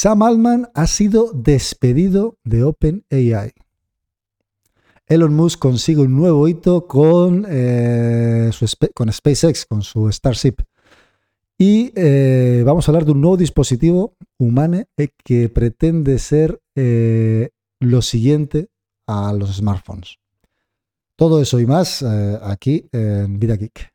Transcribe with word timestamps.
Sam 0.00 0.22
Altman 0.22 0.66
ha 0.72 0.86
sido 0.86 1.30
despedido 1.34 2.38
de 2.42 2.64
OpenAI. 2.64 3.52
Elon 5.06 5.34
Musk 5.34 5.58
consigue 5.58 6.00
un 6.00 6.16
nuevo 6.16 6.48
hito 6.48 6.86
con, 6.86 7.44
eh, 7.46 8.50
con 8.94 9.12
SpaceX, 9.12 9.66
con 9.66 9.82
su 9.82 10.10
Starship. 10.10 10.54
Y 11.58 11.92
eh, 11.94 12.62
vamos 12.64 12.88
a 12.88 12.92
hablar 12.92 13.04
de 13.04 13.12
un 13.12 13.20
nuevo 13.20 13.36
dispositivo 13.36 14.14
humano 14.38 14.84
que 15.22 15.50
pretende 15.50 16.18
ser 16.18 16.62
lo 17.78 18.00
siguiente 18.00 18.70
a 19.06 19.34
los 19.34 19.54
smartphones. 19.54 20.16
Todo 21.14 21.42
eso 21.42 21.60
y 21.60 21.66
más 21.66 22.02
aquí 22.02 22.88
en 22.90 23.38
Vida 23.38 23.56
Geek. 23.56 23.92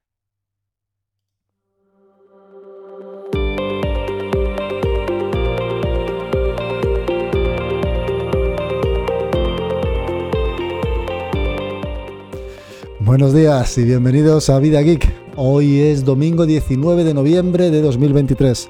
Buenos 13.06 13.36
días 13.36 13.78
y 13.78 13.84
bienvenidos 13.84 14.50
a 14.50 14.58
Vida 14.58 14.82
Geek. 14.82 15.08
Hoy 15.36 15.80
es 15.80 16.04
domingo 16.04 16.48
19 16.48 17.04
de 17.04 17.14
noviembre 17.14 17.70
de 17.70 17.80
2023. 17.80 18.68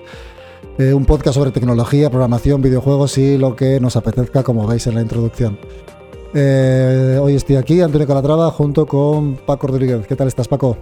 Eh, 0.77 0.93
un 0.93 1.05
podcast 1.05 1.35
sobre 1.35 1.51
tecnología, 1.51 2.09
programación, 2.09 2.61
videojuegos 2.61 3.17
y 3.17 3.37
lo 3.37 3.55
que 3.55 3.79
nos 3.79 3.95
apetezca, 3.95 4.43
como 4.43 4.67
veis 4.67 4.87
en 4.87 4.95
la 4.95 5.01
introducción. 5.01 5.57
Eh, 6.33 7.17
hoy 7.21 7.35
estoy 7.35 7.55
aquí, 7.55 7.79
Antonio 7.79 8.05
Calatrava, 8.05 8.51
junto 8.51 8.85
con 8.85 9.35
Paco 9.35 9.67
Rodríguez. 9.67 10.05
¿Qué 10.05 10.17
tal 10.17 10.27
estás, 10.27 10.49
Paco? 10.49 10.75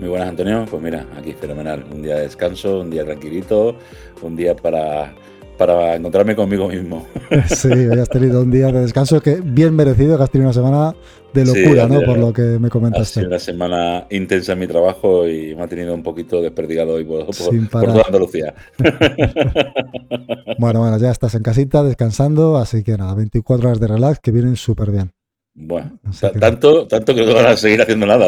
Muy 0.00 0.08
buenas, 0.08 0.30
Antonio. 0.30 0.64
Pues 0.70 0.82
mira, 0.82 1.06
aquí 1.18 1.34
fenomenal. 1.34 1.84
Un 1.92 2.00
día 2.00 2.14
de 2.14 2.22
descanso, 2.22 2.80
un 2.80 2.88
día 2.88 3.04
tranquilito, 3.04 3.76
un 4.22 4.36
día 4.36 4.56
para 4.56 5.14
para 5.56 5.96
encontrarme 5.96 6.34
conmigo 6.36 6.68
mismo. 6.68 7.06
Sí, 7.46 7.68
has 7.68 8.08
tenido 8.08 8.42
un 8.42 8.50
día 8.50 8.70
de 8.70 8.80
descanso 8.80 9.20
que 9.20 9.40
bien 9.42 9.74
merecido, 9.74 10.16
que 10.16 10.24
has 10.24 10.30
tenido 10.30 10.50
una 10.50 10.54
semana 10.54 10.94
de 11.32 11.44
locura, 11.44 11.88
¿no? 11.88 12.00
Por 12.02 12.18
lo 12.18 12.32
que 12.32 12.42
me 12.42 12.68
comentaste. 12.68 13.20
Ha 13.20 13.22
sido 13.22 13.26
una 13.28 13.38
semana 13.38 14.06
intensa 14.10 14.52
en 14.52 14.58
mi 14.60 14.66
trabajo 14.66 15.28
y 15.28 15.54
me 15.54 15.62
ha 15.62 15.68
tenido 15.68 15.94
un 15.94 16.02
poquito 16.02 16.40
desperdigado 16.40 16.94
hoy 16.94 17.04
por, 17.04 17.26
toda 17.26 18.02
Andalucía. 18.06 18.54
bueno, 20.58 20.80
bueno, 20.80 20.98
ya 20.98 21.10
estás 21.10 21.34
en 21.34 21.42
casita 21.42 21.82
descansando, 21.82 22.56
así 22.56 22.84
que 22.84 22.96
nada, 22.96 23.14
24 23.14 23.68
horas 23.68 23.80
de 23.80 23.88
relax 23.88 24.20
que 24.20 24.30
vienen 24.30 24.56
súper 24.56 24.90
bien. 24.90 25.10
Bueno, 25.56 26.00
tanto, 26.40 26.88
tanto 26.88 27.14
que 27.14 27.24
no 27.24 27.32
van 27.32 27.46
a 27.46 27.56
seguir 27.56 27.80
haciendo 27.80 28.06
nada. 28.06 28.26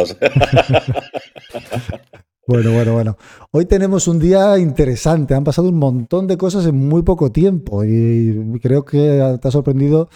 Bueno, 2.49 2.73
bueno, 2.73 2.93
bueno. 2.93 3.19
Hoy 3.51 3.67
tenemos 3.67 4.07
un 4.07 4.21
día 4.21 4.57
interesante. 4.57 5.35
Han 5.35 5.43
pasado 5.43 5.69
un 5.69 5.79
montón 5.81 6.29
de 6.29 6.37
cosas 6.37 6.65
en 6.67 6.77
muy 6.77 7.03
poco 7.03 7.33
tiempo 7.33 7.85
y 7.85 8.61
creo 8.63 8.85
que 8.85 9.37
te 9.43 9.49
ha 9.49 9.51
sorprendido 9.51 10.09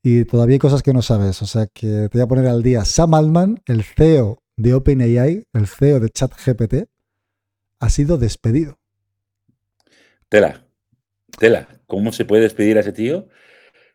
y 0.00 0.24
todavía 0.24 0.54
hay 0.54 0.58
cosas 0.60 0.80
que 0.84 0.92
no 0.92 1.02
sabes. 1.02 1.42
O 1.42 1.46
sea 1.46 1.66
que 1.66 2.08
te 2.08 2.18
voy 2.18 2.20
a 2.20 2.28
poner 2.28 2.46
al 2.46 2.62
día. 2.62 2.84
Sam 2.84 3.14
Altman, 3.14 3.62
el 3.66 3.82
CEO 3.82 4.38
de 4.56 4.74
OpenAI, 4.74 5.44
el 5.52 5.66
CEO 5.66 5.98
de 5.98 6.08
ChatGPT, 6.08 6.88
ha 7.80 7.90
sido 7.90 8.16
despedido. 8.16 8.78
Tela, 10.28 10.64
tela. 11.36 11.66
¿Cómo 11.88 12.12
se 12.12 12.24
puede 12.24 12.42
despedir 12.42 12.76
a 12.76 12.82
ese 12.82 12.92
tío? 12.92 13.26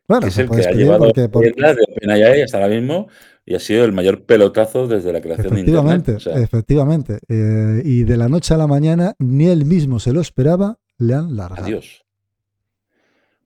Bueno, 0.09 0.27
es 0.27 0.37
el 0.37 0.49
que 0.49 0.67
ha 0.67 0.71
llevado 0.71 1.09
de 1.13 1.23
OpenAI 1.23 2.41
hasta 2.41 2.57
ahora 2.57 2.67
mismo 2.67 3.07
y 3.47 3.55
ha 3.55 3.59
sido 3.59 3.85
el 3.85 3.93
mayor 3.93 4.25
pelotazo 4.25 4.87
desde 4.87 5.13
la 5.13 5.21
creación 5.21 5.55
de 5.55 5.61
Internet. 5.61 6.21
Efectivamente, 6.35 7.19
eh, 7.29 7.81
y 7.83 8.03
de 8.03 8.17
la 8.17 8.27
noche 8.27 8.53
a 8.53 8.57
la 8.57 8.67
mañana, 8.67 9.15
ni 9.19 9.47
él 9.47 9.63
mismo 9.63 9.99
se 9.99 10.11
lo 10.11 10.19
esperaba, 10.19 10.79
le 10.97 11.13
han 11.13 11.37
largado. 11.37 11.63
Adiós. 11.63 12.03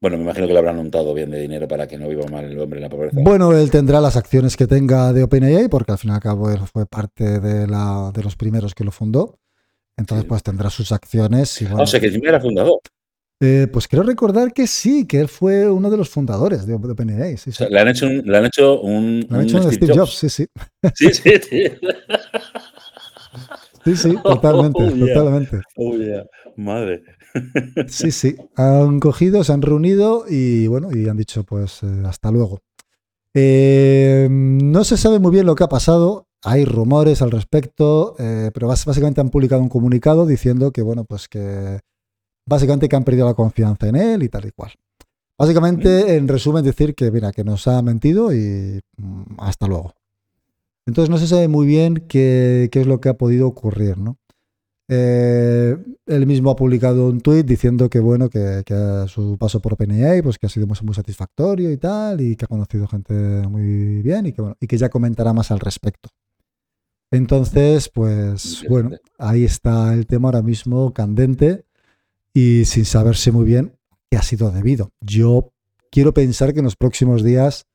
Bueno, 0.01 0.17
me 0.17 0.23
imagino 0.23 0.47
que 0.47 0.53
le 0.53 0.59
habrán 0.59 0.79
untado 0.79 1.13
bien 1.13 1.29
de 1.29 1.39
dinero 1.39 1.67
para 1.67 1.87
que 1.87 1.99
no 1.99 2.09
viva 2.09 2.25
mal 2.31 2.45
el 2.45 2.59
hombre 2.59 2.79
en 2.79 2.81
la 2.81 2.89
pobreza. 2.89 3.15
Bueno, 3.21 3.55
él 3.55 3.69
tendrá 3.69 4.01
las 4.01 4.17
acciones 4.17 4.57
que 4.57 4.65
tenga 4.65 5.13
de 5.13 5.21
OpenAI, 5.21 5.69
porque 5.69 5.91
al 5.91 5.99
fin 5.99 6.09
y 6.09 6.13
al 6.15 6.19
cabo 6.19 6.49
él 6.49 6.61
fue 6.61 6.87
parte 6.87 7.39
de, 7.39 7.67
la, 7.67 8.11
de 8.11 8.23
los 8.23 8.35
primeros 8.35 8.73
que 8.73 8.83
lo 8.83 8.91
fundó. 8.91 9.37
Entonces, 9.97 10.25
pues 10.25 10.41
tendrá 10.41 10.71
sus 10.71 10.91
acciones. 10.91 11.61
Y 11.61 11.65
bueno, 11.65 11.83
o 11.83 11.85
sea, 11.85 11.99
que 11.99 12.09
sí 12.09 12.19
era 12.23 12.41
fundador. 12.41 12.79
Eh, 13.43 13.67
pues 13.73 13.87
quiero 13.87 14.03
recordar 14.03 14.53
que 14.53 14.67
sí, 14.67 15.07
que 15.07 15.19
él 15.19 15.27
fue 15.27 15.67
uno 15.67 15.89
de 15.89 15.97
los 15.97 16.09
fundadores 16.09 16.67
de 16.67 16.75
OpenAI. 16.75 17.37
Sí, 17.37 17.51
le 17.71 17.79
han 17.79 17.87
hecho 17.87 18.05
un. 18.05 18.21
Le 18.23 18.37
han 18.37 18.45
hecho 18.45 18.79
un, 18.81 19.25
le 19.27 19.35
han 19.35 19.41
hecho 19.41 19.57
un 19.57 19.71
Steve, 19.73 19.95
Jobs. 19.95 20.13
sí, 20.13 20.29
sí. 20.29 20.47
Sí, 20.93 21.09
sí, 21.11 21.31
sí. 21.49 21.63
Sí, 23.83 23.95
sí, 23.95 24.15
totalmente, 24.21 24.83
oh, 24.83 24.91
totalmente. 24.91 25.59
Oh, 25.75 25.95
yeah. 25.95 26.23
Madre. 26.55 27.01
Sí, 27.87 28.11
sí. 28.11 28.35
Han 28.55 28.99
cogido, 28.99 29.43
se 29.43 29.53
han 29.53 29.63
reunido 29.63 30.25
y 30.29 30.67
bueno, 30.67 30.89
y 30.95 31.07
han 31.09 31.17
dicho, 31.17 31.43
pues, 31.43 31.81
eh, 31.81 32.03
hasta 32.05 32.29
luego. 32.29 32.59
Eh, 33.33 34.27
no 34.29 34.83
se 34.83 34.97
sabe 34.97 35.17
muy 35.17 35.31
bien 35.31 35.47
lo 35.47 35.55
que 35.55 35.63
ha 35.63 35.69
pasado. 35.69 36.27
Hay 36.43 36.63
rumores 36.65 37.23
al 37.23 37.31
respecto, 37.31 38.15
pero 38.17 38.67
básicamente 38.67 39.21
han 39.21 39.29
publicado 39.29 39.63
un 39.63 39.69
comunicado 39.69 40.27
diciendo 40.27 40.71
que, 40.71 40.83
bueno, 40.83 41.05
pues 41.05 41.27
que 41.27 41.79
básicamente 42.45 42.89
que 42.89 42.95
han 42.95 43.03
perdido 43.03 43.25
la 43.25 43.33
confianza 43.33 43.87
en 43.87 43.95
él 43.95 44.23
y 44.23 44.29
tal 44.29 44.45
y 44.45 44.51
cual. 44.51 44.71
Básicamente, 45.37 46.15
en 46.17 46.27
resumen, 46.27 46.63
decir 46.63 46.93
que, 46.93 47.09
mira, 47.09 47.31
que 47.31 47.43
nos 47.43 47.67
ha 47.67 47.81
mentido 47.81 48.31
y 48.31 48.79
mm, 48.97 49.39
hasta 49.39 49.67
luego. 49.67 49.93
Entonces 50.85 51.09
no 51.09 51.17
se 51.17 51.27
sabe 51.27 51.47
muy 51.47 51.65
bien 51.65 52.05
qué, 52.07 52.69
es 52.71 52.87
lo 52.87 52.99
que 52.99 53.09
ha 53.09 53.17
podido 53.17 53.47
ocurrir, 53.47 53.97
¿no? 53.97 54.17
Eh, 54.87 55.77
él 56.05 56.27
mismo 56.27 56.51
ha 56.51 56.55
publicado 56.55 57.07
un 57.07 57.21
tuit 57.21 57.45
diciendo 57.45 57.89
que 57.89 57.99
bueno, 57.99 58.29
que, 58.29 58.61
su 59.07 59.37
paso 59.39 59.61
por 59.61 59.73
OpenAI, 59.73 60.21
pues 60.21 60.37
que 60.37 60.47
ha 60.47 60.49
sido 60.49 60.67
muy, 60.67 60.93
satisfactorio 60.93 61.71
y 61.71 61.77
tal, 61.77 62.19
y 62.21 62.35
que 62.35 62.45
ha 62.45 62.47
conocido 62.47 62.87
gente 62.87 63.13
muy 63.13 64.01
bien 64.01 64.25
y 64.25 64.33
que, 64.33 64.41
bueno, 64.41 64.57
y 64.59 64.67
que 64.67 64.77
ya 64.77 64.89
comentará 64.89 65.33
más 65.33 65.49
al 65.49 65.59
respecto. 65.59 66.09
Entonces, 67.09 67.89
pues 67.89 68.63
bueno, 68.69 68.91
ahí 69.17 69.43
está 69.43 69.93
el 69.93 70.05
tema 70.05 70.27
ahora 70.27 70.41
mismo 70.41 70.93
candente 70.93 71.65
y 72.33 72.65
sin 72.65 72.85
saberse 72.85 73.31
muy 73.31 73.45
bien 73.45 73.77
qué 74.09 74.17
ha 74.17 74.21
sido 74.21 74.51
debido. 74.51 74.91
Yo 75.01 75.53
quiero 75.91 76.13
pensar 76.13 76.53
que 76.53 76.59
en 76.59 76.65
los 76.65 76.75
próximos 76.75 77.23
días 77.23 77.65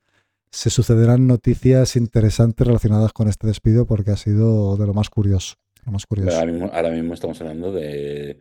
se 0.51 0.69
sucederán 0.69 1.27
noticias 1.27 1.95
interesantes 1.95 2.65
relacionadas 2.65 3.13
con 3.13 3.27
este 3.27 3.47
despido 3.47 3.85
porque 3.85 4.11
ha 4.11 4.17
sido 4.17 4.77
de 4.77 4.87
lo 4.87 4.93
más 4.93 5.09
curioso. 5.09 5.55
más 5.85 6.05
curioso. 6.05 6.37
Ahora, 6.37 6.91
mismo, 6.91 7.13
estamos 7.13 7.39
hablando 7.41 7.71
de, 7.71 8.39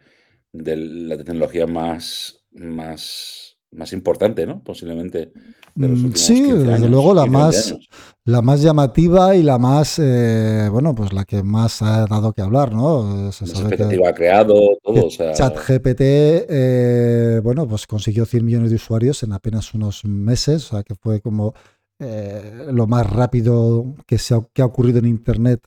de 0.52 0.76
la 0.76 1.16
tecnología 1.18 1.66
más, 1.66 2.44
más 2.52 3.55
más 3.76 3.92
importante, 3.92 4.46
¿no? 4.46 4.62
Posiblemente. 4.62 5.32
Mm, 5.74 6.12
sí, 6.14 6.50
desde 6.50 6.88
luego 6.88 7.12
la 7.14 7.26
más, 7.26 7.76
la 8.24 8.40
más 8.42 8.62
llamativa 8.62 9.36
y 9.36 9.42
la 9.42 9.58
más, 9.58 9.98
eh, 9.98 10.68
bueno, 10.70 10.94
pues 10.94 11.12
la 11.12 11.24
que 11.24 11.42
más 11.42 11.82
ha 11.82 12.06
dado 12.06 12.32
que 12.32 12.42
hablar, 12.42 12.72
¿no? 12.72 13.30
Se 13.30 13.44
ha 13.44 14.14
creado 14.14 14.78
todo. 14.82 15.06
O 15.06 15.10
sea... 15.10 15.32
ChatGPT, 15.32 16.00
eh, 16.00 17.40
bueno, 17.42 17.68
pues 17.68 17.86
consiguió 17.86 18.24
100 18.24 18.44
millones 18.44 18.70
de 18.70 18.76
usuarios 18.76 19.22
en 19.22 19.32
apenas 19.32 19.74
unos 19.74 20.04
meses, 20.04 20.66
o 20.66 20.76
sea 20.76 20.82
que 20.82 20.94
fue 20.94 21.20
como 21.20 21.54
eh, 21.98 22.68
lo 22.72 22.86
más 22.86 23.08
rápido 23.08 23.94
que, 24.06 24.18
se 24.18 24.34
ha, 24.34 24.40
que 24.52 24.62
ha 24.62 24.66
ocurrido 24.66 24.98
en 24.98 25.06
Internet 25.06 25.60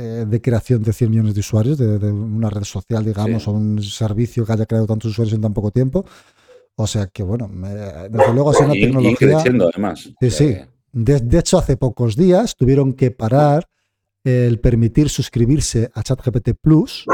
de 0.00 0.40
creación 0.40 0.84
de 0.84 0.92
100 0.92 1.10
millones 1.10 1.34
de 1.34 1.40
usuarios, 1.40 1.76
de, 1.76 2.12
una 2.12 2.48
red 2.48 2.62
social, 2.62 3.04
digamos, 3.04 3.48
o 3.48 3.50
un 3.50 3.82
servicio 3.82 4.46
que 4.46 4.52
haya 4.52 4.64
creado 4.64 4.86
tantos 4.86 5.10
usuarios 5.10 5.34
en 5.34 5.40
tan 5.40 5.52
poco 5.52 5.72
tiempo. 5.72 6.04
O 6.80 6.86
sea 6.86 7.08
que, 7.08 7.24
bueno, 7.24 7.50
desde 7.50 8.32
luego 8.32 8.52
es 8.52 8.60
una 8.60 8.72
tecnología. 8.72 9.10
Y 9.10 9.16
creciendo, 9.16 9.68
además. 9.68 10.08
Sí, 10.20 10.30
sí. 10.30 10.56
De, 10.92 11.38
hecho, 11.38 11.58
hace 11.58 11.76
pocos 11.76 12.14
días 12.14 12.54
tuvieron 12.54 12.92
que 12.92 13.10
parar 13.10 13.68
el 14.22 14.60
permitir 14.60 15.08
suscribirse 15.08 15.90
a 15.92 16.04
ChatGPT 16.04 16.50
Plus 16.60 17.04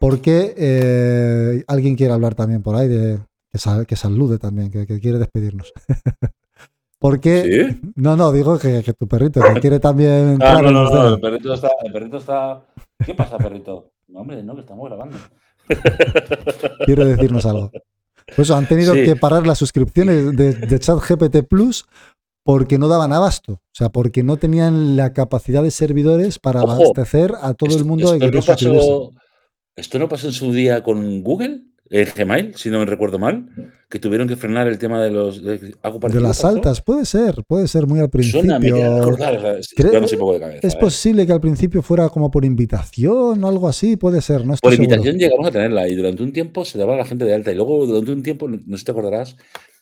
porque 0.00 0.54
eh, 0.56 1.64
alguien 1.66 1.96
quiere 1.96 2.14
hablar 2.14 2.34
también 2.34 2.62
por 2.62 2.76
ahí 2.76 2.88
de 2.88 3.18
que, 3.86 3.96
salude 3.96 4.38
también, 4.38 4.70
que, 4.70 4.86
quiere 4.86 5.18
despedirnos. 5.18 5.70
porque 6.98 7.42
¿Sí? 7.42 7.92
no, 7.94 8.16
no, 8.16 8.32
digo 8.32 8.58
que, 8.58 8.82
tu 8.98 9.06
perrito 9.06 9.42
que 9.42 9.60
quiere 9.60 9.80
también 9.80 10.38
ah, 10.42 10.62
no, 10.62 10.70
no, 10.70 10.88
no, 10.88 11.08
el 11.14 11.20
perrito 11.20 11.52
está, 11.52 11.68
el 11.84 11.92
perrito 11.92 12.16
está. 12.16 12.62
¿Qué 13.04 13.14
pasa, 13.14 13.36
perrito? 13.36 13.92
No, 14.08 14.20
hombre, 14.20 14.42
no, 14.42 14.54
que 14.54 14.62
estamos 14.62 14.88
grabando. 14.88 15.18
quiere 16.86 17.04
decirnos 17.04 17.44
algo. 17.44 17.70
Pues 18.36 18.50
han 18.50 18.68
tenido 18.68 18.94
que 18.94 19.16
parar 19.16 19.46
las 19.46 19.58
suscripciones 19.58 20.36
de, 20.36 20.78
ChatGPT 20.78 21.48
Plus 21.48 21.86
porque 22.44 22.78
no 22.78 22.88
daban 22.88 23.12
abasto. 23.12 23.54
O 23.54 23.74
sea, 23.74 23.90
porque 23.90 24.22
no 24.22 24.36
tenían 24.36 24.96
la 24.96 25.12
capacidad 25.12 25.62
de 25.62 25.70
servidores 25.70 26.38
para 26.38 26.60
abastecer 26.60 27.34
a 27.40 27.54
todo 27.54 27.76
el 27.76 27.84
mundo 27.84 28.14
esto, 28.14 28.30
no 28.30 28.42
pasó, 28.42 29.12
¿Esto 29.76 29.98
no 29.98 30.08
pasó 30.08 30.28
en 30.28 30.32
su 30.32 30.52
día 30.52 30.82
con 30.82 31.22
Google? 31.22 31.67
El 31.90 32.10
Gmail, 32.12 32.54
si 32.54 32.70
no 32.70 32.78
me 32.78 32.86
recuerdo 32.86 33.18
mal, 33.18 33.48
que 33.88 33.98
tuvieron 33.98 34.28
que 34.28 34.36
frenar 34.36 34.68
el 34.68 34.78
tema 34.78 35.02
de 35.02 35.10
los 35.10 35.42
de, 35.42 35.58
de 35.58 36.20
las 36.20 36.44
altas, 36.44 36.82
puede 36.82 37.06
ser, 37.06 37.42
puede 37.46 37.66
ser 37.68 37.86
muy 37.86 38.00
al 38.00 38.10
principio. 38.10 38.40
Suena, 38.40 38.58
me 38.58 38.72
un 38.72 39.00
poco 40.18 40.34
de 40.34 40.40
cabeza, 40.40 40.66
es 40.66 40.74
¿eh? 40.74 40.78
posible 40.78 41.26
que 41.26 41.32
al 41.32 41.40
principio 41.40 41.82
fuera 41.82 42.08
como 42.10 42.30
por 42.30 42.44
invitación 42.44 43.42
o 43.42 43.48
algo 43.48 43.68
así, 43.68 43.96
puede 43.96 44.20
ser, 44.20 44.44
no 44.46 44.54
Por 44.56 44.74
invitación 44.74 45.18
llegamos 45.18 45.46
a 45.46 45.50
tenerla 45.50 45.88
y 45.88 45.94
durante 45.94 46.22
un 46.22 46.32
tiempo 46.32 46.64
se 46.64 46.78
daba 46.78 46.94
a 46.94 46.98
la 46.98 47.04
gente 47.04 47.24
de 47.24 47.34
alta 47.34 47.50
y 47.50 47.54
luego 47.54 47.86
durante 47.86 48.12
un 48.12 48.22
tiempo, 48.22 48.48
no 48.48 48.76
sé 48.76 48.78
si 48.78 48.84
te 48.84 48.90
acordarás, 48.90 49.36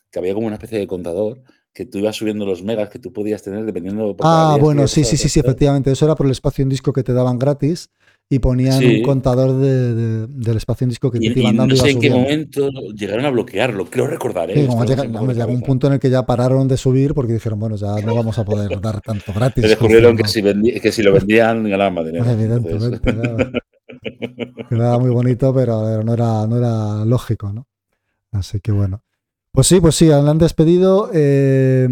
que 0.09 0.19
había 0.19 0.33
como 0.33 0.47
una 0.47 0.55
especie 0.55 0.79
de 0.79 0.87
contador 0.87 1.41
que 1.73 1.85
tú 1.85 1.99
ibas 1.99 2.15
subiendo 2.15 2.45
los 2.45 2.63
megas 2.63 2.89
que 2.89 2.97
tú 2.97 3.13
podías 3.13 3.43
tener 3.43 3.63
dependiendo. 3.63 4.15
Ah, 4.21 4.57
bueno, 4.59 4.87
sí, 4.87 5.03
sí, 5.03 5.15
sí, 5.15 5.29
sí, 5.29 5.39
efectivamente. 5.39 5.91
Eso 5.91 6.05
era 6.05 6.15
por 6.15 6.25
el 6.25 6.31
espacio 6.31 6.63
en 6.63 6.69
disco 6.69 6.91
que 6.91 7.03
te 7.03 7.13
daban 7.13 7.37
gratis 7.37 7.91
y 8.29 8.39
ponían 8.39 8.83
un 8.83 9.01
contador 9.03 9.57
de, 9.57 10.27
del 10.27 10.57
espacio 10.57 10.83
en 10.85 10.89
disco 10.89 11.09
que 11.09 11.19
te 11.19 11.39
iban 11.39 11.55
dando. 11.55 11.75
No 11.75 11.81
sé 11.81 11.91
en 11.91 11.99
qué 11.99 12.09
momento 12.09 12.69
llegaron 12.93 13.25
a 13.25 13.29
bloquearlo, 13.29 13.85
creo 13.85 14.07
recordar. 14.07 14.51
¿eh? 14.51 14.67
llegó 14.67 15.51
un 15.51 15.61
punto 15.61 15.87
en 15.87 15.93
el 15.93 15.99
que 15.99 16.09
ya 16.09 16.25
pararon 16.25 16.67
de 16.67 16.75
subir 16.75 17.13
porque 17.13 17.33
dijeron, 17.33 17.59
bueno, 17.59 17.77
ya 17.77 17.95
no 18.01 18.15
vamos 18.15 18.37
a 18.37 18.43
poder 18.43 18.81
dar 18.81 18.99
tanto 19.01 19.31
gratis. 19.33 19.63
descubrieron 19.63 20.17
que, 20.17 20.27
si 20.27 20.41
que 20.43 20.91
si 20.91 21.03
lo 21.03 21.13
vendían 21.13 21.63
ganaban 21.69 21.93
más 21.93 22.05
dinero. 22.05 22.29
Evidentemente. 22.29 22.99
Quedaba 24.69 24.99
muy 24.99 25.11
bonito, 25.11 25.53
pero 25.53 26.03
no 26.03 26.13
era, 26.13 26.45
no 26.47 26.57
era 26.57 27.05
lógico, 27.05 27.53
¿no? 27.53 27.67
Así 28.31 28.59
que 28.59 28.73
bueno. 28.73 29.03
Pues 29.51 29.67
sí, 29.67 29.79
pues 29.79 29.95
sí, 29.95 30.11
han 30.11 30.37
despedido. 30.37 31.09
Eh, 31.13 31.87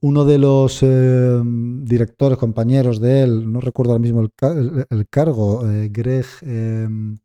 uno 0.00 0.24
de 0.24 0.38
los 0.38 0.82
eh, 0.82 1.40
directores, 1.44 2.38
compañeros 2.38 3.00
de 3.00 3.22
él, 3.22 3.50
no 3.50 3.60
recuerdo 3.60 3.92
ahora 3.92 4.02
mismo 4.02 4.20
el, 4.20 5.08
cargo, 5.08 5.68
eh, 5.68 5.88
Greg, 5.90 6.26
em, 6.42 7.18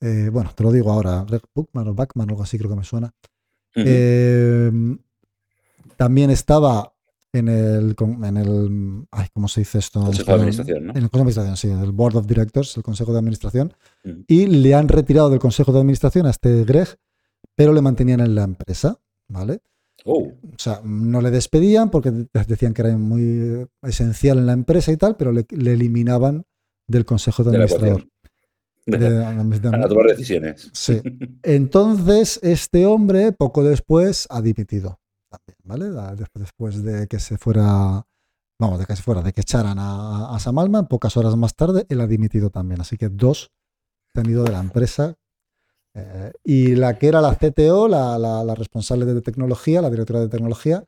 eh, 0.00 0.28
bueno, 0.32 0.50
te 0.54 0.62
lo 0.64 0.72
digo 0.72 0.90
ahora, 0.90 1.24
Greg 1.28 1.42
Buckman 1.54 1.88
o 1.88 1.94
Backman, 1.94 2.30
algo 2.30 2.42
así 2.42 2.58
creo 2.58 2.70
que 2.70 2.76
me 2.76 2.84
suena. 2.84 3.12
Em, 3.74 4.98
también 5.96 6.30
estaba 6.30 6.92
en 7.32 7.48
el, 7.48 7.94
en 8.24 8.36
el 8.36 9.06
ay, 9.12 9.28
¿cómo 9.32 9.46
se 9.46 9.60
dice 9.60 9.78
esto? 9.78 10.00
Consejo 10.00 10.32
de 10.32 10.38
Administración, 10.38 10.86
¿no? 10.86 10.92
En 10.96 11.02
el 11.04 11.10
Consejo 11.10 11.24
de 11.24 11.30
Administración, 11.30 11.56
sí, 11.56 11.68
en 11.70 11.84
el 11.84 11.92
Board 11.92 12.16
of 12.16 12.26
Directors, 12.26 12.76
el 12.76 12.82
Consejo 12.82 13.12
de 13.12 13.18
Administración, 13.18 13.74
y 14.26 14.46
le 14.46 14.74
han 14.74 14.88
retirado 14.88 15.30
del 15.30 15.38
Consejo 15.38 15.72
de 15.72 15.78
Administración 15.78 16.26
a 16.26 16.30
este 16.30 16.64
Greg, 16.64 16.88
pero 17.54 17.72
le 17.72 17.82
mantenían 17.82 18.20
en 18.20 18.34
la 18.34 18.42
empresa, 18.42 18.98
¿vale? 19.28 19.60
Oh. 20.04 20.28
O 20.28 20.58
sea, 20.58 20.80
no 20.84 21.20
le 21.20 21.30
despedían 21.30 21.90
porque 21.90 22.10
decían 22.46 22.74
que 22.74 22.82
era 22.82 22.96
muy 22.96 23.66
esencial 23.82 24.38
en 24.38 24.46
la 24.46 24.52
empresa 24.52 24.92
y 24.92 24.96
tal, 24.96 25.16
pero 25.16 25.32
le, 25.32 25.46
eliminaban 25.50 26.44
del 26.86 27.04
consejo 27.04 27.44
de, 27.44 27.50
administrador. 27.50 28.06
De, 28.86 29.60
tomar 29.60 30.06
decisiones. 30.06 30.70
Sí. 30.72 31.00
Entonces, 31.42 32.40
este 32.42 32.86
hombre 32.86 33.32
poco 33.32 33.62
después 33.62 34.26
ha 34.30 34.40
dimitido. 34.40 34.98
¿Vale? 35.64 35.90
Después 36.34 36.82
de 36.82 37.06
que 37.06 37.18
se 37.20 37.36
fuera. 37.36 38.06
Vamos, 38.60 38.78
de 38.80 38.86
que 38.86 38.96
se 38.96 39.02
fuera, 39.02 39.22
de 39.22 39.32
que 39.32 39.42
echaran 39.42 39.78
a, 39.78 40.34
a 40.34 40.38
Sam 40.40 40.56
pocas 40.88 41.16
horas 41.16 41.36
más 41.36 41.54
tarde, 41.54 41.86
él 41.88 42.00
ha 42.00 42.06
dimitido 42.06 42.50
también. 42.50 42.80
Así 42.80 42.96
que 42.96 43.08
dos 43.08 43.52
se 44.12 44.20
han 44.20 44.28
ido 44.28 44.42
de 44.42 44.50
la 44.50 44.60
empresa 44.60 45.14
eh, 45.98 46.32
y 46.44 46.76
la 46.76 46.98
que 46.98 47.08
era 47.08 47.20
la 47.20 47.34
CTO, 47.34 47.88
la, 47.88 48.54
responsable 48.56 49.04
de 49.04 49.20
tecnología, 49.20 49.82
la 49.82 49.90
directora 49.90 50.20
de 50.20 50.28
tecnología, 50.28 50.84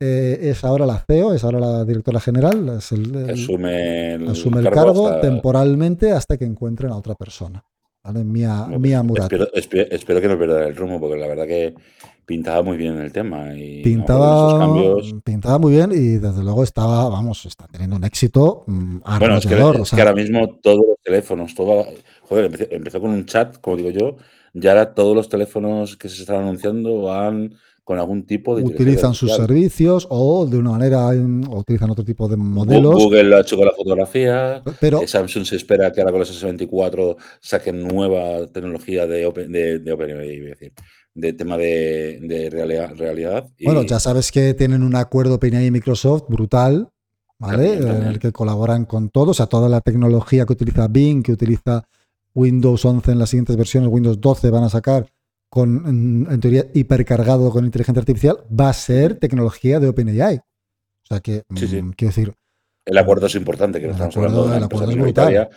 eh, 0.00 0.38
es 0.42 0.64
ahora 0.64 0.86
la 0.86 0.98
CEO, 0.98 1.34
es 1.34 1.42
ahora 1.42 1.58
la 1.58 1.84
directora 1.84 2.20
general. 2.20 2.68
asume 2.70 4.14
el, 4.14 4.70
cargo, 4.70 5.18
temporalmente 5.20 6.12
hasta 6.12 6.36
que 6.36 6.44
encuentren 6.44 6.92
a 6.92 6.96
otra 6.96 7.14
persona. 7.14 7.64
¿vale? 8.04 8.22
Mía, 8.24 8.66
Mía 8.78 9.02
Espero, 9.54 10.20
que 10.20 10.28
no 10.28 10.38
pierda 10.38 10.68
el 10.68 10.76
rumbo, 10.76 11.00
porque 11.00 11.18
la 11.18 11.26
verdad 11.26 11.46
que 11.46 11.74
pintaba 12.24 12.62
muy 12.62 12.76
bien 12.76 12.98
el 12.98 13.10
tema. 13.10 13.54
Y, 13.56 13.82
pintaba, 13.82 14.70
pintaba 15.24 15.58
muy 15.58 15.72
bien 15.72 15.90
y 15.92 16.18
desde 16.18 16.44
luego 16.44 16.62
estaba, 16.62 17.08
vamos, 17.08 17.44
está 17.46 17.66
teniendo 17.66 17.96
un 17.96 18.04
éxito 18.04 18.64
mm, 18.66 18.98
Bueno, 19.18 19.38
es 19.38 19.46
que, 19.46 19.54
ahora 20.00 20.14
mismo 20.14 20.58
todos 20.62 20.86
los 20.86 20.98
teléfonos, 21.02 21.54
todo, 21.54 21.86
joder, 22.28 22.68
empezó, 22.70 23.00
con 23.00 23.10
un 23.10 23.24
chat, 23.24 23.58
como 23.60 23.76
digo 23.76 23.90
yo, 23.90 24.16
ya 24.52 24.70
ahora 24.70 24.94
todos 24.94 25.16
los 25.16 25.28
teléfonos 25.28 25.96
que 25.96 26.08
se 26.08 26.22
están 26.22 26.42
anunciando 26.42 27.02
van 27.02 27.54
con 27.84 27.98
algún 27.98 28.26
tipo 28.26 28.54
de... 28.54 28.64
Utilizan 28.64 29.14
sus 29.14 29.34
servicios 29.34 30.06
o 30.10 30.44
de 30.44 30.58
una 30.58 30.72
manera, 30.72 31.06
utilizan 31.08 31.90
otro 31.90 32.04
tipo 32.04 32.28
de 32.28 32.36
modelos. 32.36 32.94
Google 32.94 33.24
lo 33.24 33.36
ha 33.36 33.40
hecho 33.40 33.56
con 33.56 33.64
la 33.64 33.72
fotografía, 33.72 34.62
pero, 34.78 35.00
eh, 35.00 35.08
Samsung 35.08 35.46
se 35.46 35.56
espera 35.56 35.90
que 35.90 36.02
ahora 36.02 36.12
con 36.12 36.20
los 36.20 36.44
S24 36.44 37.16
saquen 37.40 37.88
nueva 37.88 38.46
tecnología 38.48 39.06
de 39.06 39.24
Open, 39.24 39.50
de, 39.50 39.78
de 39.78 40.72
de 41.14 41.32
tema 41.32 41.56
de, 41.56 42.48
realidad, 42.52 43.48
Bueno, 43.64 43.82
ya 43.82 43.98
sabes 43.98 44.30
que 44.30 44.54
tienen 44.54 44.84
un 44.84 44.94
acuerdo 44.94 45.34
OpenAI 45.34 45.66
y 45.66 45.70
Microsoft 45.72 46.24
brutal, 46.28 46.90
¿vale? 47.38 47.74
En 47.74 48.04
el 48.04 48.18
que 48.20 48.30
colaboran 48.30 48.84
con 48.84 49.08
todos, 49.10 49.30
o 49.30 49.34
sea, 49.34 49.46
toda 49.46 49.68
la 49.68 49.80
tecnología 49.80 50.46
que 50.46 50.52
utiliza 50.52 50.86
Bing, 50.86 51.22
que 51.24 51.32
utiliza 51.32 51.88
Windows 52.38 52.84
11 52.84 53.10
en 53.10 53.18
las 53.18 53.30
siguientes 53.30 53.56
versiones, 53.56 53.90
Windows 53.90 54.20
12 54.20 54.50
van 54.50 54.62
a 54.62 54.68
sacar 54.68 55.10
con, 55.50 56.26
en, 56.30 56.40
teoría, 56.40 56.66
hipercargado 56.72 57.50
con 57.50 57.64
inteligencia 57.64 58.00
artificial, 58.00 58.38
va 58.48 58.68
a 58.68 58.72
ser 58.72 59.18
tecnología 59.18 59.80
de 59.80 59.88
OpenAI. 59.88 60.36
O 60.36 61.06
sea 61.08 61.20
que, 61.20 61.42
mm, 61.48 61.90
quiero 61.90 62.10
decir... 62.14 62.34
El 62.84 62.96
acuerdo 62.96 63.26
es 63.26 63.34
importante, 63.34 63.80
que 63.80 63.86
no 63.86 63.92
estamos 63.92 64.16
hablando 64.16 64.42
de 64.42 64.56
una 64.56 64.66
empresa 64.66 65.48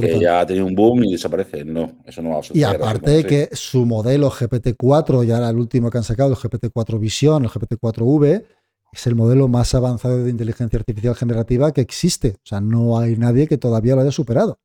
que 0.00 0.18
ya 0.18 0.40
ha 0.40 0.46
tenido 0.46 0.66
un 0.66 0.74
boom 0.74 1.04
y 1.04 1.12
desaparece. 1.12 1.64
No, 1.64 1.98
eso 2.04 2.20
no 2.20 2.30
va 2.30 2.40
a 2.40 2.42
suceder. 2.42 2.60
Y 2.60 2.64
aparte 2.64 3.10
de 3.10 3.24
que 3.24 3.48
su 3.52 3.86
modelo 3.86 4.28
GPT-4, 4.28 5.24
ya 5.24 5.38
era 5.38 5.50
el 5.50 5.56
último 5.56 5.88
que 5.88 5.98
han 5.98 6.04
sacado, 6.04 6.30
el 6.30 6.36
GPT-4 6.36 6.98
Vision, 6.98 7.44
el 7.44 7.50
GPT-4V, 7.50 8.44
es 8.92 9.06
el 9.06 9.14
modelo 9.14 9.46
más 9.46 9.72
avanzado 9.74 10.24
de 10.24 10.30
inteligencia 10.30 10.78
artificial 10.78 11.14
generativa 11.14 11.70
que 11.70 11.80
existe. 11.80 12.30
O 12.38 12.46
sea, 12.46 12.60
no 12.60 12.98
hay 12.98 13.16
nadie 13.16 13.46
que 13.46 13.58
todavía 13.58 13.94
lo 13.94 14.00
haya 14.00 14.10
superado. 14.10 14.58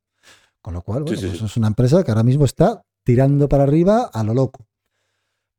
Con 0.65 0.73
lo 0.73 0.81
cual, 0.81 1.03
bueno, 1.03 1.21
pues 1.21 1.43
es 1.43 1.57
una 1.57 1.67
empresa 1.67 2.03
que 2.03 2.09
ahora 2.09 2.23
mismo 2.23 2.43
está 2.43 2.81
tirando 3.03 3.47
para 3.47 3.61
arriba 3.61 4.09
a 4.11 4.23
lo 4.23 4.33
loco. 4.33 4.65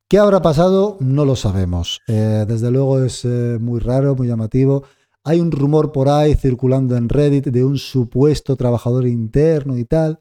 ¿Qué 0.09 0.19
habrá 0.19 0.43
pasado? 0.43 0.97
No 0.99 1.25
lo 1.25 1.37
sabemos. 1.37 2.01
Eh, 2.09 2.45
desde 2.49 2.73
luego 2.73 3.01
es 3.05 3.25
eh, 3.25 3.59
muy 3.61 3.79
raro, 3.79 4.17
muy 4.17 4.27
llamativo. 4.27 4.83
Hay 5.23 5.39
un 5.39 5.53
rumor 5.53 5.93
por 5.93 6.09
ahí 6.09 6.35
circulando 6.35 6.97
en 6.97 7.09
Reddit 7.09 7.47
de 7.47 7.65
un 7.65 7.79
supuesto 7.79 8.57
trabajador 8.57 9.07
interno 9.07 9.79
y 9.79 9.85
tal, 9.85 10.19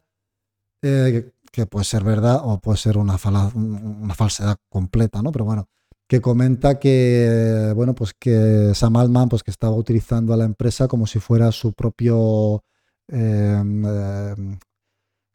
eh, 0.82 1.32
que, 1.50 1.66
puede 1.66 1.84
ser 1.84 2.04
verdad 2.04 2.42
o 2.44 2.60
puede 2.60 2.78
ser 2.78 2.96
una, 2.96 3.18
una 3.56 4.14
falsedad 4.14 4.56
completa, 4.68 5.20
¿no? 5.20 5.32
Pero 5.32 5.46
bueno, 5.46 5.68
que 6.06 6.20
comenta 6.20 6.78
que, 6.78 7.72
bueno, 7.74 7.92
pues 7.92 8.14
que 8.14 8.70
Sam 8.72 8.98
Altman, 8.98 9.28
pues 9.30 9.42
que 9.42 9.50
estaba 9.50 9.74
utilizando 9.74 10.32
a 10.32 10.36
la 10.36 10.44
empresa 10.44 10.86
como 10.86 11.08
si 11.08 11.18
fuera 11.18 11.50
su 11.50 11.72
propio 11.72 12.62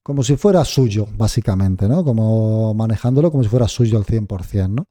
como 0.04 0.24
si 0.24 0.36
fuera 0.36 0.66
suyo, 0.66 1.08
básicamente, 1.16 1.88
¿no? 1.88 2.04
Como 2.04 2.74
manejándolo 2.74 3.32
como 3.32 3.44
si 3.44 3.50
fuera 3.50 3.68
suyo 3.68 3.98
al 3.98 4.06
100%, 4.06 4.70
¿no? 4.70 4.88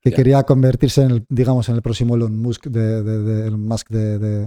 Que 0.00 0.12
quería 0.12 0.44
convertirse 0.44 1.02
en 1.02 1.10
el, 1.10 1.26
digamos, 1.28 1.68
en 1.68 1.74
el 1.74 1.82
próximo 1.82 2.14
Elon 2.14 2.38
Musk 2.38 2.66
de, 2.66 3.02
de, 3.02 3.50
Musk 3.50 3.88
de, 3.90 4.18
de, 4.20 4.46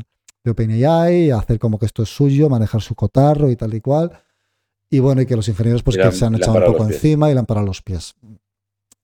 OpenAI, 0.49 1.31
hacer 1.31 1.59
como 1.59 1.77
que 1.77 1.85
esto 1.85 2.01
es 2.01 2.09
suyo, 2.09 2.49
manejar 2.49 2.81
su 2.81 2.95
cotarro 2.95 3.49
y 3.49 3.57
tal 3.57 3.73
y 3.73 3.81
cual. 3.81 4.11
Y 4.89 4.99
bueno, 4.99 5.21
y 5.21 5.25
que 5.25 5.35
los 5.35 5.49
ingenieros 5.49 5.83
pues 5.83 5.97
que 5.97 6.11
se 6.13 6.25
han 6.25 6.35
echado 6.35 6.57
un 6.57 6.65
poco 6.65 6.85
encima 6.85 7.29
y 7.29 7.33
le 7.33 7.39
han 7.39 7.45
parado 7.45 7.67
los 7.67 7.81
pies. 7.81 8.15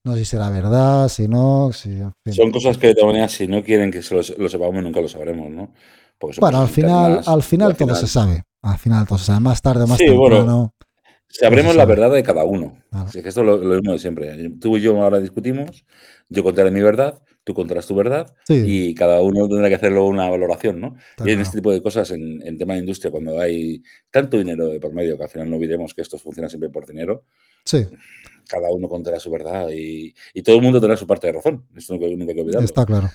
No 0.06 0.14
sé 0.14 0.20
si 0.20 0.26
será 0.26 0.50
verdad, 0.50 1.10
si 1.10 1.28
no, 1.28 1.72
si... 1.74 2.00
Son 2.32 2.52
cosas 2.52 2.78
que 2.78 2.88
de 2.88 2.96
todas 2.96 3.08
maneras, 3.08 3.34
si 3.34 3.48
no 3.48 3.64
quieren 3.64 3.92
que 3.92 4.02
se 4.02 4.16
lo, 4.16 4.24
sepamos, 4.24 4.82
nunca 4.82 5.02
lo 5.02 5.10
sabremos, 5.10 5.50
¿no? 5.50 5.72
Bueno, 6.40 6.62
al 6.62 6.70
final, 6.70 7.22
al 7.26 7.44
final 7.44 7.76
todo 7.76 7.96
se 7.96 8.08
sabe. 8.08 8.44
Al 8.62 8.78
final 8.78 9.06
todo 9.06 9.18
se 9.18 9.26
sabe. 9.26 9.42
Más 9.42 9.62
tarde, 9.62 9.86
más 9.86 9.98
temprano. 9.98 10.75
Sabremos 11.40 11.76
la 11.76 11.86
verdad 11.86 12.12
de 12.12 12.24
cada 12.24 12.46
uno. 12.46 12.78
Así 12.92 13.22
que 13.22 13.30
esto 13.30 13.42
es 13.42 13.46
lo, 13.46 13.58
mismo 13.58 13.92
de 13.92 14.00
siempre. 14.00 14.50
Tú 14.62 14.78
y 14.78 14.82
yo 14.82 15.02
ahora 15.02 15.20
discutimos, 15.20 15.86
yo 16.30 16.44
contaré 16.44 16.72
mi 16.72 16.82
verdad, 16.82 17.22
tú 17.44 17.54
contarás 17.54 17.86
tu 17.88 17.94
verdad 17.94 18.34
y 18.48 18.96
cada 18.96 19.22
uno 19.22 19.48
tendrá 19.48 19.68
que 19.68 19.76
hacerlo 19.76 20.06
una 20.06 20.30
valoración, 20.30 20.80
¿no? 20.80 20.96
y 21.26 21.32
en 21.32 21.42
este 21.42 21.58
tipo 21.58 21.72
de 21.72 21.82
cosas, 21.82 22.12
en, 22.12 22.58
tema 22.58 22.76
de 22.76 22.80
industria, 22.80 23.12
cuando 23.12 23.40
hay 23.40 23.84
tanto 24.10 24.38
dinero 24.38 24.68
de 24.68 24.80
por 24.80 24.94
medio, 24.94 25.18
que 25.18 25.24
al 25.24 25.30
final 25.30 25.50
no 25.50 25.58
olvidemos 25.58 25.94
que 25.94 26.02
esto 26.02 26.18
funciona 26.18 26.48
siempre 26.48 26.70
por 26.70 26.88
dinero, 26.88 27.26
sí. 27.66 27.86
cada 28.48 28.72
uno 28.72 28.88
contará 28.88 29.20
su 29.20 29.30
verdad 29.30 29.68
y, 29.74 30.14
todo 30.42 30.56
el 30.56 30.62
mundo 30.62 30.80
tendrá 30.80 30.96
su 30.96 31.06
parte 31.06 31.28
de 31.28 31.34
razón. 31.34 31.66
Esto 31.76 31.98
no, 31.98 32.06
hay 32.06 32.18
que 32.18 32.42
olvidarlo. 32.42 32.66
Está 32.66 32.86
claro. 32.86 33.10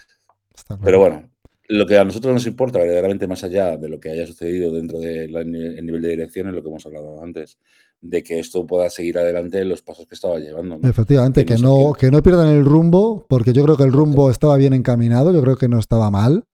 Pero 0.85 0.99
bueno, 0.99 1.31
lo 1.69 1.87
que 1.87 1.97
a 1.97 2.05
nosotros 2.05 2.35
nos 2.35 2.47
importa 2.47 2.79
verdaderamente 2.79 3.27
más 3.27 3.45
allá 3.45 3.77
de 3.77 3.89
lo 3.89 3.99
que 3.99 4.11
haya 4.11 4.27
sucedido 4.27 4.73
dentro 4.73 4.99
del 4.99 5.31
nivel 5.51 6.03
de 6.03 6.09
dirección 6.09 6.49
es 6.49 6.55
lo 6.55 6.63
que 6.63 6.69
hemos 6.69 6.85
hablado 6.85 7.23
antes, 7.23 7.59
de 8.01 8.23
que 8.23 8.39
esto 8.39 8.67
pueda 8.67 8.89
seguir 8.89 9.19
adelante 9.19 9.65
los 9.65 9.83
pasos 9.83 10.07
que 10.07 10.15
estaba 10.15 10.39
llevando. 10.39 10.79
Efectivamente, 10.83 11.45
que, 11.45 11.59
no, 11.59 11.93
que 11.93 12.11
no 12.11 12.23
pierdan 12.23 12.49
el 12.49 12.65
rumbo, 12.65 13.27
porque 13.29 13.53
yo 13.53 13.63
creo 13.65 13.77
que 13.77 13.85
el 13.85 13.93
rumbo 13.93 14.31
estaba 14.31 14.57
bien 14.57 14.73
encaminado, 14.73 15.33
yo 15.33 15.43
creo 15.43 15.57
que 15.57 15.69
no 15.69 15.79
estaba 15.79 16.11
mal. 16.11 16.45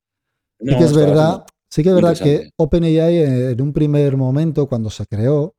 y 0.59 0.77
que 0.77 0.85
es 0.85 0.95
verdad, 0.95 1.45
sí 1.71 1.83
que 1.83 1.91
es 1.91 1.95
verdad 1.95 2.19
que 2.19 2.51
OpenAI 2.57 3.53
en 3.53 3.63
un 3.63 3.73
primer 3.73 4.17
momento, 4.17 4.67
cuando 4.67 4.91
se 4.91 5.07
creó, 5.07 5.55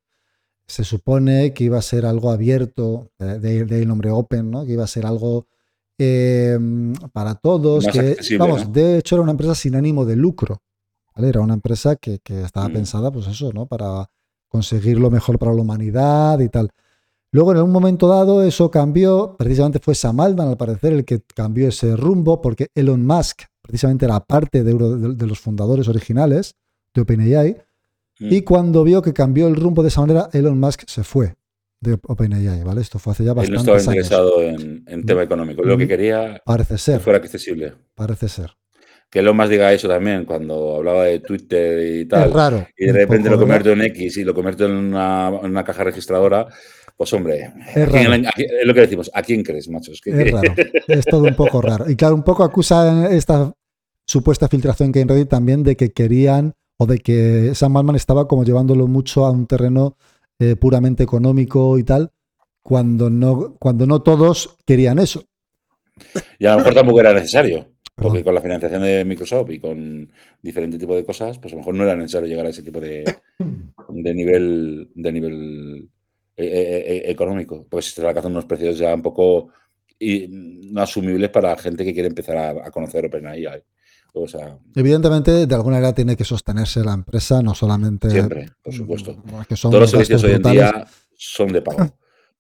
se 0.68 0.84
supone 0.84 1.54
que 1.54 1.64
iba 1.64 1.78
a 1.78 1.82
ser 1.82 2.06
algo 2.06 2.30
abierto, 2.30 3.12
de, 3.18 3.48
ahí 3.50 3.82
el 3.82 3.88
nombre 3.88 4.12
Open, 4.12 4.52
¿no? 4.52 4.66
Que 4.66 4.74
iba 4.74 4.84
a 4.84 4.88
ser 4.88 5.06
algo 5.06 5.48
em, 5.98 6.94
para 7.14 7.36
todos. 7.36 7.88
que, 7.88 8.18
vamos, 8.38 8.72
de 8.74 8.98
hecho 8.98 9.16
era 9.16 9.22
una 9.22 9.32
empresa 9.32 9.56
sin 9.56 9.76
ánimo 9.76 10.06
de 10.06 10.18
lucro. 10.18 10.62
Era 11.16 11.40
una 11.40 11.54
empresa 11.54 11.96
que, 11.96 12.20
estaba 12.28 12.68
mm. 12.68 12.74
pensada, 12.74 13.12
pues 13.12 13.28
eso, 13.28 13.52
¿no? 13.54 13.66
Para 13.66 14.10
conseguir 14.48 15.00
lo 15.00 15.10
mejor 15.10 15.40
para 15.40 15.54
la 15.54 15.62
humanidad 15.62 16.40
y 16.40 16.50
tal. 16.50 16.70
Luego, 17.32 17.52
en 17.52 17.62
un 17.62 17.72
momento 17.72 18.08
dado, 18.08 18.44
eso 18.44 18.72
cambió. 18.72 19.36
Precisamente 19.38 19.80
fue 19.80 19.96
Sam 19.96 20.20
Altman, 20.20 20.48
al 20.48 20.58
parecer, 20.58 20.94
el 20.94 21.06
que 21.06 21.22
cambió 21.36 21.68
ese 21.68 21.96
rumbo, 21.96 22.42
porque 22.42 22.68
Elon 22.74 23.06
Musk, 23.06 23.44
precisamente, 23.62 24.06
era 24.06 24.20
parte 24.22 24.64
de, 24.64 24.74
de 24.74 25.28
los 25.28 25.40
fundadores 25.40 25.88
originales 25.88 26.56
de 26.94 27.02
OpenAI. 27.02 27.58
Mm. 28.20 28.34
Y 28.34 28.42
cuando 28.42 28.84
vio 28.84 29.02
que 29.02 29.14
cambió 29.14 29.48
el 29.48 29.56
rumbo 29.56 29.84
de 29.84 29.90
esa 29.90 30.02
manera, 30.02 30.30
Elon 30.34 30.60
Musk 30.60 30.84
se 30.88 31.04
fue 31.04 31.36
de 31.80 31.98
OpenAI, 32.08 32.64
¿vale? 32.64 32.82
Esto 32.82 32.98
fue 32.98 33.14
hace 33.14 33.24
ya 33.24 33.34
bastante 33.34 33.60
Él 33.60 33.66
no 33.66 33.76
estaba 33.76 33.96
interesado 33.96 34.42
en, 34.42 35.06
tema 35.06 35.24
económico. 35.24 35.64
Lo 35.64 35.78
que 35.78 35.86
mm. 35.86 35.88
quería 35.88 36.42
Parece 36.46 36.78
ser. 36.78 36.98
que 36.98 37.04
fuera 37.04 37.20
accesible. 37.20 37.74
Parece 37.94 38.30
ser. 38.30 38.52
Que 39.10 39.20
Elon 39.20 39.38
Musk 39.38 39.50
diga 39.50 39.72
eso 39.72 39.88
también 39.88 40.26
cuando 40.26 40.78
hablaba 40.78 41.06
de 41.06 41.20
Twitter 41.20 42.02
y 42.02 42.06
tal. 42.06 42.28
Es 42.28 42.34
raro. 42.34 42.68
Y 42.78 42.88
de 42.88 42.94
repente 42.94 43.30
lo 43.30 43.40
convierto 43.40 43.72
en 43.72 43.82
X 43.82 44.18
y 44.18 44.24
lo 44.24 44.34
convierto 44.34 44.66
en 44.66 44.72
una, 44.72 45.64
caja 45.66 45.84
registradora. 45.84 46.48
Pues 46.96 47.14
hombre, 47.14 47.54
es, 47.76 48.66
lo 48.66 48.74
que 48.74 48.82
decimos, 48.82 49.12
¿a 49.14 49.22
quién 49.22 49.44
crees, 49.44 49.70
machos? 49.70 50.02
Es 50.04 50.32
raro, 50.32 50.54
es 50.88 51.06
todo 51.06 51.24
un 51.24 51.36
poco 51.36 51.62
raro. 51.62 51.90
Y 51.90 51.96
claro, 51.96 52.16
un 52.16 52.24
poco 52.24 52.44
acusa 52.44 53.10
esta 53.12 53.54
supuesta 54.06 54.48
filtración 54.48 54.92
que 54.92 55.00
hay 55.00 55.04
en 55.04 55.10
Reddit 55.10 55.30
también 55.30 55.64
de 55.64 55.76
que 55.76 55.92
querían 55.92 56.56
o 56.78 56.86
de 56.86 57.00
que 57.00 57.54
Sam 57.54 57.78
Altman 57.78 57.96
estaba 57.96 58.28
como 58.28 58.44
llevándolo 58.44 58.88
mucho 58.88 59.26
a 59.26 59.32
un 59.32 59.48
terreno 59.48 59.98
eh, 60.40 60.56
puramente 60.56 61.04
económico 61.04 61.78
y 61.78 61.84
tal, 61.84 62.12
cuando 62.62 63.10
no, 63.10 63.56
cuando 63.60 63.88
no 63.88 64.02
todos 64.02 64.58
querían 64.66 65.00
eso. 65.00 65.26
Y 66.38 66.46
a 66.46 66.52
lo 66.52 66.58
mejor 66.60 66.76
tampoco 66.76 67.00
era 67.00 67.14
necesario, 67.14 67.68
porque 67.98 68.24
con 68.24 68.36
la 68.36 68.42
financiación 68.42 68.82
de 68.84 69.04
Microsoft 69.04 69.50
y 69.50 69.60
con 69.60 70.12
diferentes 70.42 70.80
tipos 70.80 70.96
de 70.96 71.06
cosas, 71.06 71.40
pues 71.40 71.54
a 71.54 71.56
lo 71.56 71.62
mejor 71.62 71.76
no 71.76 71.84
era 71.84 71.96
necesario 71.96 72.30
llegar 72.30 72.46
a 72.46 72.50
ese 72.50 72.64
tipo 72.64 72.80
de, 72.80 73.04
de 73.90 74.14
nivel, 74.14 74.90
de 74.94 75.12
nivel 75.12 75.90
eh, 76.38 76.84
eh, 76.88 77.02
económico, 77.12 77.66
porque 77.70 77.84
se 77.84 77.90
están 77.90 78.06
alcanzando 78.06 78.38
unos 78.38 78.46
precios 78.46 78.78
ya 78.78 78.94
un 78.94 79.02
poco 79.02 79.50
no 80.00 80.82
asumibles 80.82 81.32
para 81.32 81.58
gente 81.58 81.84
que 81.84 81.92
quiere 81.92 82.08
empezar 82.08 82.38
a, 82.38 82.50
a 82.68 82.72
conocer 82.72 83.06
OpenAI. 83.06 83.64
Evidentemente, 84.76 85.46
de 85.46 85.56
alguna 85.56 85.78
manera 85.78 85.94
tiene 85.94 86.16
que 86.16 86.24
sostenerse 86.24 86.84
la 86.84 86.94
empresa, 86.94 87.42
no 87.42 87.54
solamente. 87.54 88.10
Siempre, 88.10 88.50
por 88.62 88.74
supuesto. 88.74 89.16
Todos 89.62 89.80
los 89.80 89.92
servicios 89.92 90.24
hoy 90.24 90.32
en 90.34 90.44
día 90.44 90.88
son 91.16 91.52
de 91.52 91.62
pago. 91.62 91.98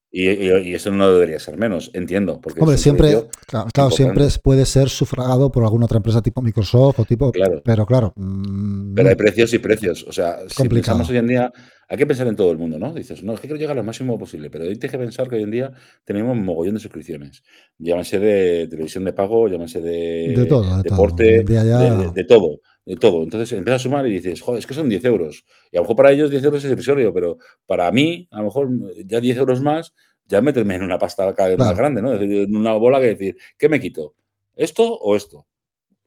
Y, 0.09 0.73
eso 0.73 0.89
no 0.89 1.11
debería 1.11 1.37
ser 1.39 1.57
menos, 1.57 1.91
entiendo. 1.93 2.39
Porque 2.41 2.61
Hombre, 2.61 2.77
siempre, 2.77 3.27
claro, 3.45 3.91
siempre 3.91 4.25
puede 4.41 4.65
ser 4.65 4.89
sufragado 4.89 5.51
por 5.51 5.63
alguna 5.63 5.85
otra 5.85 5.97
empresa 5.97 6.21
tipo 6.21 6.41
Microsoft 6.41 6.99
o 6.99 7.05
tipo. 7.05 7.31
Claro. 7.31 7.61
Pero 7.63 7.85
claro. 7.85 8.13
Mm, 8.15 8.93
pero 8.95 9.09
hay 9.09 9.15
precios 9.15 9.53
y 9.53 9.59
precios. 9.59 10.05
O 10.07 10.11
sea, 10.13 10.37
si 10.47 10.67
pensamos 10.69 11.09
hoy 11.09 11.17
en 11.17 11.27
día, 11.27 11.51
hay 11.89 11.97
que 11.97 12.05
pensar 12.05 12.27
en 12.27 12.35
todo 12.35 12.51
el 12.51 12.57
mundo, 12.57 12.79
¿no? 12.79 12.93
Dices, 12.93 13.23
no, 13.23 13.33
es 13.33 13.39
que 13.39 13.47
quiero 13.47 13.59
llegar 13.59 13.75
lo 13.75 13.83
máximo 13.83 14.17
posible, 14.17 14.49
pero 14.49 14.65
hay 14.65 14.77
que 14.77 14.89
pensar 14.89 15.29
que 15.29 15.35
hoy 15.35 15.43
en 15.43 15.51
día 15.51 15.71
tenemos 16.03 16.33
un 16.37 16.43
mogollón 16.43 16.75
de 16.75 16.81
suscripciones. 16.81 17.43
Llámese 17.77 18.19
de 18.19 18.67
televisión 18.67 19.05
de 19.05 19.13
pago, 19.13 19.47
llámese 19.47 19.81
de, 19.81 20.33
de 20.35 20.45
todo, 20.45 20.81
deporte, 20.83 21.43
de, 21.43 22.25
todo. 22.27 22.59
De 22.87 22.95
todo. 22.95 23.21
Entonces 23.21 23.51
empiezas 23.51 23.81
a 23.81 23.83
sumar 23.83 24.07
y 24.07 24.13
dices, 24.13 24.41
joder, 24.41 24.59
es 24.59 24.65
que 24.65 24.73
son 24.73 24.87
10 24.87 25.03
euros. 25.03 25.43
Y 25.73 25.75
a 25.75 25.81
lo 25.81 25.83
mejor 25.83 25.97
para 25.97 26.11
ellos 26.13 26.31
10 26.31 26.41
euros 26.45 26.63
es 26.63 26.71
irrisorio, 26.71 27.13
pero 27.13 27.37
para 27.65 27.91
mí, 27.91 28.29
a 28.31 28.37
lo 28.37 28.45
mejor 28.45 28.69
ya 29.05 29.19
10 29.19 29.37
euros 29.39 29.61
más 29.61 29.93
ya 30.25 30.39
meterme 30.39 30.75
en 30.75 30.83
una 30.83 30.97
pasta 30.97 31.35
cada 31.35 31.49
vez 31.49 31.57
más 31.57 31.75
grande, 31.75 32.01
¿no? 32.01 32.13
Es 32.13 32.21
decir, 32.21 32.43
en 32.43 32.55
una 32.55 32.73
bola 32.75 33.01
que 33.01 33.07
decir, 33.07 33.37
¿qué 33.57 33.67
me 33.67 33.81
quito? 33.81 34.15
¿Esto 34.55 34.83
o 34.89 35.17
esto? 35.17 35.47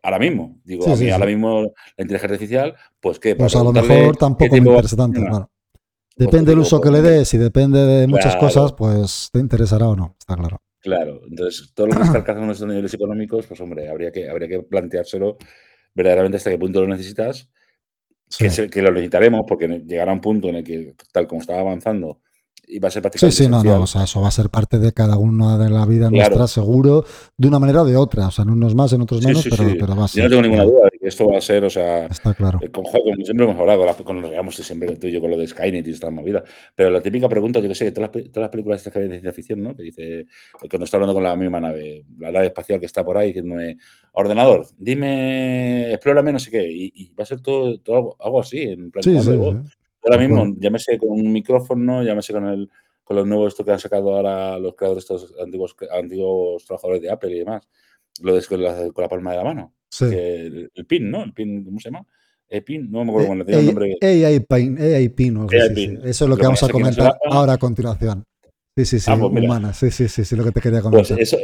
Ahora 0.03 0.19
mismo, 0.19 0.59
digo, 0.65 0.91
a 0.91 0.97
mí 0.97 1.11
ahora 1.11 1.27
mismo 1.27 1.63
la 1.65 2.03
inteligencia 2.03 2.35
artificial, 2.35 2.75
pues 2.99 3.19
qué. 3.19 3.37
Pues 3.37 3.55
a 3.55 3.63
lo 3.63 3.75
mejor 3.75 4.17
tampoco 4.17 4.53
me 4.53 4.59
interesa 4.59 4.97
tanto, 4.97 5.21
claro. 5.21 5.51
Depende 6.17 6.53
del 6.53 6.61
uso 6.61 6.81
que 6.81 6.91
le 6.91 7.03
des 7.03 7.35
y 7.35 7.39
depende 7.39 7.79
de 7.79 8.07
muchas 8.07 8.37
cosas, 8.37 8.73
pues 8.73 9.29
te 9.31 9.39
interesará 9.39 9.87
o 9.87 9.97
no, 9.97 10.17
está 10.19 10.35
claro. 10.35 10.63
Claro, 10.81 11.21
entonces 11.29 11.73
todo 11.75 11.89
lo 11.89 11.97
que 11.97 12.05
está 12.05 12.17
alcanzando 12.17 12.47
nuestros 12.47 12.69
niveles 12.71 12.95
económicos, 12.95 13.47
pues 13.47 13.61
hombre, 13.61 13.91
habría 13.91 14.11
que, 14.11 14.31
habría 14.31 14.49
que 14.49 14.63
planteárselo 14.63 15.37
verdaderamente 15.95 16.37
hasta 16.37 16.51
qué 16.51 16.59
punto 16.59 16.81
lo 16.81 16.89
necesitas, 16.89 17.49
que, 18.39 18.71
que, 18.71 18.83
lo 18.83 18.91
necesitaremos, 18.91 19.43
porque 19.47 19.67
llegará 19.87 20.13
un 20.13 20.21
punto 20.21 20.49
en 20.49 20.57
el 20.57 20.65
que, 20.65 20.95
tal 21.13 21.27
como 21.27 21.41
estaba 21.41 21.61
avanzando, 21.61 22.21
y 22.71 22.79
va 22.79 22.89
a 22.89 22.91
ser 22.91 23.11
Sí, 23.15 23.31
sí, 23.33 23.49
no, 23.49 23.63
no, 23.63 23.83
o 23.83 23.87
sea, 23.87 24.05
eso 24.05 24.21
va 24.21 24.29
a 24.29 24.31
ser 24.31 24.51
parte 24.51 24.79
de 24.79 24.93
cada 24.93 25.17
una 25.19 25.59
de 25.59 25.71
la 25.71 25.85
vida 25.87 26.11
nuestra, 26.11 26.47
seguro, 26.47 27.05
de 27.37 27.49
una 27.49 27.59
manera 27.59 27.83
o 27.83 27.85
de 27.85 27.97
otra, 27.97 28.29
o 28.29 28.31
sea, 28.31 28.45
en 28.45 28.51
unos 28.51 28.75
más, 28.75 28.93
en 28.93 29.03
otros 29.03 29.25
menos, 29.25 29.47
pero, 29.49 29.65
pero, 29.79 29.97
va 29.97 30.05
a 30.05 30.09
ser. 30.09 30.23
Yo 30.23 30.29
no 30.29 30.31
tengo 30.31 30.43
ninguna 30.43 30.65
duda 30.65 30.89
de 30.93 30.99
que 30.99 31.09
esto 31.09 31.29
va 31.29 31.39
a 31.39 31.41
ser, 31.41 31.65
o 31.65 31.71
sea, 31.71 32.07
está 32.07 32.35
claro. 32.35 32.59
Eh, 32.63 32.71
con, 32.71 32.85
siempre 33.25 33.45
hemos 33.45 33.59
hablado, 33.59 33.87
con 34.05 34.21
los 34.21 34.31
digamos 34.31 34.55
siempre 34.57 34.97
tú 34.97 35.07
y 35.07 35.13
yo 35.13 35.21
con 35.21 35.31
lo 35.31 35.37
de 35.37 35.47
Skynet 35.47 35.87
y 35.87 35.91
esta 35.91 36.11
movida, 36.11 36.45
pero 36.75 36.91
la 36.91 37.01
típica 37.01 37.29
pregunta, 37.29 37.61
yo 37.61 37.69
que 37.69 37.75
sé, 37.75 37.91
todas 37.93 38.11
las, 38.15 38.25
todas 38.31 38.43
las 38.43 38.51
películas 38.51 38.85
de 38.85 38.91
ciencia 38.91 39.33
ficción, 39.33 39.63
¿no? 39.63 39.75
Que 39.75 39.83
dice, 39.85 40.27
que 40.69 40.79
nos 40.79 40.87
está 40.87 40.97
hablando 40.97 41.15
con 41.15 41.23
la 41.23 41.35
misma 41.37 41.61
nave, 41.61 42.05
la 42.19 42.31
nave 42.31 42.47
espacial 42.47 42.79
que 42.79 42.87
está 42.87 43.05
por 43.05 43.17
ahí, 43.17 43.29
diciéndome, 43.29 43.79
ordenador, 44.13 44.67
dime, 44.79 45.93
explórame 45.93 46.33
no 46.33 46.39
sé 46.39 46.51
qué, 46.51 46.67
y, 46.71 47.13
va 47.19 47.25
a 47.25 47.27
ser 47.27 47.41
todo, 47.41 47.79
todo 47.79 48.17
algo, 48.21 48.41
así, 48.41 48.63
en 48.63 48.91
plan 48.91 49.03
de 49.05 49.37
voz. 49.37 49.57
Ahora 50.03 50.19
mismo, 50.19 50.55
llámese 50.59 50.99
con 50.99 51.11
un 51.11 51.33
micrófono, 51.33 52.03
llámese 52.03 52.33
con 52.33 52.47
el 52.47 52.71
con 53.11 53.17
lo 53.17 53.27
nuevo 53.27 53.49
esto 53.49 53.65
que 53.65 53.73
han 53.73 53.81
sacado 53.81 54.15
ahora 54.15 54.57
los 54.57 54.77
creadores, 54.77 55.03
estos 55.03 55.35
antiguos, 55.43 55.75
antiguos 55.91 56.65
trabajadores 56.65 57.03
de 57.03 57.11
Apple 57.11 57.33
y 57.35 57.41
demás, 57.41 57.69
lo 58.23 58.37
de 58.37 58.47
con 58.47 58.63
la, 58.63 59.09
palma 59.09 59.33
de 59.33 59.37
la 59.37 59.43
mano. 59.43 59.75
el, 60.01 60.71
PIN, 60.87 61.11
¿no? 61.11 61.25
El 61.25 61.33
PIN, 61.33 61.65
¿cómo 61.65 61.81
se 61.81 61.91
llama? 61.91 62.07
El 62.49 62.63
PIN, 62.63 62.89
no 62.89 63.05
me 63.05 63.11
acuerdo 63.11 63.27
cómo 63.27 63.39
le 63.41 63.45
tenía 63.45 63.61
el 63.61 63.67
nombre. 63.67 63.97
AI 64.01 64.41
PIN, 64.49 64.79
AI 64.81 65.09
PIN, 65.09 65.37
o 65.39 65.49
AI 65.51 65.75
PIN. 65.75 66.01
Eso 66.05 66.25
es 66.25 66.31
lo 66.31 66.37
que 66.37 66.45
vamos 66.45 66.63
a 66.63 66.69
comentar 66.69 67.19
ahora 67.29 67.55
a 67.55 67.59
continuación. 67.59 68.25
Sí, 68.77 68.85
sí, 68.85 69.01
sí, 69.01 69.11
ah, 69.11 69.17
pues 69.19 69.45
humana. 69.45 69.75
Sí, 69.75 69.91
sí, 69.91 70.09
sí, 70.09 70.25
sí, 70.25 70.37
lo 70.37 70.45
que 70.45 70.53
te 70.53 70.61
quería 70.61 70.81
comentar. 70.81 71.17
Pues, 71.17 71.33
eso, 71.33 71.39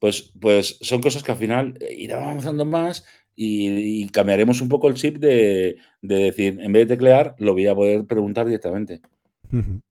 pues, 0.00 0.32
pues 0.40 0.78
son 0.80 1.00
cosas 1.00 1.22
que 1.22 1.30
al 1.30 1.38
final 1.38 1.78
irán 1.96 2.24
avanzando 2.24 2.64
más 2.64 3.04
y, 3.34 4.06
cambiaremos 4.08 4.60
un 4.60 4.68
poco 4.68 4.88
el 4.88 4.94
chip 4.94 5.18
de, 5.18 5.76
de, 6.00 6.16
decir, 6.16 6.58
en 6.60 6.72
vez 6.72 6.86
de 6.86 6.94
teclear, 6.94 7.34
lo 7.38 7.52
voy 7.52 7.66
a 7.66 7.74
poder 7.74 8.04
preguntar 8.04 8.46
directamente. 8.46 9.00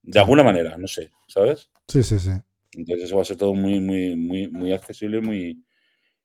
De 0.02 0.20
alguna 0.20 0.44
manera, 0.44 0.76
no 0.78 0.88
sé, 0.88 1.12
¿sabes? 1.28 1.70
Sí, 1.88 2.02
sí, 2.02 2.18
sí. 2.18 2.32
Entonces 2.74 3.06
eso 3.06 3.16
va 3.16 3.22
a 3.22 3.26
ser 3.26 3.38
todo 3.38 3.54
muy, 3.54 3.80
muy, 3.80 4.16
muy, 4.16 4.48
muy 4.48 4.74
accesible 4.74 5.22
muy, 5.22 5.64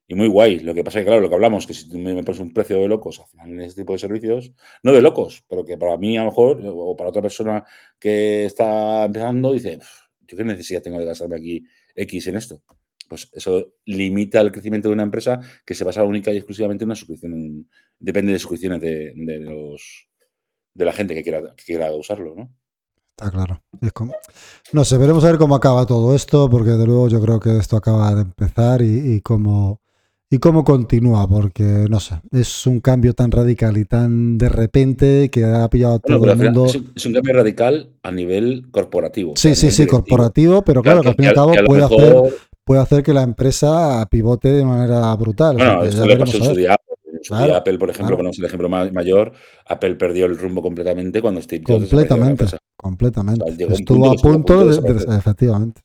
y 0.07 0.15
muy 0.15 0.27
guay. 0.27 0.59
Lo 0.59 0.73
que 0.73 0.83
pasa 0.83 0.99
es 0.99 1.05
que, 1.05 1.09
claro, 1.09 1.21
lo 1.21 1.29
que 1.29 1.35
hablamos, 1.35 1.67
que 1.67 1.73
si 1.73 1.89
tú 1.89 1.97
me, 1.97 2.23
pones 2.23 2.39
un 2.39 2.53
precio 2.53 2.77
de 2.77 2.87
locos 2.87 3.21
en 3.43 3.61
este 3.61 3.81
tipo 3.81 3.93
de 3.93 3.99
servicios, 3.99 4.51
no 4.83 4.93
de 4.93 5.01
locos, 5.01 5.43
pero 5.47 5.65
que 5.65 5.77
para 5.77 5.97
mí 5.97 6.17
a 6.17 6.21
lo 6.21 6.27
mejor, 6.27 6.61
o 6.65 6.95
para 6.95 7.09
otra 7.09 7.21
persona 7.21 7.63
que 7.99 8.45
está 8.45 9.05
empezando, 9.05 9.51
dice, 9.51 9.79
¿yo 10.27 10.37
qué 10.37 10.43
necesidad 10.43 10.81
tengo 10.81 10.99
de 10.99 11.05
gastarme 11.05 11.35
aquí 11.35 11.63
X 11.95 12.27
en 12.27 12.37
esto? 12.37 12.61
Pues 13.07 13.29
eso 13.33 13.73
limita 13.85 14.41
el 14.41 14.51
crecimiento 14.51 14.89
de 14.89 14.93
una 14.93 15.03
empresa 15.03 15.39
que 15.65 15.73
se 15.73 15.83
basa 15.83 16.03
única 16.03 16.31
y 16.31 16.37
exclusivamente 16.37 16.83
en 16.83 16.89
una 16.89 16.95
suscripción, 16.95 17.69
depende 17.99 18.33
de 18.33 18.39
suscripciones 18.39 18.81
de, 18.81 19.13
de 19.15 19.39
los 19.39 20.07
de 20.73 20.85
la 20.85 20.93
gente 20.93 21.15
que 21.15 21.23
quiera, 21.23 21.41
que 21.55 21.63
quiera 21.63 21.91
usarlo, 21.91 22.35
¿no? 22.35 22.49
Está 23.19 23.31
claro. 23.31 23.63
No 24.73 24.85
sé, 24.85 24.97
veremos 24.99 25.23
a 25.23 25.31
ver 25.31 25.39
cómo 25.39 25.55
acaba 25.55 25.87
todo 25.87 26.15
esto, 26.15 26.47
porque 26.51 26.71
de 26.71 26.85
luego 26.85 27.09
yo 27.09 27.19
creo 27.19 27.39
que 27.39 27.57
esto 27.57 27.75
acaba 27.75 28.13
de 28.13 28.21
empezar 28.21 28.83
y, 28.83 29.21
cómo, 29.21 29.81
y 30.29 30.37
cómo 30.37 30.63
continúa, 30.63 31.27
porque 31.27 31.63
no 31.89 31.99
sé, 31.99 32.21
es 32.31 32.67
un 32.67 32.79
cambio 32.79 33.13
tan 33.13 33.31
radical 33.31 33.75
y 33.77 33.85
tan 33.85 34.37
de 34.37 34.49
repente 34.49 35.31
que 35.31 35.45
ha 35.45 35.67
pillado 35.67 35.95
a 35.95 35.99
todo 35.99 36.31
el 36.31 36.37
mundo. 36.37 36.67
Es 36.95 37.05
un, 37.07 37.13
cambio 37.13 37.33
radical 37.33 37.89
a 38.03 38.11
nivel 38.11 38.67
corporativo. 38.69 39.33
Sí, 39.35 39.55
sí, 39.55 39.71
sí, 39.71 39.87
corporativo, 39.87 40.61
pero 40.61 40.83
claro, 40.83 41.01
que, 41.01 41.07
al 41.07 41.15
fin 41.15 41.25
y 41.25 41.27
al 41.29 41.33
cabo 41.33 41.53
puede, 41.65 41.83
hacer, 41.85 42.15
puede 42.67 42.81
hacer 42.81 43.01
que 43.01 43.13
la 43.13 43.23
empresa 43.23 44.05
pivote 44.11 44.51
de 44.51 44.65
manera 44.65 45.15
brutal. 45.15 45.55
Bueno, 45.55 45.83
esto 45.83 46.05
le 46.05 46.17
pasó 46.17 46.37
en 46.37 46.43
su 46.43 46.53
día 46.53 46.75
Apple, 47.55 47.77
por 47.77 47.89
ejemplo, 47.89 48.17
ponemos 48.17 48.37
el 48.37 48.45
ejemplo 48.45 48.69
mayor, 48.69 49.31
Apple 49.65 49.95
perdió 49.95 50.25
el 50.25 50.37
rumbo 50.37 50.61
completamente 50.61 51.21
cuando 51.21 51.41
Steve 51.41 51.63
Jobs 51.65 51.89
Completamente, 51.89 52.45
completamente. 52.75 53.45
Estuvo 53.69 54.11
a 54.11 54.15
punto 54.15 54.67
de, 54.67 55.17
efectivamente. 55.17 55.81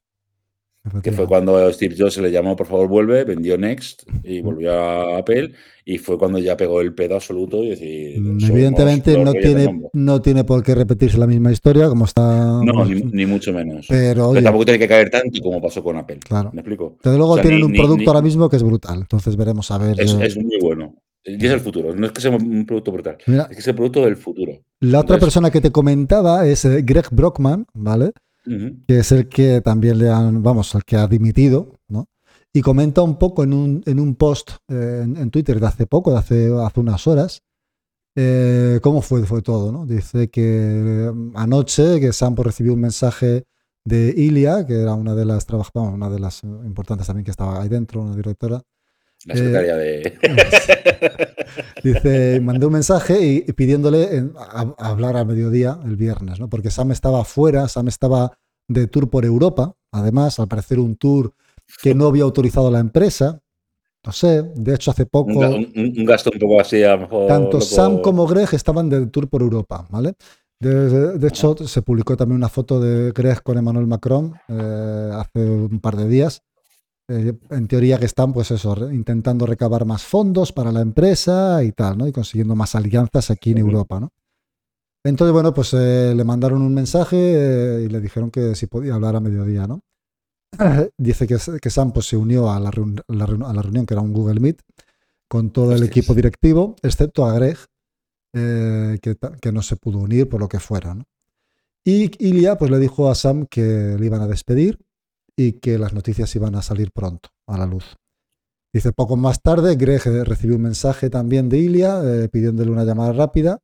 Que 1.03 1.13
fue 1.13 1.29
cuando 1.29 1.73
Steve 1.73 1.95
Jobs 1.97 2.15
se 2.15 2.23
le 2.23 2.33
llamó, 2.33 2.57
por 2.57 2.67
favor, 2.67 2.89
vuelve, 2.89 3.23
vendió 3.23 3.57
Next 3.57 4.03
y 4.25 4.41
volvió 4.41 4.73
a 4.73 5.19
Apple. 5.19 5.53
Y 5.85 5.99
fue 5.99 6.17
cuando 6.17 6.39
ya 6.39 6.57
pegó 6.57 6.81
el 6.81 6.95
pedo 6.95 7.17
absoluto 7.17 7.63
y 7.65 7.71
decir. 7.71 8.21
Mm, 8.21 8.45
evidentemente 8.45 9.19
no 9.19 9.33
tiene, 9.33 9.91
no 9.93 10.23
tiene 10.23 10.45
por 10.45 10.63
qué 10.63 10.75
repetirse 10.75 11.19
la 11.19 11.27
misma 11.27 11.51
historia, 11.51 11.89
como 11.89 12.05
está. 12.05 12.63
No, 12.63 12.85
ni, 12.85 13.27
mucho 13.27 13.53
menos. 13.53 13.87
Pero, 13.89 14.33
tampoco 14.35 14.65
tiene 14.65 14.79
que 14.79 14.89
caer 14.89 15.11
tanto 15.11 15.41
como 15.43 15.61
pasó 15.61 15.83
con 15.83 15.97
Apple. 15.97 16.21
Claro. 16.21 16.51
¿Me 16.53 16.61
explico? 16.61 16.99
Desde 17.03 17.19
luego 17.19 17.39
tienen 17.39 17.65
un 17.65 17.73
producto 17.73 18.11
ahora 18.11 18.23
mismo 18.23 18.49
que 18.49 18.57
es 18.57 18.63
brutal. 18.63 19.01
Entonces 19.01 19.37
veremos 19.37 19.71
a 19.71 19.79
ver. 19.79 20.01
Es, 20.01 20.13
es 20.15 20.37
muy 20.37 20.59
bueno. 20.61 20.95
Y 21.25 21.47
es 21.47 21.53
el 21.53 21.61
futuro. 21.61 21.95
No 21.95 22.07
es 22.07 22.13
que 22.13 22.21
sea 22.21 22.31
un 22.33 22.67
producto 22.67 22.93
brutal. 22.93 23.17
es 23.27 23.47
que 23.49 23.59
es 23.61 23.69
el 23.69 23.75
producto 23.75 24.05
del 24.05 24.17
futuro. 24.17 24.53
La 24.81 25.01
otra 25.01 25.19
persona 25.19 25.51
que 25.51 25.61
te 25.61 25.71
comentaba 25.71 26.47
es 26.47 26.65
eh, 26.65 26.83
Greg 26.83 27.07
Brockman, 27.11 27.67
¿vale? 27.75 28.13
Que 28.45 28.99
es 28.99 29.13
el 29.13 29.29
que 29.29 29.61
también 29.61 29.99
le 29.99 30.11
han, 30.11 30.43
vamos, 30.43 30.75
el 30.75 30.83
que 30.83 30.97
ha 30.97 31.07
dimitido, 31.07 31.77
¿no? 31.89 32.07
Y 32.53 32.61
comenta 32.61 33.01
un 33.03 33.19
poco 33.19 33.45
en 33.45 33.55
un, 33.55 33.83
en 33.87 33.99
un 33.99 34.15
post 34.15 34.51
eh, 34.69 35.01
en, 35.03 35.31
Twitter 35.31 35.59
de 35.59 35.67
hace 35.67 35.87
poco, 35.87 36.13
de 36.13 36.19
hace, 36.19 36.53
hace 36.63 36.81
unas 36.81 37.07
horas, 37.07 37.43
eh, 38.15 38.79
cómo 38.83 39.01
fue, 39.01 39.25
fue 39.25 39.41
todo, 39.41 39.73
¿no? 39.73 39.87
Dice 39.87 40.29
que 40.29 41.11
anoche 41.35 41.99
que 41.99 42.13
Sampo 42.13 42.43
recibió 42.43 42.75
un 42.75 42.81
mensaje 42.81 43.45
de 43.85 44.13
Ilia, 44.15 44.67
que 44.67 44.83
era 44.83 44.95
una 44.95 45.15
de 45.15 45.25
las 45.25 45.47
trabajadoras, 45.47 45.95
una 45.95 46.11
de 46.11 46.21
las 46.21 46.43
importantes 46.45 47.07
también 47.07 47.25
que 47.25 47.31
estaba 47.31 47.63
ahí 47.63 47.69
dentro, 47.69 48.03
una 48.03 48.15
directora. 48.15 48.61
La 49.25 49.37
secretaria 49.37 49.77
de. 49.77 50.19
dice, 51.85 52.41
mandé 52.41 52.67
un 52.67 52.73
mensaje 52.73 53.25
y, 53.25 53.41
pidiéndole 53.53 54.31
hablar 54.79 55.17
a 55.17 55.25
mediodía 55.25 55.79
el 55.85 55.97
viernes, 55.97 56.41
¿no? 56.41 56.49
Porque 56.49 56.71
Sam 56.71 56.91
estaba 56.91 57.25
fuera, 57.25 57.69
Sam 57.69 57.89
estaba 57.89 58.37
de 58.69 58.89
tour 58.89 59.09
por 59.09 59.25
Europa, 59.25 59.75
además, 59.91 60.39
al 60.39 60.49
parecer 60.49 60.81
un 60.81 60.97
tour 60.97 61.35
que 61.83 61.95
no 61.95 62.07
había 62.07 62.25
autorizado 62.25 62.71
la 62.71 62.81
empresa. 62.81 63.41
No 64.05 64.13
sé, 64.13 64.43
de 64.43 64.75
hecho 64.75 64.91
hace 64.91 65.07
poco... 65.07 65.31
Un, 65.39 66.05
gasto 66.05 66.31
un 66.33 66.39
poco 66.41 66.61
así 66.61 66.83
a 66.83 66.97
lo 66.97 67.03
mejor... 67.03 67.29
Tanto 67.29 67.61
Sam 67.61 68.01
como 68.03 68.27
Greg 68.27 68.49
estaban 68.53 68.89
de 68.89 69.07
tour 69.07 69.29
por 69.29 69.43
Europa, 69.43 69.87
¿vale? 69.91 70.15
De, 70.63 71.27
hecho, 71.27 71.57
se 71.57 71.83
publicó 71.83 72.17
también 72.17 72.37
una 72.37 72.49
foto 72.49 72.81
de 72.81 73.11
Greg 73.11 73.43
con 73.43 73.59
Emmanuel 73.59 73.89
Macron 73.89 74.33
eh, 74.49 75.11
hace 75.13 75.41
un 75.41 75.81
par 75.81 75.97
de 75.97 76.07
días. 76.07 76.43
Eh, 77.09 77.33
en 77.51 77.67
teoría 77.67 77.99
que 77.99 78.07
están, 78.07 78.33
pues 78.33 78.53
eso, 78.53 78.93
intentando 78.93 79.45
recabar 79.45 79.85
más 79.85 80.05
fondos 80.05 80.53
para 80.53 80.71
la 80.71 80.81
empresa 80.81 81.65
y 81.65 81.73
tal, 81.73 81.99
¿no? 81.99 82.07
Y 82.07 82.13
consiguiendo 82.13 82.55
más 82.55 82.77
alianzas 82.77 83.33
aquí 83.33 83.51
en 83.51 83.59
Europa, 83.59 83.99
¿no? 83.99 84.11
Entonces, 85.05 85.33
bueno, 85.33 85.53
pues 85.53 85.75
eh, 85.75 86.15
le 86.15 86.23
mandaron 86.23 86.63
un 86.63 86.73
mensaje 86.73 87.83
y 87.85 87.89
le 87.89 88.01
dijeron 88.01 88.31
que 88.31 88.55
si 88.55 88.69
podía 88.69 88.95
hablar 88.95 89.17
a 89.17 89.21
mediodía, 89.21 89.67
¿no? 89.67 89.81
Dice 90.99 91.27
que, 91.27 91.37
que 91.61 91.71
Sam 91.71 91.93
pues, 91.93 92.07
se 92.07 92.17
unió 92.17 92.51
a 92.51 92.61
la, 92.61 92.69
a 92.71 93.53
la, 93.53 93.63
reunión, 93.63 93.87
que 93.87 93.95
era 93.95 94.03
un 94.03 94.13
Google 94.13 94.41
Meet, 94.41 94.63
con 95.29 95.51
todo 95.51 95.75
el 95.75 95.83
equipo 95.83 96.15
directivo, 96.15 96.77
excepto 96.83 97.25
a 97.25 97.35
Greg, 97.35 97.57
eh, 98.35 98.99
que, 99.01 99.53
no 99.53 99.63
se 99.63 99.77
pudo 99.77 99.99
unir 99.99 100.29
por 100.29 100.41
lo 100.41 100.49
que 100.49 100.61
fuera. 100.61 100.97
Y 101.85 102.11
Ilia 102.25 102.57
pues, 102.57 102.71
le 102.71 102.79
dijo 102.79 103.11
a 103.11 103.15
Sam 103.15 103.47
que 103.47 103.97
le 103.99 104.07
iban 104.07 104.23
a 104.23 104.29
despedir 104.29 104.79
y 105.37 105.55
que 105.55 105.79
las 105.79 105.95
noticias 105.95 106.35
iban 106.37 106.55
a 106.55 106.63
salir 106.63 106.93
pronto 106.93 107.31
a 107.47 107.59
la 107.59 107.67
luz. 107.67 107.97
Dice, 108.73 108.93
poco 108.93 109.17
más 109.17 109.43
tarde, 109.43 109.77
Greg 109.77 110.03
recibió 110.25 110.57
un 110.57 110.63
mensaje 110.63 111.11
también 111.11 111.49
de 111.49 111.59
Ilia 111.59 112.01
eh, 112.05 112.29
pidiéndole 112.29 112.71
una 112.71 112.85
llamada 112.85 113.13
rápida 113.13 113.61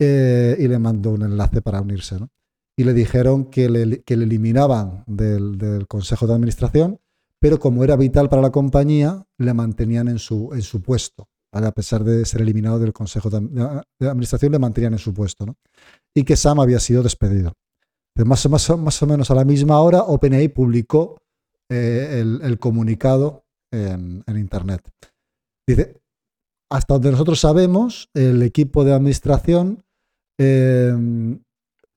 eh, 0.00 0.56
y 0.58 0.66
le 0.66 0.78
mandó 0.78 1.10
un 1.10 1.22
enlace 1.22 1.62
para 1.62 1.80
unirse. 1.80 2.16
Y 2.76 2.84
le 2.84 2.92
dijeron 2.92 3.46
que 3.46 3.68
le, 3.70 4.02
que 4.02 4.16
le 4.16 4.24
eliminaban 4.24 5.04
del, 5.06 5.56
del, 5.56 5.86
Consejo 5.86 6.26
de 6.26 6.34
Administración, 6.34 7.00
pero 7.40 7.58
como 7.58 7.84
era 7.84 7.96
vital 7.96 8.28
para 8.28 8.42
la 8.42 8.50
compañía, 8.50 9.26
le 9.38 9.54
mantenían 9.54 10.08
en 10.08 10.18
su, 10.18 10.50
en 10.52 10.62
su 10.62 10.82
puesto 10.82 11.28
a 11.64 11.72
pesar 11.72 12.04
de 12.04 12.24
ser 12.24 12.42
eliminado 12.42 12.78
del 12.78 12.92
Consejo 12.92 13.30
de, 13.30 13.38
Administración, 14.00 14.52
le 14.52 14.58
mantenían 14.58 14.92
en 14.92 14.98
su 14.98 15.14
puesto. 15.14 15.46
¿no? 15.46 15.56
Y 16.14 16.24
que 16.24 16.36
Sam 16.36 16.60
había 16.60 16.80
sido 16.80 17.02
despedido. 17.02 17.52
más, 18.16 18.48
más, 18.48 18.78
más, 18.78 19.02
o 19.02 19.06
menos 19.06 19.30
a 19.30 19.34
la 19.34 19.44
misma 19.44 19.80
hora, 19.80 20.02
OpenAI 20.02 20.48
publicó 20.48 21.18
eh, 21.70 22.22
el, 22.42 22.58
comunicado 22.58 23.44
en, 23.72 24.24
Internet. 24.28 24.82
Dice, 25.66 26.00
hasta 26.70 26.94
donde 26.94 27.12
nosotros 27.12 27.40
sabemos, 27.40 28.10
el 28.14 28.42
equipo 28.42 28.84
de 28.84 28.92
administración 28.92 29.84
em, 30.38 31.40